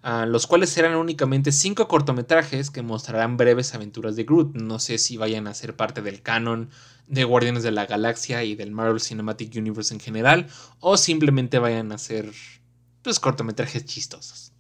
ah, 0.04 0.26
los 0.26 0.48
cuales 0.48 0.70
serán 0.70 0.96
únicamente 0.96 1.52
cinco 1.52 1.88
cortometrajes 1.88 2.72
que 2.72 2.82
mostrarán 2.82 3.38
breves 3.38 3.76
aventuras 3.76 4.16
de 4.16 4.24
Groot. 4.24 4.56
No 4.56 4.80
sé 4.80 4.98
si 4.98 5.18
vayan 5.18 5.48
a 5.48 5.54
ser 5.54 5.76
parte 5.76 6.02
del 6.02 6.22
canon 6.22 6.70
de 7.08 7.24
Guardianes 7.24 7.64
de 7.64 7.72
la 7.72 7.86
Galaxia 7.86 8.44
y 8.44 8.56
del 8.56 8.72
Marvel 8.72 9.02
Cinematic 9.02 9.56
Universe 9.56 9.94
en 9.94 10.00
general, 10.00 10.48
o 10.80 10.98
simplemente 10.98 11.60
vayan 11.60 11.92
a 11.92 11.98
ser 11.98 12.32
pues, 13.02 13.20
cortometrajes 13.20 13.86
chistosos. 13.86 14.54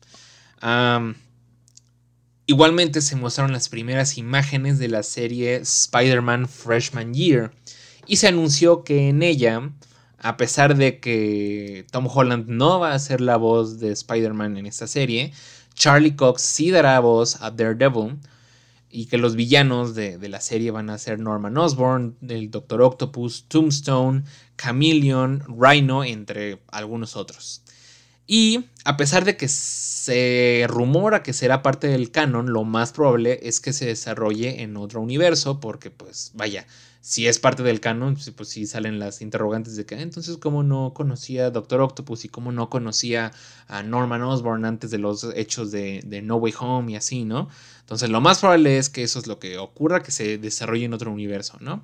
igualmente 2.45 3.01
se 3.01 3.15
mostraron 3.15 3.53
las 3.53 3.69
primeras 3.69 4.17
imágenes 4.17 4.77
de 4.79 4.89
la 4.89 5.01
serie 5.01 5.55
Spider-Man 5.55 6.47
Freshman 6.49 7.13
Year 7.13 7.51
y 8.07 8.17
se 8.17 8.27
anunció 8.27 8.83
que 8.83 9.09
en 9.09 9.23
ella, 9.23 9.71
a 10.17 10.37
pesar 10.37 10.75
de 10.75 10.99
que 10.99 11.85
Tom 11.91 12.07
Holland 12.07 12.47
no 12.47 12.79
va 12.79 12.93
a 12.93 12.99
ser 12.99 13.21
la 13.21 13.37
voz 13.37 13.79
de 13.79 13.91
Spider-Man 13.91 14.57
en 14.57 14.65
esta 14.65 14.87
serie, 14.87 15.33
Charlie 15.73 16.15
Cox 16.15 16.41
sí 16.41 16.71
dará 16.71 16.99
voz 16.99 17.41
a 17.41 17.51
Daredevil 17.51 18.19
y 18.91 19.05
que 19.05 19.17
los 19.17 19.35
villanos 19.35 19.95
de, 19.95 20.17
la 20.27 20.41
serie 20.41 20.71
van 20.71 20.89
a 20.89 20.97
ser 20.97 21.19
Norman 21.19 21.57
Osborn, 21.57 22.17
el 22.27 22.51
Doctor 22.51 22.81
Octopus, 22.81 23.45
Tombstone, 23.47 24.23
Chameleon, 24.57 25.43
Rhino, 25.57 26.03
entre 26.03 26.61
algunos 26.67 27.15
otros. 27.15 27.63
Y 28.27 28.65
a 28.83 28.97
pesar 28.97 29.25
de 29.25 29.37
que 29.37 29.47
se 29.47 30.65
rumora 30.67 31.23
que 31.23 31.33
será 31.33 31.61
parte 31.61 31.87
del 31.87 32.11
canon, 32.11 32.51
lo 32.51 32.63
más 32.63 32.91
probable 32.91 33.39
es 33.43 33.59
que 33.59 33.73
se 33.73 33.85
desarrolle 33.85 34.61
en 34.61 34.77
otro 34.77 35.01
universo, 35.01 35.59
porque 35.59 35.89
pues 35.89 36.31
vaya, 36.33 36.67
si 37.01 37.27
es 37.27 37.39
parte 37.39 37.63
del 37.63 37.79
canon, 37.79 38.13
pues, 38.13 38.29
pues 38.29 38.49
sí 38.49 38.67
salen 38.67 38.99
las 38.99 39.21
interrogantes 39.21 39.75
de 39.75 39.85
que 39.85 39.95
ah, 39.95 40.01
entonces 40.01 40.37
cómo 40.37 40.61
no 40.61 40.93
conocía 40.93 41.47
a 41.47 41.49
Doctor 41.49 41.81
Octopus 41.81 42.25
y 42.25 42.29
cómo 42.29 42.51
no 42.51 42.69
conocía 42.69 43.31
a 43.67 43.81
Norman 43.81 44.21
Osborn 44.21 44.65
antes 44.65 44.91
de 44.91 44.99
los 44.99 45.27
hechos 45.35 45.71
de, 45.71 46.21
No 46.23 46.35
Way 46.35 46.53
Home 46.59 46.91
y 46.91 46.95
así, 46.95 47.25
¿no? 47.25 47.49
Entonces 47.79 48.09
lo 48.09 48.21
más 48.21 48.39
probable 48.39 48.77
es 48.77 48.89
que 48.89 49.01
eso 49.01 49.17
es 49.17 49.25
lo 49.25 49.39
que 49.39 49.57
ocurra, 49.57 50.03
que 50.03 50.11
se 50.11 50.37
desarrolle 50.37 50.85
en 50.85 50.93
otro 50.93 51.11
universo, 51.11 51.57
¿no? 51.59 51.83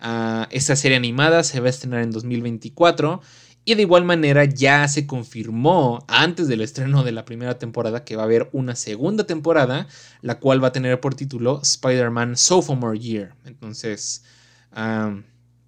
Ah, 0.00 0.48
esta 0.50 0.74
serie 0.74 0.96
animada 0.96 1.44
se 1.44 1.60
va 1.60 1.68
a 1.68 1.70
estrenar 1.70 2.02
en 2.02 2.10
2024 2.10 3.22
y 3.64 3.74
de 3.74 3.82
igual 3.82 4.04
manera 4.04 4.44
ya 4.44 4.86
se 4.88 5.06
confirmó 5.06 6.04
antes 6.08 6.48
del 6.48 6.60
estreno 6.60 7.04
de 7.04 7.12
la 7.12 7.24
primera 7.24 7.58
temporada 7.58 8.04
que 8.04 8.16
va 8.16 8.22
a 8.22 8.26
haber 8.26 8.48
una 8.52 8.74
segunda 8.74 9.26
temporada, 9.26 9.86
la 10.22 10.40
cual 10.40 10.62
va 10.62 10.68
a 10.68 10.72
tener 10.72 11.00
por 11.00 11.14
título 11.14 11.60
Spider-Man 11.62 12.36
Sophomore 12.36 12.98
Year. 12.98 13.34
Entonces, 13.44 14.22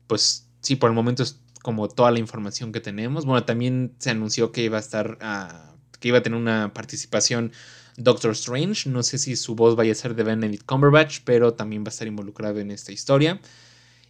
pues 0.07 0.49
sí, 0.61 0.77
por 0.77 0.91
el 0.91 0.97
momento 0.97 1.23
es 1.23 1.41
como 1.63 1.89
toda 1.89 2.11
la 2.11 2.19
información 2.19 2.73
que 2.73 2.81
tenemos. 2.81 3.25
Bueno, 3.25 3.45
también 3.45 3.95
se 3.99 4.11
anunció 4.11 4.53
que 4.53 4.63
iba 4.63 4.79
a 4.79 4.81
estar, 4.81 5.19
ah, 5.21 5.75
que 6.01 6.09
iba 6.09 6.19
a 6.19 6.23
tener 6.23 6.39
una 6.39 6.73
participación 6.73 7.53
Doctor 7.97 8.33
Strange. 8.33 8.89
No 8.89 9.03
sé 9.03 9.19
si 9.19 9.37
su 9.37 9.55
voz 9.55 9.77
vaya 9.77 9.93
a 9.93 9.95
ser 9.95 10.15
de 10.15 10.23
Benedict 10.23 10.65
Cumberbatch, 10.65 11.21
pero 11.25 11.55
también 11.55 11.83
va 11.85 11.89
a 11.89 11.91
estar 11.91 12.07
involucrado 12.07 12.61
en 12.61 12.71
esta 12.71 12.93
historia. 12.93 13.41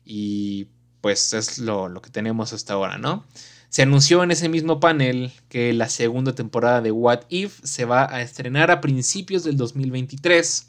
Y 0.04 0.68
pues 1.00 1.32
es 1.32 1.58
lo, 1.58 1.88
lo 1.88 2.02
que 2.02 2.10
tenemos 2.10 2.52
hasta 2.52 2.74
ahora, 2.74 2.98
¿no? 2.98 3.26
Se 3.70 3.82
anunció 3.82 4.22
en 4.22 4.30
ese 4.30 4.48
mismo 4.48 4.80
panel 4.80 5.32
que 5.48 5.72
la 5.72 5.88
segunda 5.88 6.34
temporada 6.34 6.80
de 6.80 6.90
What 6.90 7.22
If 7.28 7.60
se 7.64 7.84
va 7.84 8.12
a 8.12 8.22
estrenar 8.22 8.70
a 8.70 8.80
principios 8.80 9.44
del 9.44 9.56
2023 9.56 10.68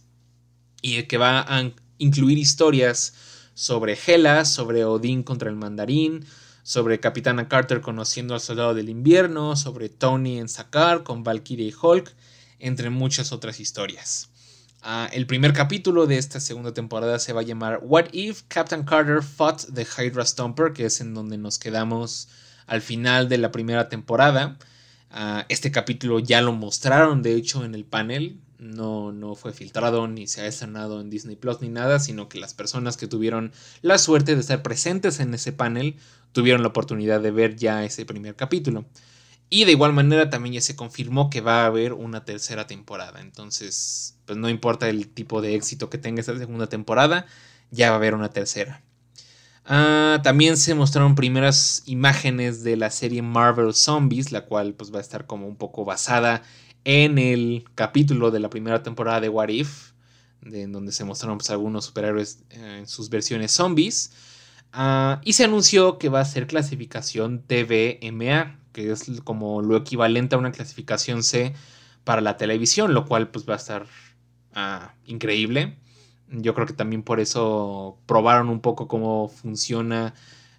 y 0.81 1.03
que 1.03 1.17
va 1.17 1.41
a 1.41 1.71
incluir 1.97 2.37
historias 2.37 3.13
sobre 3.59 3.97
Hela, 4.07 4.45
sobre 4.45 4.85
Odín 4.85 5.21
contra 5.21 5.49
el 5.49 5.57
mandarín, 5.57 6.25
sobre 6.63 7.01
Capitana 7.01 7.49
Carter 7.49 7.81
conociendo 7.81 8.33
al 8.33 8.39
soldado 8.39 8.73
del 8.73 8.87
invierno, 8.87 9.57
sobre 9.57 9.89
Tony 9.89 10.39
en 10.39 10.47
Sakar 10.47 11.03
con 11.03 11.25
Valkyrie 11.25 11.67
y 11.67 11.73
Hulk, 11.73 12.15
entre 12.59 12.89
muchas 12.89 13.33
otras 13.33 13.59
historias. 13.59 14.29
Ah, 14.81 15.09
el 15.11 15.27
primer 15.27 15.51
capítulo 15.51 16.07
de 16.07 16.17
esta 16.17 16.39
segunda 16.39 16.73
temporada 16.73 17.19
se 17.19 17.33
va 17.33 17.41
a 17.41 17.43
llamar 17.43 17.81
What 17.83 18.13
If 18.13 18.43
Captain 18.47 18.83
Carter 18.83 19.21
Fought 19.21 19.73
the 19.73 19.85
Hydra 19.85 20.25
Stomper, 20.25 20.71
que 20.71 20.85
es 20.85 21.01
en 21.01 21.13
donde 21.13 21.37
nos 21.37 21.59
quedamos 21.59 22.29
al 22.65 22.79
final 22.81 23.27
de 23.27 23.39
la 23.39 23.51
primera 23.51 23.89
temporada. 23.89 24.57
Ah, 25.11 25.45
este 25.49 25.69
capítulo 25.69 26.19
ya 26.19 26.41
lo 26.41 26.53
mostraron, 26.53 27.21
de 27.21 27.35
hecho, 27.35 27.65
en 27.65 27.75
el 27.75 27.83
panel 27.83 28.39
no, 28.59 29.11
no 29.11 29.35
fue 29.35 29.53
filtrado 29.53 30.07
ni 30.07 30.27
se 30.27 30.41
ha 30.41 30.47
estrenado 30.47 30.99
en 31.01 31.09
Disney 31.09 31.35
Plus 31.35 31.61
ni 31.61 31.69
nada, 31.69 31.99
sino 31.99 32.27
que 32.29 32.39
las 32.39 32.53
personas 32.53 32.97
que 32.97 33.07
tuvieron 33.07 33.53
la 33.81 33.97
suerte 33.97 34.35
de 34.35 34.41
estar 34.41 34.61
presentes 34.61 35.19
en 35.19 35.33
ese 35.33 35.53
panel 35.53 35.95
tuvieron 36.33 36.61
la 36.61 36.67
oportunidad 36.67 37.21
de 37.21 37.31
ver 37.31 37.55
ya 37.55 37.83
ese 37.85 38.05
primer 38.05 38.35
capítulo. 38.35 38.85
Y 39.49 39.65
de 39.65 39.71
igual 39.71 39.93
manera 39.93 40.29
también 40.29 40.53
ya 40.53 40.61
se 40.61 40.75
confirmó 40.75 41.29
que 41.29 41.41
va 41.41 41.63
a 41.63 41.65
haber 41.65 41.93
una 41.93 42.23
tercera 42.23 42.67
temporada. 42.67 43.19
Entonces, 43.21 44.17
pues 44.25 44.37
no 44.37 44.47
importa 44.47 44.89
el 44.89 45.07
tipo 45.07 45.41
de 45.41 45.55
éxito 45.55 45.89
que 45.89 45.97
tenga 45.97 46.19
esta 46.19 46.37
segunda 46.37 46.67
temporada, 46.67 47.25
ya 47.71 47.89
va 47.89 47.95
a 47.95 47.97
haber 47.97 48.13
una 48.13 48.29
tercera. 48.29 48.83
Ah, 49.65 50.19
también 50.23 50.57
se 50.57 50.75
mostraron 50.75 51.15
primeras 51.15 51.83
imágenes 51.85 52.63
de 52.63 52.75
la 52.75 52.91
serie 52.91 53.21
Marvel 53.21 53.73
Zombies, 53.73 54.31
la 54.31 54.45
cual 54.45 54.73
pues 54.73 54.93
va 54.93 54.97
a 54.97 55.01
estar 55.01 55.25
como 55.25 55.47
un 55.47 55.55
poco 55.55 55.85
basada 55.85 56.43
en 56.83 57.17
el 57.17 57.65
capítulo 57.75 58.31
de 58.31 58.39
la 58.39 58.49
primera 58.49 58.83
temporada 58.83 59.21
de 59.21 59.29
What 59.29 59.49
If, 59.49 59.91
en 60.43 60.71
donde 60.71 60.91
se 60.91 61.03
mostraron 61.03 61.37
pues, 61.37 61.49
algunos 61.49 61.85
superhéroes 61.85 62.43
eh, 62.49 62.77
en 62.79 62.87
sus 62.87 63.09
versiones 63.09 63.51
zombies. 63.51 64.11
Ah, 64.71 65.21
y 65.23 65.33
se 65.33 65.45
anunció 65.45 65.97
que 65.97 66.09
va 66.09 66.21
a 66.21 66.25
ser 66.25 66.47
clasificación 66.47 67.41
TVMA, 67.41 68.59
que 68.71 68.91
es 68.91 69.21
como 69.23 69.61
lo 69.61 69.75
equivalente 69.77 70.35
a 70.35 70.37
una 70.37 70.51
clasificación 70.51 71.23
C 71.23 71.53
para 72.03 72.21
la 72.21 72.37
televisión, 72.37 72.93
lo 72.93 73.05
cual 73.05 73.29
pues 73.29 73.47
va 73.47 73.53
a 73.53 73.57
estar 73.57 73.87
ah, 74.53 74.93
increíble. 75.05 75.77
Yo 76.31 76.53
creo 76.53 76.67
que 76.67 76.73
también 76.73 77.03
por 77.03 77.19
eso 77.19 77.97
probaron 78.05 78.49
un 78.49 78.61
poco 78.61 78.87
cómo 78.87 79.29
funciona 79.29 80.13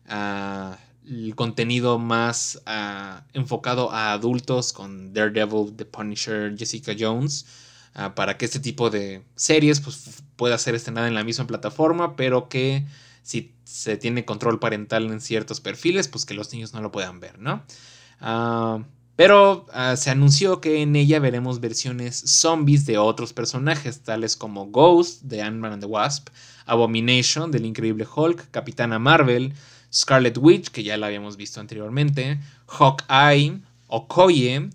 uh, 0.09 0.75
el 1.11 1.35
contenido 1.35 1.99
más 1.99 2.63
ah, 2.67 3.25
enfocado 3.33 3.91
a 3.91 4.13
adultos 4.13 4.73
con 4.73 5.13
Daredevil, 5.13 5.75
The 5.77 5.85
Punisher, 5.85 6.57
Jessica 6.57 6.95
Jones, 6.99 7.47
ah, 7.95 8.15
para 8.15 8.39
que 8.39 8.45
este 8.45 8.61
tipo 8.61 8.91
de 8.91 9.25
series 9.35 9.81
pues, 9.81 10.23
pueda 10.37 10.57
ser 10.57 10.77
estrenada 10.77 11.09
en 11.09 11.15
la 11.15 11.25
misma 11.25 11.47
plataforma, 11.47 12.15
pero 12.15 12.49
que 12.49 12.87
si 13.23 13.55
se 13.65 13.97
tiene 13.97 14.25
control 14.25 14.61
parental 14.61 15.11
en 15.11 15.21
ciertos 15.21 15.61
perfiles, 15.61 16.07
pues 16.07 16.25
que 16.25 16.35
los 16.35 16.53
niños 16.53 16.73
no 16.73 16.81
lo 16.81 16.93
puedan 16.93 17.19
ver, 17.19 17.39
¿no? 17.39 17.65
Ah, 18.21 18.85
pero 19.17 19.67
se 19.97 20.09
anunció 20.09 20.63
que 20.63 20.81
en 20.81 20.97
ella 20.97 21.21
veremos 21.21 21.61
versiones 21.61 22.17
zombies 22.17 22.87
de 22.87 22.97
otros 22.97 23.35
personajes, 23.35 24.01
tales 24.01 24.35
como 24.35 24.69
Ghost 24.69 25.25
de 25.25 25.43
Ant-Man 25.43 25.75
and 25.75 25.83
the 25.83 25.87
Wasp, 25.87 26.29
Abomination 26.65 27.51
del 27.51 27.67
Increíble 27.67 28.07
Hulk, 28.17 28.51
Capitana 28.51 28.99
Marvel, 28.99 29.53
Scarlet 29.93 30.39
Witch, 30.39 30.69
que 30.69 30.83
ya 30.83 30.97
la 30.97 31.07
habíamos 31.07 31.37
visto 31.37 31.61
anteriormente, 31.61 32.39
Hawkeye, 32.67 33.61
Okoye, 33.89 34.71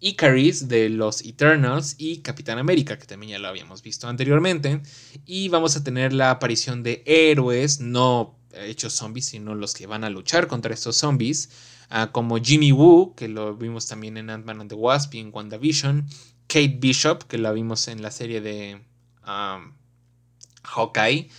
Icaris 0.00 0.68
de 0.68 0.90
los 0.90 1.22
Eternals 1.24 1.96
y 1.98 2.18
Capitán 2.18 2.58
América, 2.58 2.98
que 2.98 3.06
también 3.06 3.32
ya 3.32 3.38
lo 3.38 3.48
habíamos 3.48 3.82
visto 3.82 4.06
anteriormente. 4.06 4.80
Y 5.24 5.48
vamos 5.48 5.76
a 5.76 5.84
tener 5.84 6.12
la 6.12 6.30
aparición 6.30 6.82
de 6.82 7.02
héroes, 7.06 7.80
no 7.80 8.38
hechos 8.52 8.92
zombies, 8.94 9.26
sino 9.26 9.54
los 9.54 9.74
que 9.74 9.86
van 9.86 10.04
a 10.04 10.10
luchar 10.10 10.46
contra 10.46 10.74
estos 10.74 10.96
zombies, 10.96 11.50
ah, 11.90 12.10
como 12.12 12.38
Jimmy 12.38 12.72
Woo, 12.72 13.14
que 13.14 13.28
lo 13.28 13.56
vimos 13.56 13.86
también 13.86 14.16
en 14.16 14.30
Ant-Man 14.30 14.60
and 14.60 14.70
the 14.70 14.76
Wasp 14.76 15.14
y 15.14 15.20
en 15.20 15.30
WandaVision, 15.32 16.06
Kate 16.46 16.76
Bishop, 16.78 17.24
que 17.24 17.38
la 17.38 17.52
vimos 17.52 17.88
en 17.88 18.02
la 18.02 18.10
serie 18.10 18.40
de 18.40 18.80
um, 19.26 19.72
Hawkeye, 20.62 21.30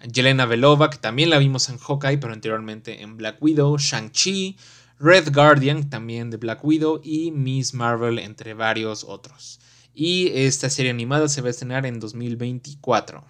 Yelena 0.00 0.46
Belova, 0.46 0.90
que 0.90 0.98
también 0.98 1.30
la 1.30 1.38
vimos 1.38 1.68
en 1.68 1.78
Hawkeye, 1.78 2.18
pero 2.18 2.32
anteriormente 2.32 3.02
en 3.02 3.16
Black 3.16 3.36
Widow, 3.40 3.76
Shang-Chi, 3.76 4.56
Red 4.98 5.32
Guardian, 5.32 5.88
también 5.90 6.30
de 6.30 6.36
Black 6.36 6.64
Widow, 6.64 7.00
y 7.02 7.30
Miss 7.30 7.74
Marvel, 7.74 8.18
entre 8.18 8.54
varios 8.54 9.04
otros. 9.04 9.60
Y 9.94 10.28
esta 10.34 10.70
serie 10.70 10.90
animada 10.90 11.28
se 11.28 11.40
va 11.40 11.48
a 11.48 11.50
estrenar 11.50 11.86
en 11.86 12.00
2024. 12.00 13.24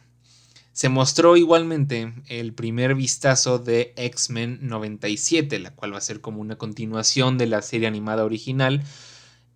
Se 0.72 0.88
mostró 0.88 1.36
igualmente 1.36 2.14
el 2.28 2.54
primer 2.54 2.94
vistazo 2.94 3.58
de 3.58 3.92
X-Men 3.96 4.60
97, 4.62 5.58
la 5.58 5.74
cual 5.74 5.92
va 5.92 5.98
a 5.98 6.00
ser 6.00 6.20
como 6.20 6.40
una 6.40 6.56
continuación 6.56 7.38
de 7.38 7.46
la 7.46 7.60
serie 7.62 7.88
animada 7.88 8.24
original. 8.24 8.82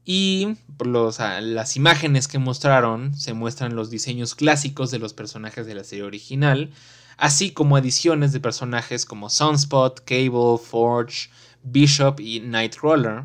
Y 0.05 0.57
los, 0.85 1.19
las 1.19 1.77
imágenes 1.77 2.29
que 2.29 2.39
mostraron 2.39 3.15
se 3.15 3.33
muestran 3.33 3.75
los 3.75 3.91
diseños 3.91 4.35
clásicos 4.35 4.91
de 4.91 4.99
los 4.99 5.15
personajes 5.15 5.67
de 5.67 5.75
la 5.75 5.85
serie 5.85 6.05
original, 6.05 6.73
así 7.17 7.51
como 7.51 7.77
adiciones 7.77 8.33
de 8.33 8.41
personajes 8.41 9.05
como 9.05 9.31
Sunspot, 9.31 10.05
Cable, 10.05 10.59
Forge, 10.63 11.31
Bishop 11.63 12.21
y 12.21 12.41
Nightcrawler. 12.41 13.25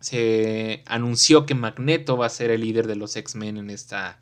Se 0.00 0.82
anunció 0.86 1.46
que 1.46 1.54
Magneto 1.54 2.16
va 2.16 2.26
a 2.26 2.30
ser 2.30 2.50
el 2.50 2.60
líder 2.60 2.86
de 2.86 2.96
los 2.96 3.16
X-Men 3.16 3.56
en 3.56 3.70
esta 3.70 4.20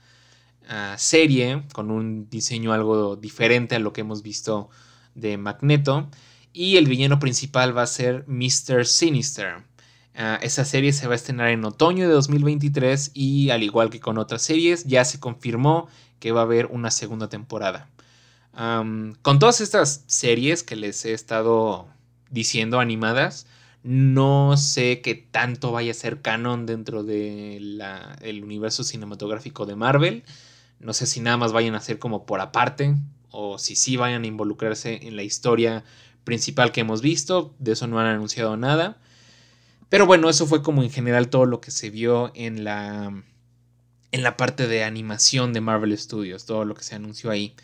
ah, 0.68 0.94
serie, 0.98 1.64
con 1.72 1.90
un 1.90 2.30
diseño 2.30 2.72
algo 2.72 3.16
diferente 3.16 3.74
a 3.74 3.78
lo 3.78 3.92
que 3.92 4.00
hemos 4.02 4.22
visto 4.22 4.70
de 5.14 5.36
Magneto. 5.36 6.08
Y 6.52 6.76
el 6.76 6.86
villano 6.86 7.18
principal 7.18 7.76
va 7.76 7.82
a 7.82 7.86
ser 7.86 8.24
Mr. 8.26 8.86
Sinister. 8.86 9.64
Ah, 10.14 10.38
esa 10.40 10.64
serie 10.64 10.94
se 10.94 11.06
va 11.06 11.12
a 11.12 11.16
estrenar 11.16 11.50
en 11.50 11.64
otoño 11.64 12.08
de 12.08 12.14
2023 12.14 13.10
y 13.12 13.50
al 13.50 13.62
igual 13.62 13.90
que 13.90 14.00
con 14.00 14.16
otras 14.16 14.40
series 14.40 14.84
ya 14.84 15.04
se 15.04 15.20
confirmó 15.20 15.88
que 16.20 16.32
va 16.32 16.40
a 16.40 16.44
haber 16.44 16.66
una 16.66 16.90
segunda 16.90 17.28
temporada. 17.28 17.90
Con 18.56 19.38
todas 19.38 19.60
estas 19.60 20.04
series 20.06 20.62
que 20.62 20.76
les 20.76 21.04
he 21.04 21.12
estado 21.12 21.88
diciendo 22.30 22.80
animadas, 22.80 23.46
no 23.82 24.56
sé 24.56 25.00
qué 25.02 25.14
tanto 25.14 25.72
vaya 25.72 25.90
a 25.90 25.94
ser 25.94 26.22
canon 26.22 26.64
dentro 26.64 27.04
del 27.04 27.80
universo 28.42 28.82
cinematográfico 28.82 29.66
de 29.66 29.76
Marvel. 29.76 30.24
No 30.80 30.92
sé 30.92 31.06
si 31.06 31.20
nada 31.20 31.36
más 31.36 31.52
vayan 31.52 31.74
a 31.74 31.80
ser 31.80 31.98
como 31.98 32.26
por 32.26 32.40
aparte 32.40 32.96
o 33.30 33.58
si 33.58 33.76
sí 33.76 33.96
vayan 33.96 34.24
a 34.24 34.26
involucrarse 34.26 35.06
en 35.06 35.16
la 35.16 35.22
historia 35.22 35.84
principal 36.24 36.72
que 36.72 36.80
hemos 36.80 37.02
visto. 37.02 37.54
De 37.58 37.72
eso 37.72 37.86
no 37.86 38.00
han 38.00 38.06
anunciado 38.06 38.56
nada. 38.56 38.98
Pero 39.88 40.06
bueno, 40.06 40.30
eso 40.30 40.46
fue 40.46 40.62
como 40.62 40.82
en 40.82 40.90
general 40.90 41.28
todo 41.28 41.46
lo 41.46 41.60
que 41.60 41.70
se 41.70 41.90
vio 41.90 42.32
en 42.34 42.64
la, 42.64 43.22
en 44.12 44.22
la 44.22 44.36
parte 44.36 44.66
de 44.66 44.82
animación 44.82 45.52
de 45.52 45.60
Marvel 45.60 45.96
Studios, 45.96 46.46
todo 46.46 46.64
lo 46.64 46.74
que 46.74 46.82
se 46.82 46.94
anunció 46.94 47.30
ahí. 47.30 47.54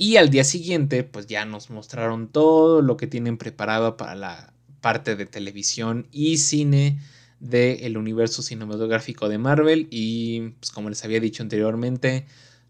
Y 0.00 0.16
al 0.16 0.30
día 0.30 0.44
siguiente, 0.44 1.04
pues 1.04 1.26
ya 1.26 1.44
nos 1.44 1.68
mostraron 1.68 2.28
todo 2.28 2.80
lo 2.80 2.96
que 2.96 3.06
tienen 3.06 3.36
preparado 3.36 3.98
para 3.98 4.14
la 4.14 4.54
parte 4.80 5.14
de 5.14 5.26
televisión 5.26 6.08
y 6.10 6.38
cine 6.38 6.98
del 7.38 7.98
universo 7.98 8.40
cinematográfico 8.40 9.28
de 9.28 9.36
Marvel. 9.36 9.88
Y 9.90 10.54
pues 10.58 10.70
como 10.70 10.88
les 10.88 11.04
había 11.04 11.20
dicho 11.20 11.42
anteriormente, 11.42 12.24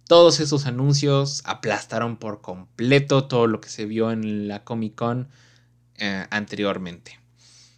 todos 0.08 0.40
esos 0.40 0.66
anuncios 0.66 1.42
aplastaron 1.44 2.16
por 2.16 2.40
completo 2.40 3.28
todo 3.28 3.46
lo 3.46 3.60
que 3.60 3.68
se 3.68 3.84
vio 3.84 4.10
en 4.10 4.48
la 4.48 4.64
Comic 4.64 4.96
Con 4.96 5.28
eh, 5.98 6.26
anteriormente. 6.30 7.20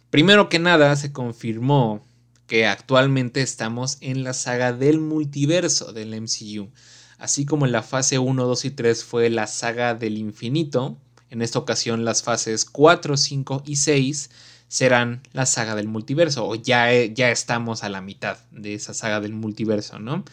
Primero 0.09 0.49
que 0.49 0.57
nada, 0.57 0.95
se 0.95 1.13
confirmó 1.13 2.03
que 2.47 2.65
actualmente 2.65 3.43
estamos 3.43 3.99
en 4.01 4.23
la 4.23 4.33
saga 4.33 4.73
del 4.73 4.99
multiverso 4.99 5.93
del 5.93 6.19
MCU. 6.19 6.71
Así 7.23 7.45
como 7.45 7.65
en 7.65 7.71
la 7.71 7.83
fase 7.83 8.19
1, 8.19 8.45
2 8.45 8.65
y 8.65 8.71
3 8.71 9.05
fue 9.05 9.29
la 9.29 9.47
saga 9.47 9.95
del 9.95 10.17
infinito, 10.17 10.97
en 11.29 11.41
esta 11.41 11.57
ocasión 11.57 12.03
las 12.03 12.21
fases 12.21 12.65
4, 12.65 13.15
5 13.15 13.63
y 13.65 13.77
6 13.77 14.29
serán 14.67 15.21
la 15.31 15.45
saga 15.45 15.73
del 15.75 15.87
multiverso, 15.87 16.45
o 16.45 16.55
ya, 16.55 16.91
ya 16.91 17.31
estamos 17.31 17.85
a 17.85 17.87
la 17.87 18.01
mitad 18.01 18.39
de 18.51 18.73
esa 18.73 18.93
saga 18.93 19.21
del 19.21 19.31
multiverso, 19.31 19.99
¿no? 19.99 20.25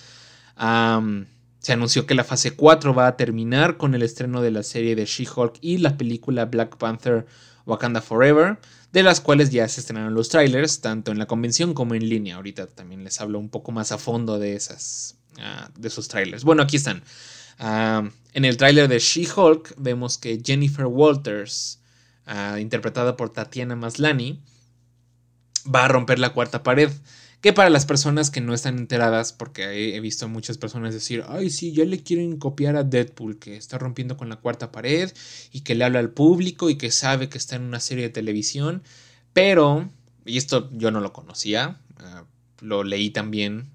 se 1.61 1.73
anunció 1.73 2.07
que 2.07 2.17
la 2.17 2.25
fase 2.25 2.57
4 2.57 2.93
va 2.93 3.07
a 3.07 3.17
terminar 3.17 3.77
con 3.77 3.95
el 3.95 4.03
estreno 4.03 4.43
de 4.43 4.51
la 4.51 4.65
serie 4.65 4.97
de 4.97 5.05
She-Hulk 5.05 5.59
y 5.61 5.79
la 5.79 5.97
película 5.97 6.47
Black 6.47 6.77
Panther 6.77 7.25
Wakanda 7.67 8.01
Forever 8.01 8.59
de 8.91 9.05
las 9.05 9.21
cuales 9.21 9.51
ya 9.51 9.69
se 9.69 9.81
estrenaron 9.81 10.15
los 10.15 10.29
trailers, 10.29 10.81
tanto 10.81 11.13
en 11.13 11.21
la 11.21 11.27
convención 11.27 11.73
como 11.73 11.95
en 11.95 12.09
línea. 12.09 12.35
Ahorita 12.35 12.67
también 12.67 13.05
les 13.05 13.21
hablo 13.21 13.39
un 13.39 13.49
poco 13.49 13.71
más 13.71 13.93
a 13.93 13.99
fondo 13.99 14.41
de, 14.41 14.57
esas, 14.57 15.20
ah, 15.41 15.71
de 15.77 15.89
esos 15.89 16.09
trailers. 16.09 16.45
Bueno, 16.45 16.63
aquí 16.63 16.77
están. 16.77 17.03
Ah, 17.59 18.09
en 18.33 18.45
el 18.45 18.57
trailer 18.57 18.89
de 18.89 18.99
She-Hulk 18.99 19.75
vemos 19.77 20.19
que 20.19 20.41
Jennifer 20.45 20.87
Walters, 20.87 21.81
ah, 22.27 22.59
interpretada 22.61 23.17
por 23.17 23.31
Tatiana 23.31 23.77
Maslany, 23.77 24.41
va 25.73 25.85
a 25.85 25.89
romper 25.89 26.19
la 26.19 26.33
cuarta 26.33 26.63
pared 26.63 26.91
que 27.41 27.53
para 27.55 27.71
las 27.71 27.87
personas 27.87 28.31
que 28.31 28.41
no 28.41 28.53
están 28.53 28.79
enteradas, 28.79 29.33
porque 29.33 29.97
he 29.97 30.01
visto 30.01 30.29
muchas 30.29 30.59
personas 30.59 30.93
decir, 30.93 31.25
ay, 31.27 31.49
sí, 31.49 31.73
ya 31.73 31.85
le 31.85 32.03
quieren 32.03 32.37
copiar 32.37 32.77
a 32.77 32.85
Deadpool, 32.85 33.39
que 33.39 33.57
está 33.57 33.79
rompiendo 33.79 34.17
con 34.17 34.29
la 34.29 34.37
cuarta 34.37 34.71
pared 34.71 35.11
y 35.51 35.63
que 35.63 35.75
le 35.75 35.85
habla 35.85 36.01
al 36.01 36.11
público 36.11 36.69
y 36.69 36.77
que 36.77 36.91
sabe 36.91 37.31
que 37.31 37.39
está 37.39 37.57
en 37.57 37.63
una 37.63 37.81
serie 37.81 38.05
de 38.05 38.11
televisión, 38.11 38.83
pero, 39.33 39.89
y 40.27 40.37
esto 40.37 40.71
yo 40.73 40.91
no 40.91 41.01
lo 41.01 41.15
conocía, 41.15 41.81
lo 42.61 42.85
leí 42.85 43.09
también, 43.09 43.71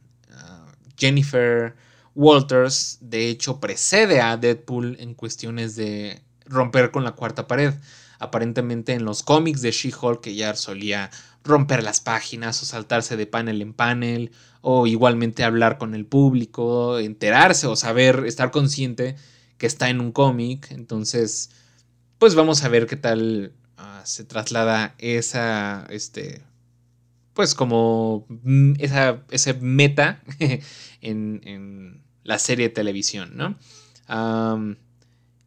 Jennifer 0.97 1.75
Walters, 2.15 2.97
de 3.01 3.29
hecho, 3.29 3.59
precede 3.59 4.21
a 4.21 4.37
Deadpool 4.37 4.97
en 4.99 5.13
cuestiones 5.13 5.75
de 5.75 6.21
romper 6.45 6.91
con 6.91 7.03
la 7.03 7.11
cuarta 7.11 7.47
pared. 7.47 7.73
Aparentemente 8.19 8.93
en 8.93 9.03
los 9.03 9.23
cómics 9.23 9.61
de 9.61 9.71
She-Hulk, 9.71 10.21
que 10.21 10.35
ya 10.35 10.55
solía 10.55 11.11
romper 11.43 11.83
las 11.83 11.99
páginas 11.99 12.61
o 12.61 12.65
saltarse 12.65 13.17
de 13.17 13.27
panel 13.27 13.61
en 13.61 13.73
panel 13.73 14.31
o 14.61 14.87
igualmente 14.87 15.43
hablar 15.43 15.77
con 15.77 15.93
el 15.93 16.05
público, 16.05 16.97
enterarse 16.97 17.67
o 17.67 17.75
saber, 17.75 18.23
estar 18.25 18.51
consciente 18.51 19.15
que 19.57 19.67
está 19.67 19.89
en 19.89 19.99
un 19.99 20.11
cómic. 20.11 20.71
Entonces, 20.71 21.51
pues 22.17 22.35
vamos 22.35 22.63
a 22.63 22.69
ver 22.69 22.87
qué 22.87 22.95
tal 22.95 23.53
ah, 23.77 24.01
se 24.05 24.23
traslada 24.23 24.95
esa, 24.97 25.85
este, 25.89 26.41
pues 27.35 27.53
como 27.53 28.25
mm, 28.29 28.73
esa, 28.79 29.23
ese 29.29 29.53
meta 29.53 30.23
en, 31.01 32.01
la 32.23 32.39
serie 32.39 32.69
de 32.69 32.73
televisión, 32.73 33.33
¿no? 33.35 33.55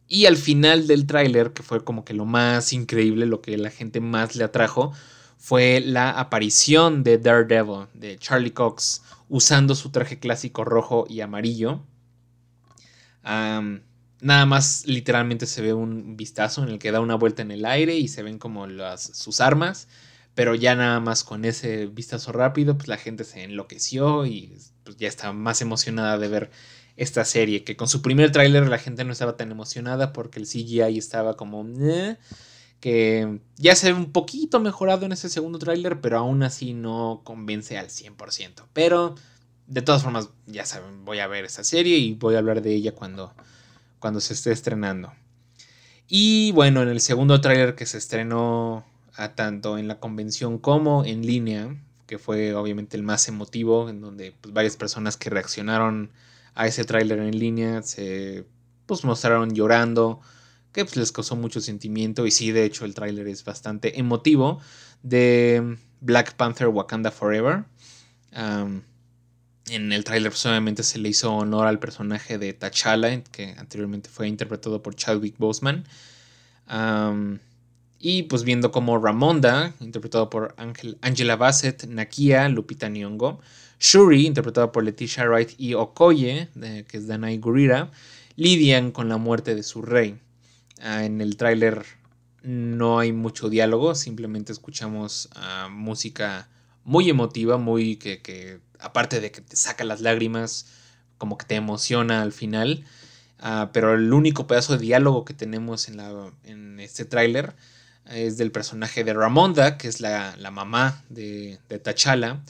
y 0.07 0.25
al 0.25 0.37
final 0.37 0.87
del 0.87 1.05
tráiler, 1.05 1.51
que 1.51 1.61
fue 1.61 1.83
como 1.83 2.05
que 2.05 2.13
lo 2.13 2.25
más 2.25 2.71
increíble, 2.71 3.25
lo 3.25 3.41
que 3.41 3.57
la 3.57 3.69
gente 3.69 3.99
más 3.99 4.35
le 4.35 4.45
atrajo, 4.45 4.93
fue 5.37 5.81
la 5.81 6.11
aparición 6.11 7.03
de 7.03 7.17
Daredevil, 7.17 7.87
de 7.93 8.17
Charlie 8.17 8.51
Cox, 8.51 9.03
usando 9.27 9.75
su 9.75 9.89
traje 9.89 10.19
clásico 10.19 10.63
rojo 10.63 11.05
y 11.09 11.21
amarillo. 11.21 11.81
nada 13.23 14.45
más 14.45 14.85
literalmente 14.85 15.45
se 15.45 15.61
ve 15.61 15.73
un 15.73 16.17
vistazo 16.17 16.63
en 16.63 16.69
el 16.69 16.79
que 16.79 16.91
da 16.91 17.01
una 17.01 17.15
vuelta 17.15 17.41
en 17.41 17.51
el 17.51 17.65
aire 17.65 17.95
y 17.95 18.07
se 18.07 18.23
ven 18.23 18.39
como 18.39 18.67
las, 18.67 19.03
sus 19.03 19.41
armas. 19.41 19.87
Pero 20.35 20.55
ya 20.55 20.75
nada 20.75 20.99
más 20.99 21.23
con 21.23 21.43
ese 21.45 21.87
vistazo 21.87 22.31
rápido, 22.31 22.77
pues 22.77 22.87
la 22.87 22.97
gente 22.97 23.23
se 23.23 23.43
enloqueció 23.43 24.25
y 24.25 24.57
pues, 24.83 24.97
ya 24.97 25.07
está 25.07 25.33
más 25.33 25.61
emocionada 25.61 26.17
de 26.17 26.27
ver 26.27 26.51
esta 26.95 27.25
serie. 27.25 27.63
Que 27.63 27.75
con 27.75 27.87
su 27.87 28.01
primer 28.01 28.31
tráiler 28.31 28.67
la 28.67 28.77
gente 28.77 29.03
no 29.03 29.11
estaba 29.11 29.37
tan 29.37 29.51
emocionada 29.51 30.13
porque 30.13 30.39
el 30.39 30.47
CGI 30.47 30.97
estaba 30.97 31.35
como 31.35 31.65
que 32.79 33.39
ya 33.57 33.75
se 33.75 33.91
ve 33.91 33.97
un 33.97 34.11
poquito 34.11 34.59
mejorado 34.59 35.05
en 35.05 35.11
ese 35.11 35.29
segundo 35.29 35.59
tráiler, 35.59 35.99
pero 36.01 36.17
aún 36.17 36.43
así 36.43 36.73
no 36.73 37.21
convence 37.23 37.77
al 37.77 37.87
100%. 37.87 38.65
Pero 38.73 39.15
de 39.67 39.81
todas 39.81 40.03
formas, 40.03 40.29
ya 40.47 40.65
saben, 40.65 41.05
voy 41.05 41.19
a 41.19 41.27
ver 41.27 41.45
esa 41.45 41.63
serie 41.63 41.97
y 41.97 42.13
voy 42.13 42.35
a 42.35 42.39
hablar 42.39 42.61
de 42.61 42.73
ella 42.73 42.93
cuando, 42.93 43.33
cuando 43.99 44.19
se 44.19 44.33
esté 44.33 44.51
estrenando. 44.51 45.13
Y 46.07 46.51
bueno, 46.53 46.81
en 46.81 46.89
el 46.89 47.01
segundo 47.01 47.39
tráiler 47.39 47.75
que 47.75 47.85
se 47.85 47.99
estrenó 47.99 48.83
a 49.19 49.35
tanto 49.35 49.77
en 49.77 49.87
la 49.87 49.99
convención 49.99 50.57
como 50.57 51.03
en 51.03 51.25
línea, 51.25 51.75
que 52.07 52.17
fue 52.17 52.53
obviamente 52.55 52.95
el 52.95 53.03
más 53.03 53.27
emotivo, 53.27 53.89
en 53.89 53.99
donde 53.99 54.33
pues, 54.39 54.53
varias 54.53 54.77
personas 54.77 55.17
que 55.17 55.29
reaccionaron 55.29 56.11
a 56.55 56.67
ese 56.67 56.85
tráiler 56.85 57.19
en 57.19 57.37
línea 57.37 57.83
se 57.83 58.45
pues, 58.85 59.03
mostraron 59.03 59.53
llorando, 59.53 60.21
que 60.71 60.85
pues, 60.85 60.95
les 60.95 61.11
causó 61.11 61.35
mucho 61.35 61.59
sentimiento 61.59 62.25
y 62.25 62.31
sí, 62.31 62.51
de 62.51 62.63
hecho 62.63 62.85
el 62.85 62.93
tráiler 62.93 63.27
es 63.27 63.43
bastante 63.43 63.99
emotivo 63.99 64.61
de 65.03 65.77
Black 65.99 66.35
Panther 66.35 66.69
Wakanda 66.69 67.11
Forever. 67.11 67.65
en 68.31 69.93
el 69.93 70.03
tráiler 70.05 70.31
pues, 70.31 70.45
obviamente 70.45 70.81
se 70.83 70.97
le 70.97 71.09
hizo 71.09 71.33
honor 71.33 71.67
al 71.67 71.79
personaje 71.79 72.37
de 72.37 72.53
T'Challa, 72.53 73.21
que 73.23 73.53
anteriormente 73.57 74.09
fue 74.09 74.29
interpretado 74.29 74.81
por 74.81 74.95
Chadwick 74.95 75.37
Boseman. 75.37 75.83
Y 77.99 78.23
pues 78.23 78.43
viendo 78.43 78.71
como 78.71 78.97
Ramonda, 78.97 79.73
interpretado 79.81 80.29
por 80.29 80.55
Angela 81.01 81.35
Bassett, 81.35 81.85
Nakia, 81.85 82.47
Lupita 82.47 82.87
Nyong'o, 82.87 83.41
Shuri, 83.79 84.25
interpretado 84.25 84.71
por 84.71 84.83
Leticia 84.83 85.25
Wright, 85.25 85.51
y 85.57 85.73
Okoye, 85.73 86.47
que 86.87 86.97
es 86.97 87.07
Danai 87.07 87.37
Gurira, 87.37 87.91
lidian 88.37 88.91
con 88.91 89.09
la 89.09 89.17
muerte 89.17 89.53
de 89.53 89.63
su 89.63 89.81
rey. 89.81 90.17
Ah, 90.81 91.03
en 91.03 91.19
el 91.19 91.35
tráiler 91.35 91.83
no 92.41 92.99
hay 92.99 93.11
mucho 93.11 93.49
diálogo, 93.49 93.95
simplemente 93.95 94.53
escuchamos 94.53 95.29
ah, 95.35 95.67
música 95.69 96.47
muy 96.85 97.09
emotiva, 97.09 97.57
muy 97.57 97.97
que, 97.97 98.61
aparte 98.79 99.19
de 99.19 99.31
que 99.31 99.41
te 99.41 99.57
saca 99.57 99.83
las 99.83 99.99
lágrimas, 99.99 100.67
como 101.17 101.37
que 101.37 101.45
te 101.45 101.55
emociona 101.55 102.21
al 102.21 102.31
final. 102.31 102.85
Ah, 103.39 103.71
pero 103.73 103.93
el 103.93 104.13
único 104.13 104.47
pedazo 104.47 104.73
de 104.77 104.79
diálogo 104.79 105.25
que 105.25 105.33
tenemos 105.33 105.89
en, 105.89 105.97
la, 105.97 106.31
en 106.45 106.79
este 106.79 107.03
tráiler 107.03 107.55
es 108.09 108.37
del 108.37 108.51
personaje 108.51 109.03
de 109.03 109.13
Ramonda, 109.13 109.77
que 109.77 109.87
es 109.87 110.01
la, 110.01 110.35
mamá 110.51 111.03
de, 111.09 111.59
de 111.69 111.79
T'Challa. 111.79 112.41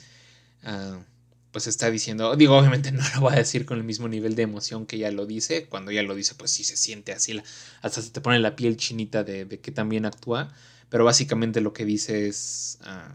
pues 1.50 1.66
está 1.66 1.90
diciendo, 1.90 2.34
digo, 2.36 2.56
obviamente 2.56 2.92
no 2.92 3.02
lo 3.14 3.22
va 3.22 3.32
a 3.32 3.36
decir 3.36 3.66
con 3.66 3.78
el 3.78 3.84
mismo 3.84 4.08
nivel 4.08 4.34
de 4.34 4.42
emoción 4.42 4.86
que 4.86 4.96
ella 4.96 5.10
lo 5.10 5.26
dice, 5.26 5.66
cuando 5.66 5.90
ella 5.90 6.02
lo 6.02 6.14
dice, 6.14 6.34
pues 6.34 6.50
sí 6.50 6.64
se 6.64 6.76
siente 6.76 7.12
así, 7.12 7.40
hasta 7.82 8.02
se 8.02 8.10
te 8.10 8.20
pone 8.20 8.38
la 8.38 8.56
piel 8.56 8.76
chinita 8.76 9.24
de, 9.24 9.46
que 9.60 9.70
también 9.70 10.06
actúa, 10.06 10.52
pero 10.88 11.04
básicamente 11.04 11.60
lo 11.60 11.72
que 11.72 11.84
dice 11.84 12.26
es 12.26 12.78
ah, 12.82 13.14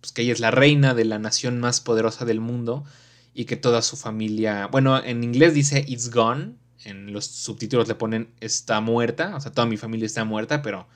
pues 0.00 0.12
que 0.12 0.22
ella 0.22 0.32
es 0.32 0.40
la 0.40 0.50
reina 0.50 0.94
de 0.94 1.04
la 1.04 1.18
nación 1.18 1.58
más 1.60 1.80
poderosa 1.80 2.24
del 2.24 2.40
mundo 2.40 2.84
y 3.34 3.44
que 3.44 3.56
toda 3.56 3.82
su 3.82 3.96
familia, 3.96 4.66
bueno, 4.66 5.02
en 5.02 5.22
inglés 5.22 5.54
dice 5.54 5.84
it's 5.86 6.10
gone, 6.10 6.54
en 6.84 7.12
los 7.12 7.26
subtítulos 7.26 7.88
le 7.88 7.94
ponen 7.94 8.30
está 8.40 8.80
muerta, 8.80 9.36
o 9.36 9.40
sea, 9.40 9.52
toda 9.52 9.66
mi 9.66 9.76
familia 9.76 10.06
está 10.06 10.24
muerta, 10.24 10.62
pero 10.62 10.88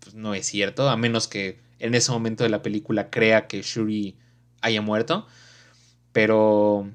pues 0.00 0.14
no 0.14 0.34
es 0.34 0.46
cierto, 0.46 0.88
a 0.88 0.96
menos 0.96 1.28
que 1.28 1.60
en 1.78 1.94
ese 1.94 2.12
momento 2.12 2.44
de 2.44 2.50
la 2.50 2.62
película 2.62 3.10
crea 3.10 3.46
que 3.46 3.62
Shuri 3.62 4.16
haya 4.60 4.82
muerto. 4.82 5.26
Pero 6.12 6.90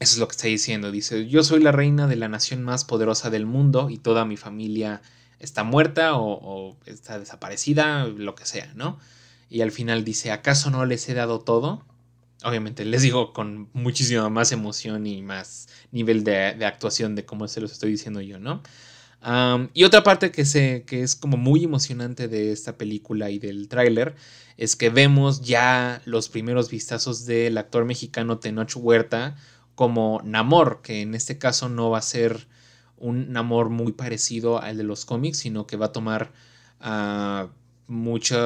eso 0.00 0.14
es 0.14 0.18
lo 0.18 0.28
que 0.28 0.32
está 0.32 0.48
diciendo. 0.48 0.90
Dice, 0.90 1.26
yo 1.28 1.42
soy 1.42 1.60
la 1.60 1.72
reina 1.72 2.06
de 2.06 2.16
la 2.16 2.28
nación 2.28 2.62
más 2.62 2.84
poderosa 2.84 3.30
del 3.30 3.46
mundo 3.46 3.90
y 3.90 3.98
toda 3.98 4.24
mi 4.24 4.36
familia 4.36 5.02
está 5.38 5.64
muerta 5.64 6.16
o, 6.16 6.76
está 6.84 7.18
desaparecida, 7.18 8.06
lo 8.06 8.34
que 8.34 8.44
sea, 8.44 8.72
¿no? 8.74 8.98
Y 9.48 9.62
al 9.62 9.72
final 9.72 10.04
dice, 10.04 10.32
¿acaso 10.32 10.70
no 10.70 10.84
les 10.84 11.08
he 11.08 11.14
dado 11.14 11.40
todo? 11.40 11.84
Obviamente 12.44 12.84
les 12.84 13.02
digo 13.02 13.32
con 13.32 13.68
muchísima 13.72 14.28
más 14.28 14.52
emoción 14.52 15.06
y 15.06 15.22
más 15.22 15.68
nivel 15.90 16.22
de, 16.22 16.54
de 16.54 16.66
actuación 16.66 17.14
de 17.14 17.24
cómo 17.24 17.48
se 17.48 17.60
los 17.60 17.72
estoy 17.72 17.92
diciendo 17.92 18.20
yo, 18.20 18.38
¿no? 18.38 18.62
Y 19.74 19.84
otra 19.84 20.02
parte 20.02 20.30
que, 20.30 20.44
sé, 20.44 20.84
que 20.86 21.02
es 21.02 21.16
como 21.16 21.36
muy 21.36 21.64
emocionante 21.64 22.28
de 22.28 22.52
esta 22.52 22.78
película 22.78 23.30
y 23.30 23.38
del 23.38 23.68
tráiler 23.68 24.14
es 24.56 24.76
que 24.76 24.90
vemos 24.90 25.42
ya 25.42 26.02
los 26.04 26.28
primeros 26.28 26.70
vistazos 26.70 27.26
del 27.26 27.58
actor 27.58 27.84
mexicano 27.84 28.38
Tenoch 28.38 28.76
Huerta 28.76 29.36
como 29.74 30.20
Namor, 30.24 30.80
que 30.82 31.02
en 31.02 31.14
este 31.14 31.38
caso 31.38 31.68
no 31.68 31.90
va 31.90 31.98
a 31.98 32.02
ser 32.02 32.48
un 32.96 33.32
Namor 33.32 33.70
muy 33.70 33.92
parecido 33.92 34.60
al 34.60 34.76
de 34.76 34.82
los 34.82 35.04
cómics, 35.04 35.38
sino 35.38 35.66
que 35.66 35.76
va 35.76 35.86
a 35.86 35.92
tomar 35.92 36.32
uh, 36.80 37.48
mucho 37.86 38.36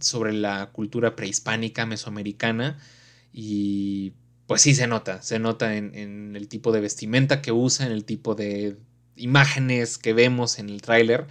sobre 0.00 0.32
la 0.32 0.70
cultura 0.72 1.14
prehispánica 1.16 1.84
mesoamericana. 1.84 2.78
Y 3.32 4.14
pues 4.46 4.62
sí 4.62 4.74
se 4.74 4.86
nota, 4.86 5.20
se 5.20 5.38
nota 5.38 5.76
en, 5.76 5.94
en 5.94 6.36
el 6.36 6.48
tipo 6.48 6.72
de 6.72 6.80
vestimenta 6.80 7.42
que 7.42 7.52
usa, 7.52 7.84
en 7.84 7.92
el 7.92 8.04
tipo 8.04 8.34
de 8.34 8.78
imágenes 9.16 9.98
que 9.98 10.12
vemos 10.12 10.58
en 10.58 10.68
el 10.68 10.82
tráiler, 10.82 11.26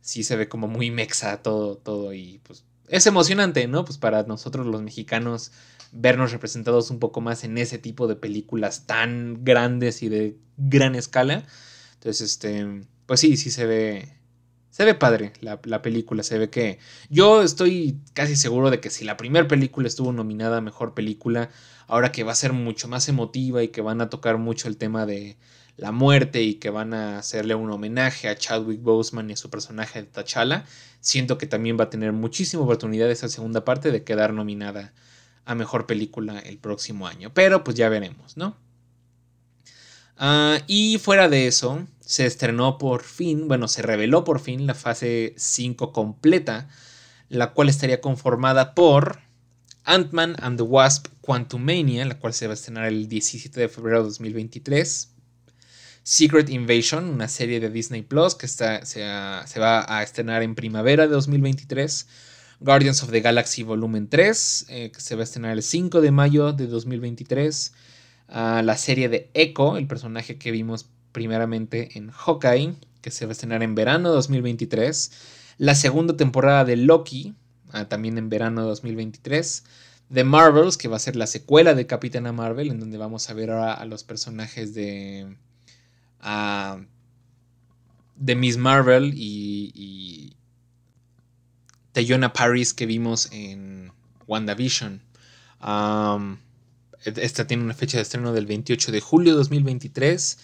sí 0.00 0.24
se 0.24 0.36
ve 0.36 0.48
como 0.48 0.68
muy 0.68 0.90
mexa 0.90 1.42
todo, 1.42 1.76
todo 1.76 2.12
y 2.12 2.40
pues 2.44 2.64
es 2.88 3.06
emocionante, 3.06 3.66
¿no? 3.68 3.84
Pues 3.84 3.98
para 3.98 4.22
nosotros 4.24 4.66
los 4.66 4.82
mexicanos 4.82 5.52
vernos 5.92 6.32
representados 6.32 6.90
un 6.90 6.98
poco 6.98 7.20
más 7.20 7.44
en 7.44 7.58
ese 7.58 7.78
tipo 7.78 8.06
de 8.06 8.16
películas 8.16 8.86
tan 8.86 9.44
grandes 9.44 10.02
y 10.02 10.08
de 10.08 10.36
gran 10.56 10.94
escala. 10.94 11.44
Entonces, 11.94 12.20
este, 12.32 12.82
pues 13.06 13.20
sí, 13.20 13.36
sí 13.36 13.50
se 13.50 13.66
ve, 13.66 14.17
se 14.78 14.84
ve 14.84 14.94
padre 14.94 15.32
la, 15.40 15.58
la, 15.64 15.82
película, 15.82 16.22
se 16.22 16.38
ve 16.38 16.50
que 16.50 16.78
yo 17.10 17.42
estoy 17.42 17.98
casi 18.12 18.36
seguro 18.36 18.70
de 18.70 18.78
que 18.78 18.90
si 18.90 19.04
la 19.04 19.16
primera 19.16 19.48
película 19.48 19.88
estuvo 19.88 20.12
nominada 20.12 20.58
a 20.58 20.60
Mejor 20.60 20.94
Película, 20.94 21.50
ahora 21.88 22.12
que 22.12 22.22
va 22.22 22.30
a 22.30 22.36
ser 22.36 22.52
mucho 22.52 22.86
más 22.86 23.08
emotiva 23.08 23.60
y 23.64 23.70
que 23.70 23.80
van 23.80 24.00
a 24.00 24.08
tocar 24.08 24.38
mucho 24.38 24.68
el 24.68 24.76
tema 24.76 25.04
de 25.04 25.36
la 25.76 25.90
muerte 25.90 26.44
y 26.44 26.54
que 26.54 26.70
van 26.70 26.94
a 26.94 27.18
hacerle 27.18 27.56
un 27.56 27.72
homenaje 27.72 28.28
a 28.28 28.36
Chadwick 28.36 28.80
Boseman 28.80 29.28
y 29.28 29.32
a 29.32 29.36
su 29.36 29.50
personaje 29.50 30.02
de 30.02 30.06
T'Challa, 30.06 30.64
siento 31.00 31.38
que 31.38 31.48
también 31.48 31.76
va 31.76 31.86
a 31.86 31.90
tener 31.90 32.12
muchísima 32.12 32.62
oportunidad 32.62 33.10
esa 33.10 33.28
segunda 33.28 33.64
parte 33.64 33.90
de 33.90 34.04
quedar 34.04 34.32
nominada 34.32 34.92
a 35.44 35.56
mejor 35.56 35.86
película 35.86 36.38
el 36.38 36.58
próximo 36.58 37.08
año. 37.08 37.34
Pero 37.34 37.64
pues 37.64 37.76
ya 37.76 37.88
veremos, 37.88 38.36
¿no? 38.36 38.56
Ah, 40.16 40.60
y 40.68 40.98
fuera 40.98 41.28
de 41.28 41.48
eso, 41.48 41.84
se 42.08 42.24
estrenó 42.24 42.78
por 42.78 43.02
fin, 43.02 43.48
bueno, 43.48 43.68
se 43.68 43.82
reveló 43.82 44.24
por 44.24 44.40
fin 44.40 44.66
la 44.66 44.72
fase 44.72 45.34
5 45.36 45.92
completa, 45.92 46.70
la 47.28 47.52
cual 47.52 47.68
estaría 47.68 48.00
conformada 48.00 48.74
por 48.74 49.20
Ant-Man 49.84 50.36
and 50.40 50.56
the 50.56 50.62
Wasp 50.62 51.08
Quantumania, 51.20 52.06
la 52.06 52.18
cual 52.18 52.32
se 52.32 52.46
va 52.46 52.52
a 52.52 52.54
estrenar 52.54 52.86
el 52.86 53.10
17 53.10 53.60
de 53.60 53.68
febrero 53.68 53.98
de 53.98 54.04
2023. 54.04 55.12
Secret 56.02 56.48
Invasion, 56.48 57.10
una 57.10 57.28
serie 57.28 57.60
de 57.60 57.68
Disney 57.68 58.00
Plus 58.00 58.34
que 58.34 58.46
está, 58.46 58.86
se, 58.86 59.02
va 59.02 59.84
a 59.86 60.02
estrenar 60.02 60.42
en 60.42 60.54
primavera 60.54 61.06
de 61.06 61.12
2023. 61.12 62.06
Guardians 62.60 63.02
of 63.02 63.10
the 63.10 63.20
Galaxy 63.20 63.64
Volumen 63.64 64.08
3, 64.08 64.66
eh, 64.70 64.90
que 64.92 65.00
se 65.02 65.14
va 65.14 65.20
a 65.20 65.24
estrenar 65.24 65.52
el 65.52 65.62
5 65.62 66.00
de 66.00 66.10
mayo 66.10 66.54
de 66.54 66.68
2023. 66.68 67.74
Ah, 68.28 68.62
la 68.64 68.78
serie 68.78 69.10
de 69.10 69.30
Echo, 69.34 69.76
el 69.76 69.86
personaje 69.86 70.38
que 70.38 70.50
vimos 70.50 70.88
primeramente 71.18 71.98
en 71.98 72.12
Hawkeye, 72.12 72.76
que 73.02 73.10
se 73.10 73.26
va 73.26 73.30
a 73.30 73.32
estrenar 73.32 73.64
en 73.64 73.74
verano 73.74 74.10
de 74.10 74.14
2023. 74.14 75.10
La 75.58 75.74
segunda 75.74 76.16
temporada 76.16 76.64
de 76.64 76.76
Loki, 76.76 77.34
ah, 77.72 77.86
también 77.86 78.18
en 78.18 78.28
verano 78.28 78.60
de 78.60 78.68
2023. 78.68 79.64
The 80.14 80.22
Marvels, 80.22 80.76
que 80.76 80.86
va 80.86 80.94
a 80.94 81.00
ser 81.00 81.16
la 81.16 81.26
secuela 81.26 81.74
de 81.74 81.88
Capitana 81.88 82.30
Marvel, 82.32 82.70
en 82.70 82.78
donde 82.78 82.98
vamos 82.98 83.28
a 83.30 83.34
ver 83.34 83.50
ahora 83.50 83.74
a 83.74 83.84
los 83.84 84.04
personajes 84.04 84.74
de 84.74 85.26
de 88.16 88.34
Miss 88.36 88.56
Marvel 88.56 89.12
y, 89.16 89.72
y 89.74 90.36
Paris 92.32 92.74
que 92.74 92.86
vimos 92.86 93.28
en 93.32 93.90
WandaVision. 94.28 95.02
esta 97.04 97.46
tiene 97.48 97.64
una 97.64 97.74
fecha 97.74 97.98
de 97.98 98.02
estreno 98.02 98.32
del 98.32 98.46
28 98.46 98.92
de 98.92 99.00
julio 99.00 99.32
de 99.32 99.38
2023. 99.38 100.38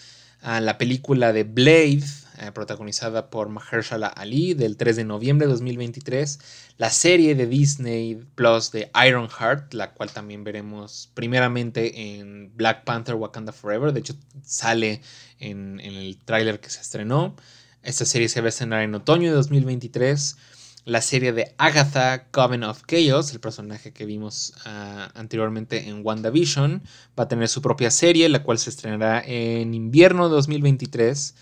La 0.45 0.77
película 0.77 1.33
de 1.33 1.45
Blade, 1.45 2.05
eh, 2.39 2.53
protagonizada 2.53 3.31
por 3.31 3.49
Mahershala 3.49 4.09
Ali, 4.09 4.53
del 4.53 4.77
3 4.77 4.97
de 4.97 5.05
noviembre 5.05 5.47
de 5.47 5.53
2023. 5.55 6.39
La 6.77 6.91
serie 6.91 7.35
de 7.35 7.47
Disney 7.47 8.23
Plus 8.35 8.71
de 8.71 8.91
Ironheart, 9.07 9.73
la 9.73 9.95
cual 9.95 10.11
también 10.11 10.45
veremos 10.45 11.09
primeramente 11.15 12.19
en 12.19 12.55
Black 12.57 12.85
Panther 12.85 13.15
Wakanda 13.15 13.53
Forever. 13.53 13.93
De 13.95 14.01
hecho, 14.01 14.17
sale 14.45 15.01
en, 15.39 15.81
el 15.81 16.19
tráiler 16.23 16.61
que 16.61 16.69
se 16.69 16.83
estrenó. 16.83 17.37
Esta 17.83 18.05
serie 18.05 18.29
se 18.29 18.43
va 18.43 18.47
a 18.47 18.49
estrenar 18.51 18.83
en 18.83 18.95
otoño 18.95 19.31
de 19.31 19.37
2023. 19.37 20.37
La 20.85 21.01
serie 21.01 21.33
de 21.33 21.55
Agatha 21.57 22.27
Coven 22.31 22.63
of 22.63 22.83
Chaos, 22.87 23.33
el 23.33 23.41
personaje 23.41 23.95
que 23.95 24.05
vimos 24.05 24.53
ah, 24.67 25.11
anteriormente 25.15 25.89
en 25.89 26.05
WandaVision, 26.05 26.83
va 27.19 27.25
a 27.25 27.29
tener 27.29 27.49
su 27.49 27.63
propia 27.63 27.91
serie, 27.91 28.29
la 28.29 28.43
cual 28.43 28.59
se 28.59 28.69
estrenará 28.69 29.23
en 29.25 29.73
invierno 29.73 30.29
de 30.29 30.35
2023. 30.35 31.35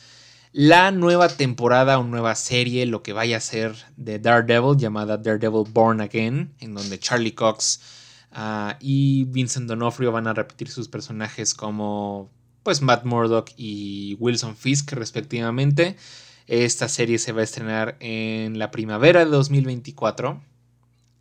La 0.52 0.92
nueva 0.92 1.28
temporada 1.28 1.98
o 1.98 2.04
nueva 2.04 2.36
serie, 2.36 2.86
lo 2.86 3.02
que 3.02 3.12
vaya 3.12 3.38
a 3.38 3.40
ser 3.40 3.74
de 3.96 4.20
Daredevil, 4.20 4.76
llamada 4.76 5.16
Daredevil 5.16 5.64
Born 5.72 6.00
Again, 6.00 6.54
en 6.60 6.74
donde 6.74 7.00
Charlie 7.00 7.34
Cox 7.34 7.80
ah, 8.30 8.76
y 8.78 9.24
Vincent 9.24 9.66
D'Onofrio 9.66 10.12
van 10.12 10.28
a 10.28 10.34
repetir 10.34 10.68
sus 10.68 10.86
personajes 10.86 11.52
como 11.52 12.30
pues 12.62 12.80
Matt 12.80 13.04
Murdock 13.04 13.50
y 13.56 14.16
Wilson 14.20 14.56
Fisk 14.56 14.92
respectivamente. 14.92 15.96
Esta 16.46 16.88
serie 16.88 17.18
se 17.18 17.32
va 17.32 17.40
a 17.40 17.44
estrenar 17.44 17.96
en 18.00 18.58
la 18.58 18.70
primavera 18.70 19.24
de 19.24 19.30
2024. 19.30 20.42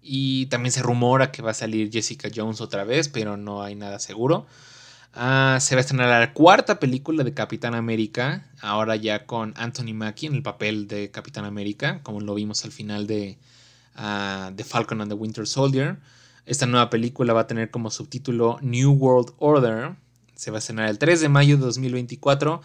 Y 0.01 0.47
también 0.47 0.72
se 0.72 0.82
rumora 0.82 1.32
que 1.32 1.41
va 1.41 1.51
a 1.51 1.53
salir 1.53 1.91
Jessica 1.91 2.30
Jones 2.34 2.59
otra 2.59 2.84
vez, 2.84 3.07
pero 3.07 3.38
no 3.38 3.61
hay 3.61 3.76
nada 3.76 3.99
seguro. 3.99 4.47
Ah, 5.13 5.57
se 5.59 5.76
va 5.76 5.80
a 5.80 5.82
estrenar 5.82 6.07
la 6.07 6.34
cuarta 6.34 6.80
película 6.80 7.24
de 7.24 7.34
Capitán 7.34 7.76
América, 7.76 8.49
ahora 8.61 8.95
ya 8.95 9.26
con 9.26 9.53
Anthony 9.57 9.93
Mackie 9.93 10.28
en 10.28 10.36
el 10.36 10.41
papel 10.41 10.88
de 10.88 11.11
Capitán 11.11 11.43
América, 11.43 11.99
como 12.01 12.22
lo 12.22 12.34
vimos 12.34 12.63
al 12.63 12.72
final 12.72 13.07
de 13.07 13.38
The 13.93 14.63
Falcon 14.63 15.01
and 15.01 15.11
the 15.11 15.17
Winter 15.17 15.45
Soldier. 15.45 15.97
Esta 16.45 16.65
nueva 16.65 16.89
película 16.89 17.34
va 17.34 17.41
a 17.41 17.47
tener 17.47 17.69
como 17.69 17.91
subtítulo 17.91 18.57
New 18.61 18.93
World 18.93 19.34
Order, 19.38 19.95
se 20.34 20.49
va 20.49 20.57
a 20.57 20.59
estrenar 20.59 20.89
el 20.89 20.97
3 20.97 21.22
de 21.22 21.30
mayo 21.30 21.57
de 21.57 21.65
2024. 21.65 22.61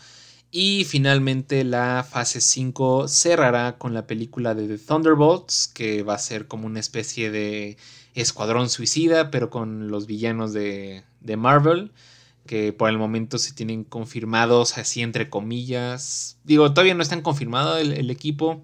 Y 0.50 0.84
finalmente 0.84 1.64
la 1.64 2.06
fase 2.08 2.40
5 2.40 3.08
cerrará 3.08 3.78
con 3.78 3.94
la 3.94 4.06
película 4.06 4.54
de 4.54 4.68
The 4.68 4.78
Thunderbolts, 4.78 5.68
que 5.68 6.02
va 6.02 6.14
a 6.14 6.18
ser 6.18 6.46
como 6.46 6.66
una 6.66 6.80
especie 6.80 7.30
de 7.30 7.76
escuadrón 8.14 8.70
suicida, 8.70 9.30
pero 9.30 9.50
con 9.50 9.88
los 9.88 10.06
villanos 10.06 10.52
de, 10.52 11.04
Marvel, 11.36 11.92
que 12.46 12.72
por 12.72 12.88
el 12.88 12.96
momento 12.96 13.38
se 13.38 13.52
tienen 13.52 13.84
confirmados 13.84 14.78
así 14.78 15.02
entre 15.02 15.28
comillas. 15.28 16.38
Digo, 16.44 16.72
todavía 16.72 16.94
no 16.94 17.02
están 17.02 17.22
confirmados 17.22 17.80
el, 17.80 18.10
equipo. 18.10 18.62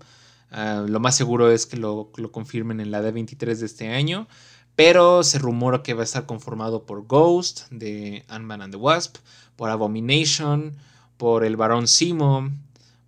Ah, 0.51 0.85
lo 0.89 1.01
más 1.01 1.17
seguro 1.17 1.51
es 1.51 1.67
que 1.67 1.77
lo, 1.77 2.11
lo 2.17 2.33
confirmen 2.33 2.81
en 2.81 2.91
la 2.91 3.03
D23 3.03 3.57
de 3.57 3.67
este 3.67 3.89
año. 3.89 4.29
Pero 4.77 5.23
se 5.23 5.39
rumora 5.39 5.83
que 5.83 5.95
va 5.95 6.01
a 6.01 6.05
estar 6.05 6.25
conformado 6.25 6.87
por 6.87 7.07
Ghost 7.07 7.69
de 7.71 8.25
Ant-Man 8.29 8.63
and 8.63 8.73
the 8.73 8.79
Wasp, 8.79 9.17
por 9.57 9.69
Abomination, 9.69 10.75
por 11.23 11.45
el 11.45 11.57
Barón 11.57 11.87
Simo, 11.87 12.51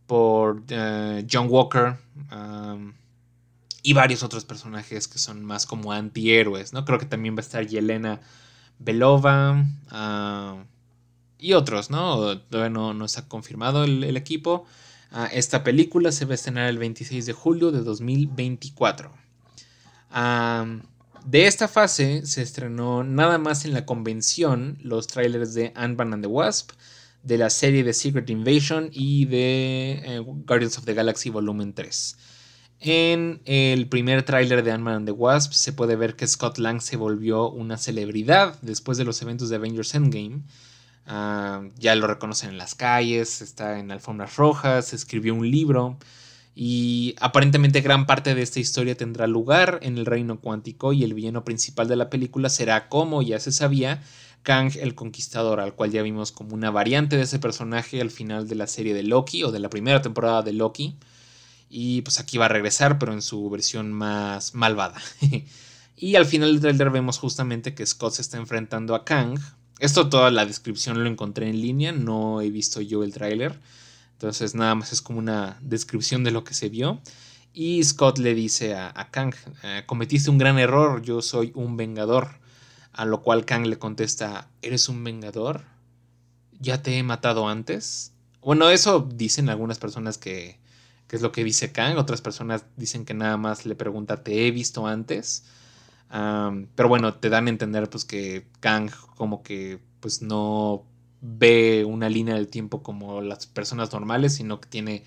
por 0.07 0.63
eh, 0.69 1.27
John 1.29 1.49
Walker 1.51 1.97
um, 2.31 2.93
y 3.83 3.93
varios 3.93 4.23
otros 4.23 4.45
personajes 4.45 5.09
que 5.09 5.19
son 5.19 5.45
más 5.45 5.67
como 5.67 5.91
antihéroes, 5.91 6.73
¿no? 6.73 6.85
Creo 6.85 7.01
que 7.01 7.07
también 7.07 7.35
va 7.35 7.39
a 7.39 7.41
estar 7.41 7.67
Yelena 7.67 8.21
Belova 8.79 9.67
ah, 9.91 10.63
y 11.41 11.55
otros, 11.55 11.91
¿no? 11.91 12.39
Todavía 12.39 12.71
no, 12.71 12.95
no 12.95 13.05
está 13.05 13.27
confirmado 13.27 13.83
el, 13.83 14.17
equipo. 14.17 14.65
Ah, 15.11 15.29
esta 15.33 15.65
película 15.65 16.13
se 16.13 16.25
va 16.25 16.33
a 16.33 16.35
estrenar 16.37 16.69
el 16.69 16.79
26 16.79 17.27
de 17.27 17.33
julio 17.33 17.73
de 17.73 17.81
2024. 17.81 19.11
de 21.25 21.47
esta 21.49 21.67
fase 21.67 22.25
se 22.27 22.43
estrenó 22.43 23.03
nada 23.03 23.39
más 23.39 23.65
en 23.65 23.75
la 23.75 23.85
convención 23.85 24.79
los 24.83 25.09
trailers 25.09 25.53
de 25.55 25.73
Ant-Man 25.75 26.15
and 26.15 26.23
the 26.23 26.29
Wasp, 26.29 26.71
de 27.25 27.39
la 27.39 27.51
serie 27.51 27.83
de 27.83 27.93
Secret 27.93 28.29
Invasion 28.31 28.91
y 28.93 29.25
de 29.25 30.03
eh, 30.05 30.19
Guardians 30.25 30.79
of 30.79 30.85
the 30.85 30.95
Galaxy 30.95 31.31
Volumen 31.31 31.73
3. 31.73 32.17
En 32.81 33.41
el 33.47 33.89
primer 33.89 34.25
tráiler 34.25 34.63
de 34.63 34.71
Ant-Man 34.71 34.95
and 34.95 35.07
the 35.07 35.13
Wasp 35.13 35.53
se 35.53 35.73
puede 35.73 35.97
ver 35.97 36.17
que 36.17 36.27
Scott 36.27 36.59
Lang 36.59 36.81
se 36.81 36.97
volvió 36.97 37.51
una 37.51 37.79
celebridad 37.79 38.61
después 38.61 38.99
de 38.99 39.05
los 39.05 39.23
eventos 39.23 39.49
de 39.49 39.57
Avengers 39.57 39.95
Endgame. 39.95 40.43
Ah, 41.07 41.63
ya 41.79 41.95
lo 41.95 42.07
reconocen 42.07 42.51
en 42.51 42.59
las 42.59 42.75
calles, 42.75 43.41
está 43.41 43.79
en 43.79 43.91
alfombras 43.91 44.37
rojas, 44.37 44.93
escribió 44.93 45.35
un 45.35 45.51
libro 45.51 45.99
y 46.55 47.17
aparentemente 47.21 47.81
gran 47.81 48.07
parte 48.07 48.35
de 48.35 48.43
esta 48.43 48.61
historia 48.61 48.97
tendrá 48.97 49.27
lugar 49.27 49.81
en 49.83 49.99
el 49.99 50.07
reino 50.07 50.41
cuántico 50.41 50.93
y 50.93 51.05
el 51.05 51.15
villano 51.15 51.45
principal 51.45 51.89
de 51.89 51.97
la 51.97 52.11
película 52.11 52.49
será, 52.49 52.89
como 52.89 53.23
ya 53.23 53.41
se 53.41 53.51
sabía, 53.51 54.03
Kang 54.45 54.71
el 54.81 54.95
Conquistador, 54.95 55.59
al 55.59 55.75
cual 55.75 55.91
ya 55.91 56.03
vimos 56.03 56.31
como 56.31 56.55
una 56.55 56.71
variante 56.71 57.17
de 57.17 57.23
ese 57.23 57.41
personaje 57.41 58.01
al 58.01 58.13
final 58.13 58.47
de 58.47 58.55
la 58.55 58.69
serie 58.69 58.95
de 58.95 59.03
Loki 59.03 59.43
o 59.43 59.51
de 59.51 59.59
la 59.59 59.71
primera 59.71 60.03
temporada 60.03 60.43
de 60.43 60.53
Loki. 60.53 60.97
Y 61.69 62.03
pues 62.03 62.21
aquí 62.21 62.39
va 62.39 62.45
a 62.45 62.49
regresar, 62.49 63.01
pero 63.01 63.13
en 63.13 63.23
su 63.23 63.51
versión 63.51 63.93
más 63.93 64.55
malvada. 64.55 65.01
y 65.97 66.15
al 66.15 66.27
final 66.27 66.53
del 66.53 66.61
trailer 66.61 66.91
vemos 66.91 67.19
justamente 67.19 67.75
que 67.75 67.85
Scott 67.85 68.15
se 68.15 68.23
está 68.23 68.37
enfrentando 68.37 68.95
a 68.95 69.05
Kang. 69.05 69.41
Esto 69.81 70.09
toda 70.09 70.31
la 70.31 70.47
descripción 70.47 71.03
lo 71.03 71.11
encontré 71.11 71.49
en 71.49 71.61
línea, 71.61 71.91
no 71.91 72.41
he 72.41 72.51
visto 72.51 72.81
yo 72.81 73.03
el 73.03 73.13
tráiler. 73.13 73.59
Entonces 74.13 74.55
nada 74.55 74.77
más 74.77 74.93
es 74.93 75.03
como 75.03 75.19
una 75.19 75.59
descripción 75.61 76.23
de 76.23 76.31
lo 76.31 76.45
que 76.45 76.55
se 76.55 76.69
vio. 76.69 77.01
Y 77.53 77.83
Scott 77.85 78.19
le 78.19 78.35
dice 78.35 78.75
a, 78.75 79.09
Kang, 79.11 79.35
eh, 79.63 79.85
cometiste 79.87 80.29
un 80.29 80.39
gran 80.39 80.59
error, 80.59 81.03
yo 81.03 81.23
soy 81.23 81.53
un 81.55 81.77
vengador. 81.77 82.44
A 82.95 83.05
lo 83.05 83.23
cual 83.23 83.45
Kang 83.45 83.67
le 83.67 83.79
contesta, 83.79 84.49
¿eres 84.63 84.89
un 84.89 85.05
vengador? 85.05 85.63
¿Ya 86.61 86.83
te 86.83 86.97
he 86.97 87.03
matado 87.03 87.49
antes? 87.49 88.13
Bueno, 88.41 88.71
eso 88.71 89.07
dicen 89.15 89.49
algunas 89.49 89.79
personas 89.79 90.17
que, 90.17 90.59
que 91.09 91.17
es 91.17 91.23
lo 91.23 91.33
que 91.33 91.45
dice 91.45 91.73
Kang. 91.73 91.99
Otras 91.99 92.21
personas 92.21 92.65
dicen 92.77 93.05
que 93.05 93.15
nada 93.15 93.37
más 93.37 93.67
le 93.67 93.75
pregunta, 93.75 94.23
¿te 94.23 94.47
he 94.47 94.51
visto 94.51 94.87
antes? 94.87 95.45
pero 96.77 96.89
bueno, 96.89 97.15
te 97.15 97.29
dan 97.29 97.49
a 97.49 97.51
entender 97.51 97.91
pues 97.91 98.05
que 98.05 98.47
Kang 98.61 98.89
como 99.17 99.43
que 99.43 99.81
pues 99.99 100.23
no 100.23 100.85
ve 101.21 101.85
una 101.85 102.09
línea 102.09 102.35
del 102.35 102.49
tiempo 102.49 102.83
como 102.83 103.21
las 103.21 103.47
personas 103.47 103.93
normales, 103.93 104.35
sino 104.35 104.61
que 104.61 104.69
tiene 104.69 105.03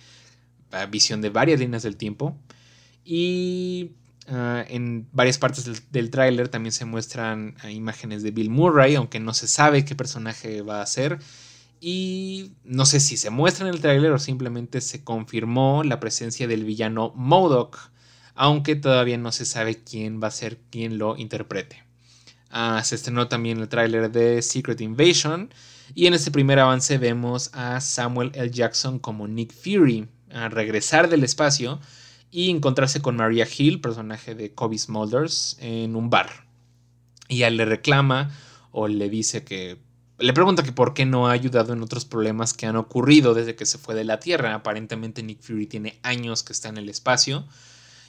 ah, 0.71 0.85
visión 0.87 1.21
de 1.21 1.29
varias 1.29 1.59
líneas 1.59 1.83
del 1.83 1.95
tiempo. 1.95 2.35
Y 3.05 3.91
ah, 4.27 4.63
en 4.67 5.07
varias 5.11 5.37
partes 5.37 5.91
del, 5.91 6.09
tráiler 6.09 6.49
también 6.49 6.71
se 6.71 6.85
muestran 6.85 7.55
ah, 7.61 7.71
imágenes 7.71 8.23
de 8.23 8.31
Bill 8.31 8.49
Murray, 8.49 8.95
aunque 8.95 9.19
no 9.19 9.33
se 9.33 9.47
sabe 9.47 9.85
qué 9.85 9.95
personaje 9.95 10.61
va 10.61 10.81
a 10.81 10.85
ser. 10.85 11.19
Y 11.79 12.53
no 12.63 12.85
sé 12.85 12.99
si 12.99 13.17
se 13.17 13.29
muestra 13.29 13.67
en 13.67 13.73
el 13.73 13.81
tráiler 13.81 14.11
o 14.11 14.19
simplemente 14.19 14.81
se 14.81 15.03
confirmó 15.03 15.83
la 15.83 15.99
presencia 15.99 16.47
del 16.47 16.63
villano 16.63 17.13
Modoc, 17.15 17.91
aunque 18.33 18.75
todavía 18.75 19.17
no 19.17 19.31
se 19.31 19.45
sabe 19.45 19.83
quién 19.83 20.21
va 20.21 20.27
a 20.27 20.31
ser 20.31 20.57
quien 20.71 20.97
lo 20.97 21.17
interprete. 21.17 21.83
Ah, 22.49 22.81
se 22.83 22.95
estrenó 22.95 23.27
también 23.27 23.59
el 23.59 23.67
tráiler 23.67 24.11
de 24.11 24.41
Secret 24.41 24.81
Invasion 24.81 25.49
y 25.93 26.07
en 26.07 26.13
este 26.13 26.31
primer 26.31 26.59
avance 26.59 26.97
vemos 26.97 27.49
a 27.53 27.81
Samuel 27.81 28.31
L. 28.33 28.49
Jackson 28.49 28.99
como 28.99 29.27
Nick 29.27 29.53
Fury 29.53 30.07
a 30.31 30.49
regresar 30.49 31.09
del 31.09 31.23
espacio 31.23 31.79
y 32.37 32.51
encontrarse 32.51 33.01
con 33.01 33.15
Maria 33.15 33.47
Hill, 33.57 33.81
personaje 33.81 34.35
de 34.35 34.53
Kobe 34.53 34.77
Smulders, 34.77 35.57
en 35.59 35.95
un 35.95 36.11
bar. 36.11 36.45
Y 37.27 37.41
él 37.41 37.57
le 37.57 37.65
reclama 37.65 38.29
o 38.69 38.87
le 38.87 39.09
dice 39.09 39.43
que 39.43 39.79
le 40.19 40.33
pregunta 40.33 40.61
que 40.61 40.71
por 40.71 40.93
qué 40.93 41.07
no 41.07 41.27
ha 41.27 41.31
ayudado 41.31 41.73
en 41.73 41.81
otros 41.81 42.05
problemas 42.05 42.53
que 42.53 42.67
han 42.67 42.75
ocurrido 42.75 43.33
desde 43.33 43.55
que 43.55 43.65
se 43.65 43.79
fue 43.79 43.95
de 43.95 44.03
la 44.03 44.19
Tierra. 44.19 44.53
Aparentemente 44.53 45.23
Nick 45.23 45.41
Fury 45.41 45.65
tiene 45.65 45.97
años 46.03 46.43
que 46.43 46.53
está 46.53 46.69
en 46.69 46.77
el 46.77 46.89
espacio 46.89 47.47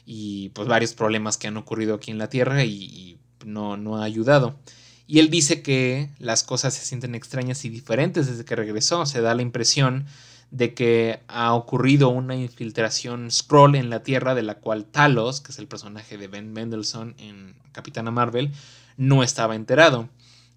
y 0.04 0.50
pues 0.50 0.68
varios 0.68 0.92
problemas 0.92 1.38
que 1.38 1.48
han 1.48 1.56
ocurrido 1.56 1.94
aquí 1.94 2.10
en 2.10 2.18
la 2.18 2.28
Tierra 2.28 2.64
y, 2.64 3.16
no, 3.46 3.78
no 3.78 3.96
ha 3.96 4.04
ayudado. 4.04 4.58
Y 5.06 5.20
él 5.20 5.30
dice 5.30 5.62
que 5.62 6.10
las 6.18 6.42
cosas 6.42 6.74
se 6.74 6.84
sienten 6.84 7.14
extrañas 7.14 7.64
y 7.64 7.70
diferentes 7.70 8.26
desde 8.26 8.44
que 8.44 8.56
regresó. 8.56 9.06
Se 9.06 9.22
da 9.22 9.34
la 9.34 9.40
impresión 9.40 10.04
de 10.51 10.74
que 10.74 11.20
ha 11.28 11.53
ocurrido 11.55 12.09
una 12.09 12.34
infiltración 12.34 13.30
scroll 13.30 13.74
en 13.74 13.90
la 13.90 14.03
Tierra 14.03 14.34
de 14.34 14.42
la 14.42 14.55
cual 14.55 14.86
Talos, 14.86 15.40
que 15.40 15.53
es 15.53 15.59
el 15.59 15.68
personaje 15.68 16.16
de 16.16 16.28
Ben 16.28 16.53
Mendelssohn 16.53 17.14
en 17.18 17.55
Capitana 17.72 18.11
Marvel, 18.11 18.53
no 18.96 19.22
estaba 19.22 19.55
enterado. 19.55 20.09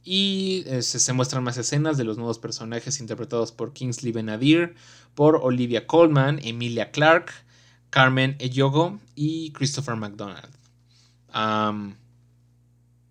Y 0.04 0.64
eh, 0.66 0.82
se, 0.82 1.14
muestran 1.14 1.44
más 1.44 1.58
escenas 1.58 1.98
de 1.98 2.04
los 2.04 2.18
nuevos 2.18 2.40
personajes 2.40 3.00
interpretados 3.00 3.52
por 3.52 3.74
Kingsley 3.74 4.12
Benadir, 4.12 4.76
por 5.14 5.36
Olivia 5.36 5.86
Colman, 5.86 6.40
Emilia 6.42 6.92
Clarke, 6.92 7.34
Carmen 7.92 8.36
Eyogo 8.40 9.00
y 9.16 9.52
Christopher 9.52 9.96
McDonald. 9.98 10.50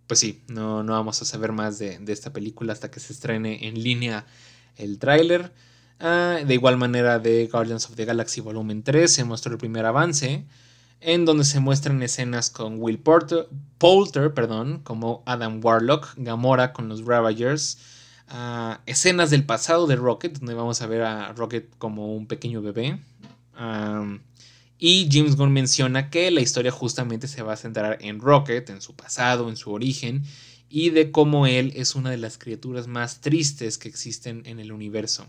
pues 0.06 0.18
sí, 0.18 0.42
no, 0.48 0.82
no, 0.82 0.94
vamos 0.94 1.22
a 1.22 1.24
saber 1.24 1.52
más 1.52 1.78
de, 1.78 2.00
esta 2.08 2.32
película 2.32 2.72
hasta 2.72 2.90
que 2.90 2.98
se 2.98 3.12
estrene 3.12 3.68
en 3.68 3.80
línea 3.80 4.26
el 4.76 4.98
tráiler. 4.98 5.52
Ah, 6.00 6.38
de 6.46 6.54
igual 6.54 6.78
manera 6.78 7.18
de 7.18 7.46
Guardians 7.46 7.84
of 7.84 7.94
the 7.94 8.06
Galaxy 8.06 8.40
Volumen 8.40 8.82
3 8.82 9.12
se 9.12 9.24
mostró 9.24 9.52
el 9.52 9.58
primer 9.58 9.84
avance 9.84 10.46
en 11.02 11.26
donde 11.26 11.44
se 11.44 11.60
muestran 11.60 12.02
escenas 12.02 12.48
con 12.48 12.80
Will 12.80 12.98
Porter, 12.98 13.48
Poulter, 13.76 14.32
perdón, 14.32 14.80
como 14.82 15.22
Adam 15.26 15.60
Warlock, 15.62 16.14
Gamora 16.16 16.72
con 16.72 16.88
los 16.88 17.04
Ravagers, 17.04 17.78
ah, 18.28 18.80
escenas 18.86 19.30
del 19.30 19.44
pasado 19.44 19.86
de 19.86 19.96
Rocket, 19.96 20.38
donde 20.38 20.54
vamos 20.54 20.80
a 20.80 20.86
ver 20.86 21.02
a 21.02 21.32
Rocket 21.34 21.68
como 21.78 22.14
un 22.14 22.26
pequeño 22.26 22.62
bebé. 22.62 22.98
y 24.78 25.08
James 25.12 25.36
Gunn 25.36 25.52
menciona 25.52 26.08
que 26.08 26.30
la 26.30 26.40
historia 26.40 26.70
justamente 26.70 27.28
se 27.28 27.42
va 27.42 27.52
a 27.52 27.56
centrar 27.56 27.98
en 28.00 28.20
Rocket, 28.20 28.70
en 28.70 28.80
su 28.80 28.94
pasado, 28.94 29.50
en 29.50 29.56
su 29.56 29.70
origen, 29.70 30.22
y 30.70 30.90
de 30.90 31.10
cómo 31.10 31.46
él 31.46 31.72
es 31.76 31.94
una 31.94 32.10
de 32.10 32.16
las 32.16 32.38
criaturas 32.38 32.86
más 32.86 33.20
tristes 33.20 33.76
que 33.76 33.88
existen 33.88 34.42
en 34.46 34.60
el 34.60 34.72
universo. 34.72 35.26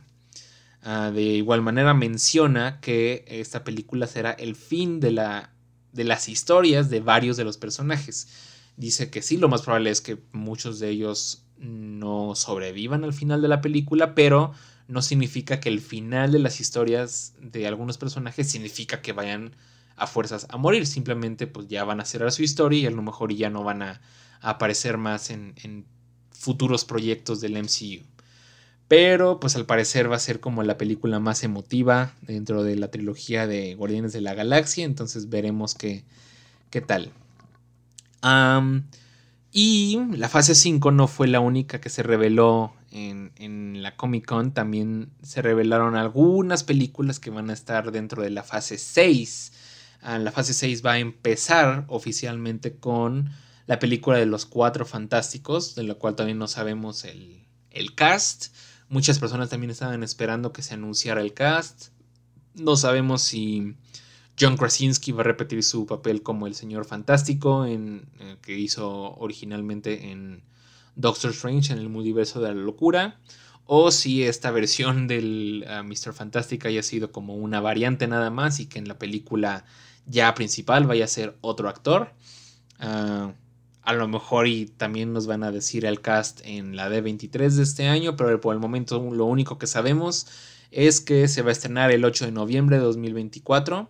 Ah, 0.83 1.11
de 1.11 1.21
igual 1.21 1.61
manera 1.61 1.93
menciona 1.93 2.79
que 2.79 3.23
esta 3.27 3.63
película 3.63 4.07
será 4.07 4.31
el 4.31 4.55
fin 4.55 4.99
de 4.99 5.11
la 5.11 5.53
de 5.91 6.03
las 6.03 6.29
historias 6.29 6.89
de 6.89 7.01
varios 7.01 7.37
de 7.37 7.43
los 7.43 7.57
personajes. 7.57 8.27
Dice 8.77 9.09
que 9.09 9.21
sí, 9.21 9.37
lo 9.37 9.49
más 9.49 9.61
probable 9.61 9.89
es 9.89 10.01
que 10.01 10.17
muchos 10.31 10.79
de 10.79 10.89
ellos 10.89 11.43
no 11.57 12.33
sobrevivan 12.35 13.03
al 13.03 13.13
final 13.13 13.41
de 13.41 13.47
la 13.47 13.61
película, 13.61 14.15
pero 14.15 14.53
no 14.87 15.01
significa 15.01 15.59
que 15.59 15.69
el 15.69 15.81
final 15.81 16.31
de 16.31 16.39
las 16.39 16.59
historias 16.59 17.33
de 17.39 17.67
algunos 17.67 17.97
personajes 17.97 18.49
significa 18.49 19.01
que 19.01 19.13
vayan 19.13 19.55
a 19.95 20.07
fuerzas 20.07 20.47
a 20.49 20.57
morir. 20.57 20.87
Simplemente 20.87 21.45
pues 21.47 21.67
ya 21.67 21.83
van 21.83 21.99
a 21.99 22.05
cerrar 22.05 22.31
su 22.31 22.43
historia 22.43 22.79
y 22.79 22.85
a 22.87 22.91
lo 22.91 23.01
mejor 23.01 23.33
ya 23.33 23.49
no 23.49 23.63
van 23.63 23.81
a, 23.83 24.01
aparecer 24.43 24.97
más 24.97 25.29
en, 25.29 25.53
en 25.61 25.85
futuros 26.31 26.83
proyectos 26.83 27.41
del 27.41 27.57
MCU. 27.57 28.03
Pero 28.91 29.39
pues 29.39 29.55
al 29.55 29.65
parecer 29.65 30.11
va 30.11 30.17
a 30.17 30.19
ser 30.19 30.41
como 30.41 30.63
la 30.63 30.77
película 30.77 31.21
más 31.21 31.45
emotiva 31.45 32.13
dentro 32.23 32.61
de 32.61 32.75
la 32.75 32.91
trilogía 32.91 33.47
de 33.47 33.73
Guardianes 33.75 34.11
de 34.11 34.19
la 34.19 34.33
Galaxia. 34.33 34.83
Entonces 34.83 35.29
veremos 35.29 35.75
qué, 35.75 36.03
qué 36.69 36.81
tal. 36.81 37.13
y 39.53 39.97
la 40.17 40.27
fase 40.27 40.55
5 40.55 40.91
no 40.91 41.07
fue 41.07 41.29
la 41.29 41.39
única 41.39 41.79
que 41.79 41.87
se 41.87 42.03
reveló 42.03 42.73
en, 42.91 43.81
la 43.81 43.95
Comic 43.95 44.25
Con. 44.25 44.53
También 44.53 45.09
se 45.23 45.41
revelaron 45.41 45.95
algunas 45.95 46.65
películas 46.65 47.21
que 47.21 47.29
van 47.29 47.49
a 47.49 47.53
estar 47.53 47.93
dentro 47.93 48.21
de 48.21 48.31
la 48.31 48.43
fase 48.43 48.77
6. 48.77 49.53
Ah, 50.01 50.19
la 50.19 50.33
fase 50.33 50.53
6 50.53 50.85
va 50.85 50.91
a 50.91 50.99
empezar 50.99 51.85
oficialmente 51.87 52.75
con 52.75 53.31
la 53.67 53.79
película 53.79 54.17
de 54.17 54.25
los 54.25 54.45
Cuatro 54.45 54.85
Fantásticos, 54.85 55.75
de 55.75 55.83
la 55.83 55.93
cual 55.93 56.15
todavía 56.15 56.35
no 56.35 56.49
sabemos 56.49 57.05
el, 57.05 57.45
el 57.69 57.95
cast. 57.95 58.47
Muchas 58.91 59.19
personas 59.19 59.49
también 59.49 59.71
estaban 59.71 60.03
esperando 60.03 60.51
que 60.51 60.61
se 60.61 60.73
anunciara 60.73 61.21
el 61.21 61.33
cast. 61.33 61.93
No 62.55 62.75
sabemos 62.75 63.21
si 63.21 63.77
John 64.37 64.57
Krasinski 64.57 65.13
va 65.13 65.21
a 65.21 65.23
repetir 65.23 65.63
su 65.63 65.85
papel 65.85 66.21
como 66.23 66.45
el 66.45 66.55
Señor 66.55 66.83
Fantástico 66.83 67.65
en, 67.65 68.09
eh, 68.19 68.35
que 68.41 68.59
hizo 68.59 69.15
originalmente 69.15 70.11
en 70.11 70.43
Doctor 70.97 71.31
Strange 71.31 71.71
en 71.71 71.79
el 71.79 71.87
multiverso 71.87 72.41
de 72.41 72.49
la 72.49 72.61
locura. 72.61 73.17
O 73.65 73.91
si 73.91 74.23
esta 74.23 74.51
versión 74.51 75.07
del 75.07 75.65
uh, 75.65 75.85
Mr. 75.85 76.11
Fantastic 76.11 76.65
haya 76.65 76.83
sido 76.83 77.13
como 77.13 77.35
una 77.35 77.61
variante 77.61 78.09
nada 78.09 78.29
más 78.29 78.59
y 78.59 78.65
que 78.65 78.77
en 78.77 78.89
la 78.89 78.99
película 78.99 79.63
ya 80.05 80.33
principal 80.33 80.85
vaya 80.85 81.05
a 81.05 81.07
ser 81.07 81.37
otro 81.39 81.69
actor. 81.69 82.11
Ah, 82.77 83.31
a 83.83 83.93
lo 83.93 84.07
mejor 84.07 84.47
y 84.47 84.65
también 84.65 85.13
nos 85.13 85.27
van 85.27 85.43
a 85.43 85.51
decir 85.51 85.85
el 85.85 86.01
cast 86.01 86.41
en 86.43 86.75
la 86.75 86.89
D23 86.89 87.49
de 87.49 87.63
este 87.63 87.87
año, 87.87 88.15
pero 88.15 88.39
por 88.39 88.53
el 88.53 88.59
momento 88.59 88.99
lo 89.11 89.25
único 89.25 89.57
que 89.57 89.67
sabemos 89.67 90.27
es 90.71 91.01
que 91.01 91.27
se 91.27 91.41
va 91.41 91.49
a 91.49 91.51
estrenar 91.51 91.91
el 91.91 92.05
8 92.05 92.25
de 92.25 92.31
noviembre 92.31 92.77
de 92.77 92.83
2024 92.83 93.89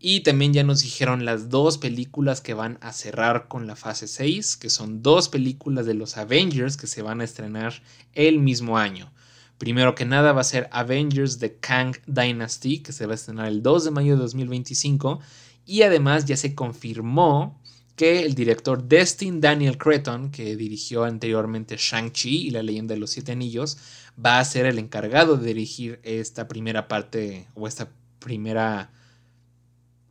y 0.00 0.20
también 0.20 0.52
ya 0.52 0.62
nos 0.62 0.82
dijeron 0.82 1.24
las 1.24 1.48
dos 1.48 1.78
películas 1.78 2.40
que 2.40 2.54
van 2.54 2.78
a 2.80 2.92
cerrar 2.92 3.48
con 3.48 3.66
la 3.66 3.74
fase 3.74 4.06
6, 4.06 4.56
que 4.56 4.70
son 4.70 5.02
dos 5.02 5.28
películas 5.28 5.86
de 5.86 5.94
los 5.94 6.16
Avengers 6.16 6.76
que 6.76 6.86
se 6.86 7.02
van 7.02 7.20
a 7.20 7.24
estrenar 7.24 7.82
el 8.14 8.38
mismo 8.38 8.78
año. 8.78 9.12
Primero 9.58 9.96
que 9.96 10.04
nada 10.04 10.32
va 10.32 10.42
a 10.42 10.44
ser 10.44 10.68
Avengers 10.70 11.40
The 11.40 11.56
Kang 11.56 11.96
Dynasty, 12.06 12.78
que 12.78 12.92
se 12.92 13.06
va 13.06 13.12
a 13.12 13.14
estrenar 13.16 13.48
el 13.48 13.60
2 13.60 13.86
de 13.86 13.90
mayo 13.90 14.14
de 14.14 14.22
2025. 14.22 15.18
Y 15.66 15.82
además 15.82 16.26
ya 16.26 16.36
se 16.36 16.54
confirmó 16.54 17.57
que 17.98 18.22
el 18.22 18.36
director 18.36 18.84
Destin 18.84 19.40
Daniel 19.40 19.76
Cretton, 19.76 20.30
que 20.30 20.54
dirigió 20.54 21.02
anteriormente 21.02 21.76
Shang-Chi 21.76 22.46
y 22.46 22.50
la 22.50 22.62
leyenda 22.62 22.94
de 22.94 23.00
los 23.00 23.10
siete 23.10 23.32
anillos, 23.32 23.76
va 24.24 24.38
a 24.38 24.44
ser 24.44 24.66
el 24.66 24.78
encargado 24.78 25.36
de 25.36 25.48
dirigir 25.48 25.98
esta 26.04 26.46
primera 26.46 26.86
parte 26.86 27.48
o 27.56 27.66
esta 27.66 27.90
primera, 28.20 28.92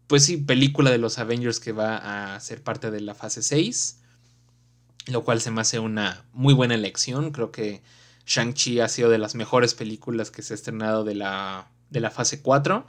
pues 0.08 0.26
sí, 0.26 0.36
película 0.36 0.92
de 0.92 0.98
los 0.98 1.18
Avengers 1.18 1.62
que 1.62 1.72
va 1.72 2.36
a 2.36 2.40
ser 2.42 2.62
parte 2.62 2.92
de 2.92 3.00
la 3.00 3.16
fase 3.16 3.42
6, 3.42 4.02
lo 5.08 5.24
cual 5.24 5.40
se 5.40 5.52
me 5.52 5.62
hace 5.62 5.80
una 5.80 6.26
muy 6.34 6.54
buena 6.54 6.76
elección, 6.76 7.32
creo 7.32 7.54
que 7.54 7.82
Shang-Chi 8.26 8.82
ha 8.82 8.90
sido 8.90 9.10
de 9.10 9.18
las 9.18 9.34
mejores 9.34 9.74
películas 9.74 10.30
que 10.30 10.42
se 10.42 10.54
ha 10.54 10.56
estrenado 10.56 11.06
de 11.06 11.16
la, 11.16 11.72
de 11.90 12.02
la 12.02 12.12
fase 12.12 12.42
4 12.42 12.86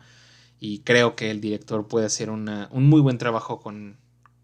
y 0.59 0.81
creo 0.81 1.15
que 1.15 1.31
el 1.31 1.41
director 1.41 1.87
puede 1.87 2.07
hacer 2.07 2.31
un 2.31 2.67
muy 2.73 3.01
buen 3.01 3.19
trabajo 3.19 3.61
con 3.61 3.97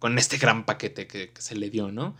con 0.04 0.18
este 0.18 0.36
gran 0.36 0.66
paquete 0.66 1.06
que, 1.06 1.32
se 1.38 1.54
le 1.54 1.70
dio, 1.70 1.90
¿no? 1.90 2.14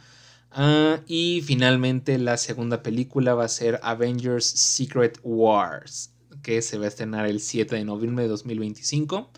Ah, 0.51 1.01
y 1.07 1.43
finalmente 1.45 2.17
la 2.17 2.39
segunda 2.39 2.83
película 2.83 3.35
va 3.35 3.45
a 3.45 3.49
ser 3.49 3.79
Avengers 3.83 4.47
Secret 4.47 5.21
Wars, 5.23 6.11
que 6.43 6.63
se 6.63 6.79
va 6.79 6.87
a 6.87 6.89
estrenar 6.89 7.27
el 7.27 7.41
7 7.41 7.77
de 7.77 7.85
noviembre 7.85 8.25
de 8.25 8.31
2025. 8.31 9.31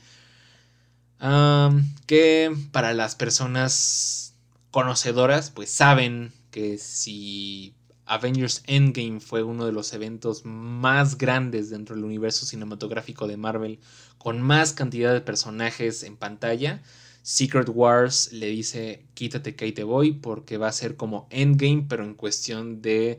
Ah, 1.18 1.76
que 2.06 2.54
para 2.70 2.94
las 2.94 3.16
personas 3.16 4.36
conocedoras, 4.70 5.50
pues 5.50 5.68
saben 5.68 6.32
que 6.52 6.78
si 6.78 7.74
Avengers 8.04 8.62
Endgame 8.68 9.18
fue 9.18 9.42
uno 9.42 9.66
de 9.66 9.72
los 9.72 9.92
eventos 9.92 10.42
más 10.44 11.18
grandes 11.18 11.68
dentro 11.68 11.96
del 11.96 12.04
universo 12.04 12.46
cinematográfico 12.46 13.26
de 13.26 13.38
Marvel, 13.38 13.80
con 14.18 14.40
más 14.40 14.72
cantidad 14.72 15.12
de 15.12 15.20
personajes 15.20 16.04
en 16.04 16.16
pantalla, 16.16 16.84
Secret 17.26 17.68
Wars 17.74 18.32
le 18.32 18.46
dice 18.46 19.04
quítate 19.14 19.56
que 19.56 19.72
te 19.72 19.82
voy 19.82 20.12
porque 20.12 20.58
va 20.58 20.68
a 20.68 20.72
ser 20.72 20.94
como 20.94 21.26
Endgame 21.30 21.84
pero 21.88 22.04
en 22.04 22.14
cuestión 22.14 22.80
de 22.82 23.18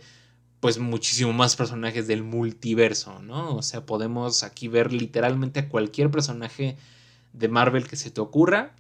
pues 0.62 0.80
muchísimo 0.80 1.34
más 1.34 1.58
personajes 1.58 2.08
del 2.08 2.24
multiverso, 2.24 3.22
¿no? 3.22 3.58
O 3.58 3.62
sea, 3.62 3.86
podemos 3.86 4.44
aquí 4.44 4.70
ver 4.70 4.94
literalmente 4.94 5.60
a 5.60 5.68
cualquier 5.68 6.10
personaje 6.10 6.78
de 7.34 7.50
Marvel 7.50 7.86
que 7.86 7.98
se 7.98 8.10
te 8.10 8.22
ocurra. 8.22 8.74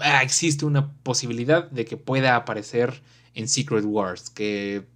Ah, 0.00 0.22
existe 0.22 0.64
una 0.64 0.94
posibilidad 1.02 1.70
de 1.70 1.84
que 1.84 1.98
pueda 1.98 2.36
aparecer 2.36 3.02
en 3.34 3.48
Secret 3.48 3.84
Wars, 3.84 4.30
que 4.30 4.86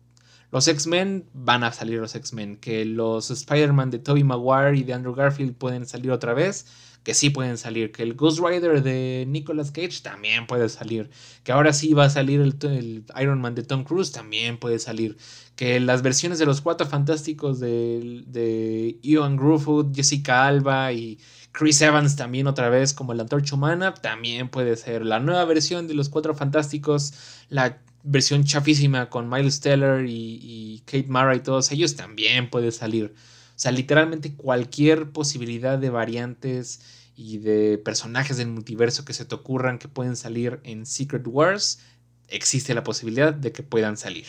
los 0.51 0.67
X-Men 0.67 1.27
van 1.35 1.63
a 1.63 1.73
salir 1.73 2.01
los 2.01 2.15
X-Men, 2.15 2.57
que 2.57 2.87
los 2.87 3.31
Spider-Man 3.31 3.91
de 3.91 3.99
Tobey 3.99 4.25
Maguire 4.25 4.79
y 4.79 4.83
de 4.83 4.95
Andrew 4.95 5.15
Garfield 5.15 5.55
pueden 5.57 5.87
salir 5.87 6.11
otra 6.11 6.33
vez 6.33 6.65
que 7.03 7.15
sí 7.15 7.31
pueden 7.31 7.57
salir, 7.57 7.93
que 7.93 8.03
el 8.03 8.15
Ghost 8.15 8.41
Rider 8.41 8.83
de 8.83 9.25
Nicolas 9.27 9.71
Cage 9.71 10.01
también 10.03 10.47
puede 10.47 10.69
salir, 10.69 11.11
que 11.45 11.53
ahora 11.53 11.73
sí 11.73 11.95
va 11.95 12.05
a 12.05 12.11
salir 12.11 12.41
el, 12.41 13.05
Iron 13.21 13.41
Man 13.41 13.55
de 13.55 13.63
Tom 13.63 13.85
Cruise 13.85 14.13
también 14.13 14.59
puede 14.59 14.79
salir, 14.79 15.17
que 15.57 15.81
las 15.81 16.03
versiones 16.03 16.39
de 16.39 16.47
los 16.47 16.61
Cuatro 16.61 16.87
Fantásticos 16.87 17.59
de, 17.59 18.23
de 18.27 18.99
Ian 19.03 19.37
Gruffudd, 19.37 19.95
Jessica 19.95 20.47
Alba 20.47 20.93
y 20.93 21.19
Chris 21.53 21.81
Evans 21.81 22.17
también 22.17 22.47
otra 22.47 22.69
vez 22.69 22.93
como 22.93 23.15
la 23.15 23.23
antorcha 23.23 23.55
humana 23.55 23.95
también 23.95 24.49
puede 24.49 24.77
ser, 24.77 25.05
la 25.05 25.21
nueva 25.21 25.45
versión 25.47 25.89
de 25.89 25.95
los 25.95 26.11
Cuatro 26.11 26.35
Fantásticos, 26.35 27.15
la 27.49 27.79
versión 28.03 28.45
chafísima 28.45 29.09
con 29.09 29.29
Miles 29.29 29.61
Teller 29.61 30.07
y, 30.07 30.39
y 30.43 30.83
Kate 30.87 31.09
Mara 31.09 31.35
y 31.35 31.41
todos 31.41 31.71
ellos 31.73 31.97
también 31.97 32.51
puede 32.51 32.73
salir. 32.73 33.15
O 33.61 33.63
sea, 33.63 33.73
literalmente 33.73 34.35
cualquier 34.37 35.11
posibilidad 35.11 35.79
de 35.79 35.91
variantes 35.91 36.81
y 37.15 37.37
de 37.37 37.77
personajes 37.77 38.39
del 38.39 38.49
multiverso 38.49 39.05
que 39.05 39.13
se 39.13 39.27
te 39.27 39.35
ocurran 39.35 39.79
que 39.79 39.87
pueden 39.87 40.17
salir 40.17 40.61
en 40.65 40.87
Secret 40.87 41.27
Wars, 41.27 41.79
existe 42.29 42.73
la 42.73 42.85
posibilidad 42.85 43.35
de 43.35 43.53
que 43.53 43.63
puedan 43.63 43.99
salir. 43.99 44.25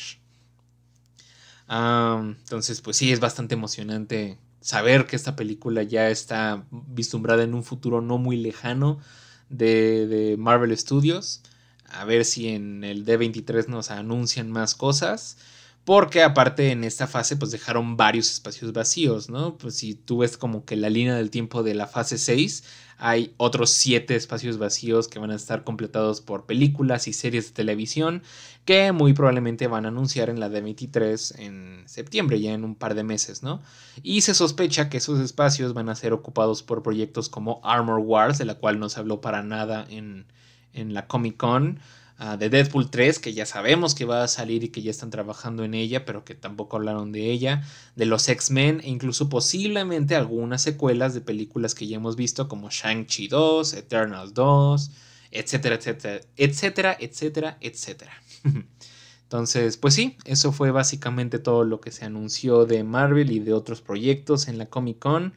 entonces, 1.70 2.82
pues 2.82 2.98
sí, 2.98 3.14
es 3.14 3.22
bastante 3.22 3.56
emocionante 3.56 4.38
saber 4.60 5.08
que 5.08 5.16
esta 5.16 5.38
película 5.38 5.82
ya 5.84 6.10
está 6.10 6.66
vislumbrada 6.70 7.44
en 7.44 7.54
un 7.54 7.64
futuro 7.64 8.02
no 8.02 8.18
muy 8.18 8.36
lejano 8.36 9.00
de, 9.48 10.08
de 10.08 10.36
Marvel 10.36 10.78
Studios. 10.78 11.42
A 11.86 12.04
ver 12.04 12.26
si 12.26 12.50
en 12.50 12.84
el 12.84 13.06
D23 13.06 13.68
nos 13.68 13.92
anuncian 13.92 14.52
más 14.52 14.76
cosas. 14.76 15.38
Porque 15.84 16.22
aparte 16.22 16.72
en 16.72 16.84
esta 16.84 17.08
fase 17.08 17.36
pues 17.36 17.50
dejaron 17.50 17.98
varios 17.98 18.32
espacios 18.32 18.72
vacíos, 18.72 19.30
¿no? 19.30 19.58
Pues 19.58 19.76
si 19.76 19.96
tú 19.96 20.20
ves 20.20 20.38
como 20.38 20.64
que 20.64 20.76
la 20.76 20.92
línea 20.92 21.16
del 21.16 21.32
tiempo 21.32 21.64
de 21.64 21.74
la 21.74 21.88
fase 21.88 22.20
6, 22.20 22.64
hay 23.00 23.34
otros 23.38 23.72
7 23.72 24.16
espacios 24.16 24.60
vacíos 24.60 25.08
que 25.08 25.18
van 25.18 25.32
a 25.32 25.36
estar 25.36 25.64
completados 25.64 26.22
por 26.22 26.46
películas 26.46 27.08
y 27.08 27.14
series 27.14 27.48
de 27.48 27.54
televisión 27.54 28.22
que 28.64 28.92
muy 28.92 29.14
probablemente 29.14 29.66
van 29.66 29.86
a 29.86 29.88
anunciar 29.88 30.30
en 30.30 30.40
la 30.40 30.50
D23 30.50 31.40
en 31.40 31.84
septiembre, 31.88 32.40
ya 32.40 32.54
en 32.54 32.64
un 32.64 32.76
par 32.76 32.94
de 32.94 33.04
meses, 33.04 33.42
¿no? 33.42 33.64
Y 34.04 34.22
se 34.22 34.36
sospecha 34.36 34.88
que 34.88 34.98
esos 34.98 35.20
espacios 35.20 35.74
van 35.74 35.90
a 35.90 35.96
ser 35.96 36.14
ocupados 36.14 36.62
por 36.62 36.84
proyectos 36.84 37.28
como 37.28 37.60
Armor 37.64 38.00
Wars, 38.00 38.38
de 38.38 38.46
la 38.46 38.56
cual 38.56 38.80
no 38.80 38.88
se 38.88 39.00
habló 39.00 39.20
para 39.20 39.42
nada 39.42 39.88
en, 39.90 40.28
en 40.74 40.94
la 40.94 41.08
Comic 41.08 41.38
Con 41.38 41.80
Ah, 42.24 42.38
de 42.38 42.52
Deadpool 42.52 42.92
3, 42.92 43.18
que 43.18 43.34
ya 43.34 43.48
sabemos 43.48 43.96
que 43.96 44.06
va 44.06 44.24
a 44.24 44.28
salir 44.28 44.64
y 44.64 44.70
que 44.70 44.84
ya 44.84 44.92
están 44.92 45.10
trabajando 45.10 45.64
en 45.64 45.74
ella, 45.74 46.06
pero 46.06 46.24
que 46.24 46.36
tampoco 46.36 46.78
hablaron 46.78 47.12
de 47.12 47.32
ella, 47.32 47.64
de 47.96 48.06
los 48.06 48.30
X-Men 48.30 48.80
e 48.84 48.90
incluso 48.90 49.28
posiblemente 49.28 50.16
algunas 50.16 50.62
secuelas 50.62 51.16
de 51.16 51.22
películas 51.22 51.74
que 51.74 51.88
ya 51.88 51.96
hemos 51.96 52.16
visto 52.16 52.48
como 52.48 52.70
Shang-Chi 52.70 53.28
2, 53.28 53.74
Eternals 53.74 54.36
2, 54.36 54.92
etcétera, 55.32 55.76
etcétera, 55.78 56.22
etcétera, 56.38 56.98
etcétera, 57.00 57.58
etcétera. 57.60 58.14
Entonces, 59.24 59.78
pues 59.78 59.96
sí, 59.96 60.16
eso 60.26 60.52
fue 60.52 60.70
básicamente 60.70 61.40
todo 61.40 61.64
lo 61.64 61.82
que 61.82 61.90
se 61.92 62.06
anunció 62.06 62.68
de 62.68 62.84
Marvel 62.84 63.32
y 63.32 63.40
de 63.40 63.54
otros 63.54 63.82
proyectos 63.82 64.48
en 64.48 64.60
la 64.60 64.68
Comic 64.68 65.00
Con. 65.00 65.34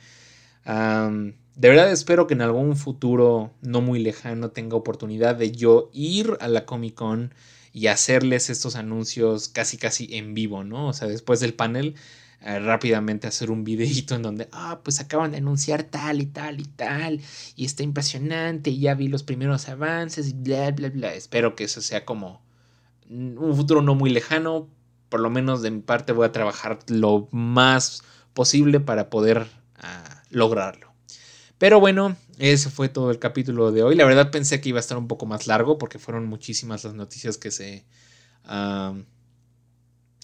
De 1.57 1.69
verdad 1.69 1.91
espero 1.93 2.27
que 2.27 2.35
en 2.35 2.43
algún 2.43 2.77
futuro 2.77 3.53
no 3.63 3.81
muy 3.81 4.01
lejano 4.01 4.51
tenga 4.51 4.77
oportunidad 4.77 5.37
de 5.37 5.53
yo 5.53 5.89
ir 5.93 6.37
a 6.41 6.49
la 6.49 6.67
Comic 6.67 6.95
Con 6.95 7.33
y 7.73 7.87
hacerles 7.87 8.51
estos 8.51 8.77
anuncios 8.77 9.49
casi 9.49 9.77
casi 9.77 10.17
en 10.17 10.35
vivo, 10.35 10.65
¿no? 10.65 10.89
O 10.89 10.93
sea, 10.93 11.07
después 11.07 11.41
del 11.41 11.55
panel, 11.55 11.95
eh, 12.41 12.59
rápidamente 12.59 13.27
hacer 13.27 13.51
un 13.51 13.65
videito 13.65 14.15
en 14.15 14.23
donde, 14.23 14.49
ah, 14.53 14.81
pues 14.85 15.01
acaban 15.01 15.31
de 15.33 15.39
anunciar 15.39 15.85
tal 15.85 16.21
y 16.21 16.27
tal 16.27 16.61
y 16.61 16.65
tal, 16.65 17.21
y 17.57 17.65
está 17.65 17.83
impresionante, 17.83 18.71
y 18.71 18.81
ya 18.81 18.95
vi 18.95 19.09
los 19.09 19.23
primeros 19.23 19.69
avances, 19.69 20.29
y 20.29 20.33
bla, 20.35 20.71
bla, 20.73 20.91
bla. 20.91 21.15
Espero 21.15 21.57
que 21.57 21.65
eso 21.65 21.81
sea 21.81 22.05
como 22.05 22.43
un 23.09 23.57
futuro 23.57 23.83
no 23.83 23.95
muy 23.95 24.11
lejano, 24.11 24.69
por 25.09 25.21
lo 25.21 25.31
menos 25.31 25.63
de 25.63 25.71
mi 25.71 25.81
parte 25.81 26.13
voy 26.13 26.27
a 26.27 26.33
trabajar 26.33 26.79
lo 26.89 27.29
más 27.33 28.03
posible 28.35 28.81
para 28.81 29.11
poder 29.11 29.47
ah, 29.79 30.23
lograrlo. 30.31 30.94
Pero 31.65 31.81
bueno, 31.81 32.15
ese 32.39 32.69
fue 32.69 32.91
todo 32.91 33.11
el 33.11 33.19
capítulo 33.19 33.73
de 33.73 33.83
hoy. 33.83 33.95
La 33.95 34.05
verdad 34.05 34.31
pensé 34.31 34.61
que 34.61 34.69
iba 34.69 34.79
a 34.79 34.81
estar 34.81 34.99
un 34.99 35.09
poco 35.09 35.25
más 35.25 35.47
largo 35.47 35.79
porque 35.79 35.99
fueron 35.99 36.27
muchísimas 36.27 36.85
las 36.85 36.93
noticias 36.93 37.39
que 37.39 37.51
se 37.51 37.87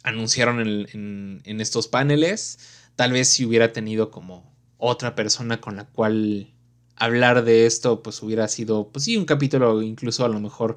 anunciaron 0.02 0.60
en, 0.60 1.40
en, 1.42 1.60
estos 1.62 1.88
paneles. 1.88 2.58
Tal 2.94 3.12
vez 3.12 3.30
si 3.30 3.46
hubiera 3.46 3.72
tenido 3.72 4.10
como 4.10 4.54
otra 4.76 5.14
persona 5.14 5.62
con 5.62 5.76
la 5.76 5.86
cual 5.86 6.52
hablar 6.94 7.42
de 7.42 7.64
esto, 7.64 8.02
pues 8.02 8.22
hubiera 8.22 8.46
sido, 8.46 8.90
pues 8.92 9.06
sí, 9.06 9.16
un 9.16 9.24
capítulo 9.24 9.80
incluso 9.80 10.26
a 10.26 10.28
lo 10.28 10.40
mejor 10.40 10.76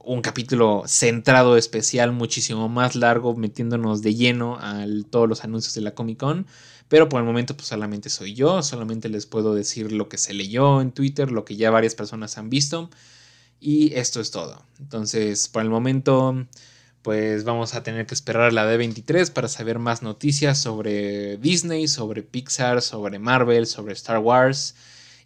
un 0.00 0.22
capítulo 0.22 0.84
centrado 0.86 1.56
especial, 1.56 2.12
muchísimo 2.12 2.68
más 2.68 2.94
largo, 2.96 3.34
metiéndonos 3.34 4.02
de 4.02 4.14
lleno 4.14 4.58
a 4.60 4.84
todos 5.10 5.28
los 5.28 5.44
anuncios 5.44 5.74
de 5.74 5.80
la 5.82 5.94
Comic 5.94 6.18
Con. 6.18 6.46
Pero 6.88 7.08
por 7.08 7.20
el 7.20 7.26
momento 7.26 7.56
pues 7.56 7.68
solamente 7.68 8.08
soy 8.08 8.34
yo, 8.34 8.62
solamente 8.62 9.08
les 9.08 9.26
puedo 9.26 9.54
decir 9.54 9.92
lo 9.92 10.08
que 10.08 10.18
se 10.18 10.32
leyó 10.32 10.80
en 10.80 10.92
Twitter, 10.92 11.30
lo 11.30 11.44
que 11.44 11.56
ya 11.56 11.70
varias 11.70 11.94
personas 11.94 12.38
han 12.38 12.48
visto. 12.48 12.90
Y 13.60 13.94
esto 13.94 14.20
es 14.20 14.30
todo. 14.30 14.64
Entonces, 14.78 15.48
por 15.48 15.62
el 15.62 15.70
momento, 15.70 16.46
pues 17.02 17.44
vamos 17.44 17.74
a 17.74 17.82
tener 17.82 18.06
que 18.06 18.14
esperar 18.14 18.42
a 18.42 18.50
la 18.50 18.72
D23 18.72 19.32
para 19.32 19.48
saber 19.48 19.78
más 19.78 20.02
noticias 20.02 20.58
sobre 20.58 21.36
Disney, 21.38 21.88
sobre 21.88 22.22
Pixar, 22.22 22.82
sobre 22.82 23.18
Marvel, 23.18 23.66
sobre 23.66 23.94
Star 23.94 24.18
Wars 24.18 24.74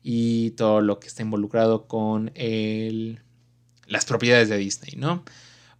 y 0.02 0.50
todo 0.52 0.80
lo 0.80 0.98
que 0.98 1.08
está 1.08 1.22
involucrado 1.22 1.86
con 1.86 2.32
el 2.34 3.21
las 3.92 4.04
propiedades 4.06 4.48
de 4.48 4.56
Disney, 4.56 4.94
¿no? 4.96 5.22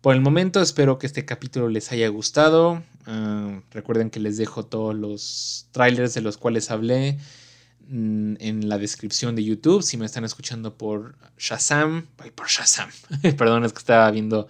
Por 0.03 0.15
el 0.15 0.21
momento 0.21 0.61
espero 0.61 0.99
que 0.99 1.07
este 1.07 1.25
capítulo 1.25 1.69
les 1.69 1.91
haya 1.93 2.09
gustado. 2.09 2.83
Ah, 3.07 3.61
recuerden 3.71 4.11
que 4.11 4.21
les 4.21 4.37
dejo 4.37 4.65
todos 4.65 4.95
los 4.95 5.69
trailers 5.73 6.13
de 6.15 6.21
los 6.21 6.39
cuales 6.39 6.71
hablé 6.71 7.19
mm, 7.89 8.35
en 8.41 8.69
la 8.69 8.79
descripción 8.79 9.35
de 9.37 9.45
YouTube. 9.45 9.83
Si 9.83 9.97
me 9.97 10.07
están 10.07 10.25
escuchando 10.25 10.77
por 10.77 11.17
Shazam, 11.39 12.07
por 12.35 12.49
Shazam. 12.49 12.91
Perdón, 13.39 13.65
es 13.65 13.73
que 13.73 13.79
estaba 13.79 14.11
viendo 14.11 14.49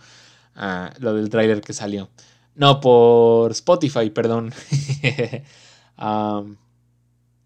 ah, 0.57 0.93
lo 0.99 1.15
del 1.15 1.29
trailer 1.29 1.61
que 1.61 1.73
salió. 1.73 2.11
No, 2.55 2.81
por 2.81 3.53
Spotify, 3.53 4.11
perdón. 4.11 4.53
Ah, 6.05 6.43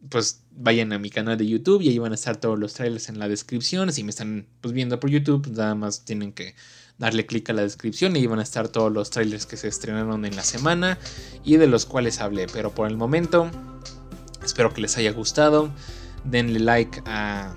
pues 0.08 0.42
vayan 0.52 0.92
a 0.92 0.98
mi 0.98 1.10
canal 1.10 1.36
de 1.36 1.46
YouTube 1.46 1.82
y 1.82 1.88
ahí 1.88 1.98
van 1.98 2.12
a 2.12 2.14
estar 2.14 2.36
todos 2.36 2.58
los 2.58 2.74
trailers 2.74 3.08
en 3.08 3.18
la 3.18 3.28
descripción. 3.28 3.92
Si 3.92 4.04
me 4.04 4.10
están 4.10 4.46
pues, 4.60 4.74
viendo 4.74 4.98
por 5.00 5.10
YouTube, 5.10 5.42
pues, 5.42 5.56
nada 5.56 5.74
más 5.74 6.04
tienen 6.04 6.32
que 6.32 6.54
darle 6.98 7.26
clic 7.26 7.48
a 7.50 7.52
la 7.52 7.62
descripción 7.62 8.16
y 8.16 8.20
ahí 8.20 8.26
van 8.26 8.38
a 8.38 8.42
estar 8.42 8.68
todos 8.68 8.90
los 8.90 9.10
trailers 9.10 9.46
que 9.46 9.56
se 9.56 9.68
estrenaron 9.68 10.24
en 10.24 10.34
la 10.34 10.42
semana 10.42 10.98
y 11.44 11.56
de 11.56 11.66
los 11.66 11.86
cuales 11.86 12.20
hablé. 12.20 12.46
Pero 12.52 12.74
por 12.74 12.88
el 12.88 12.96
momento, 12.96 13.50
espero 14.44 14.72
que 14.72 14.80
les 14.80 14.96
haya 14.96 15.12
gustado. 15.12 15.70
Denle 16.24 16.60
like 16.60 17.02
a 17.06 17.54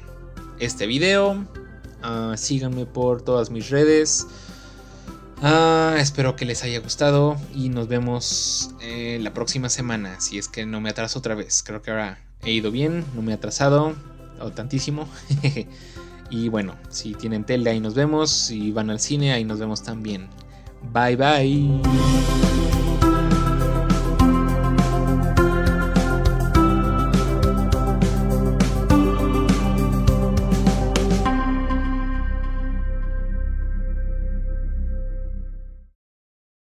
este 0.60 0.88
video. 0.88 1.45
Ah, 2.02 2.36
síganme 2.38 2.86
por 2.86 3.22
todas 3.22 3.50
mis 3.50 3.70
redes. 3.70 4.28
Ah, 5.41 5.95
espero 5.97 6.36
que 6.36 6.43
les 6.43 6.64
haya 6.64 6.82
gustado 6.82 7.38
y 7.56 7.70
nos 7.70 7.88
vemos 7.88 8.72
eh, 8.82 9.20
la 9.22 9.34
próxima 9.34 9.70
semana. 9.70 10.20
Si 10.20 10.38
es 10.38 10.50
que 10.50 10.66
no 10.66 10.82
me 10.82 10.89
atraso 10.89 11.20
otra 11.20 11.34
vez. 11.34 11.64
Creo 11.64 11.82
que 11.82 11.91
ahora 11.91 12.20
he 12.44 12.52
ido 12.52 12.72
bien, 12.72 13.06
no 13.16 13.22
me 13.22 13.32
he 13.32 13.36
atrasado 13.36 13.94
o 14.40 14.52
tantísimo. 14.52 15.08
y 16.30 16.50
bueno, 16.50 16.76
si 16.90 17.14
tienen 17.14 17.44
tele 17.44 17.70
ahí 17.70 17.80
nos 17.80 17.94
vemos. 17.94 18.30
Si 18.30 18.72
van 18.72 18.90
al 18.90 19.00
cine 19.00 19.34
ahí 19.34 19.44
nos 19.44 19.60
vemos 19.60 19.84
también. 19.84 20.28
Bye 20.94 21.16
bye. 21.16 22.49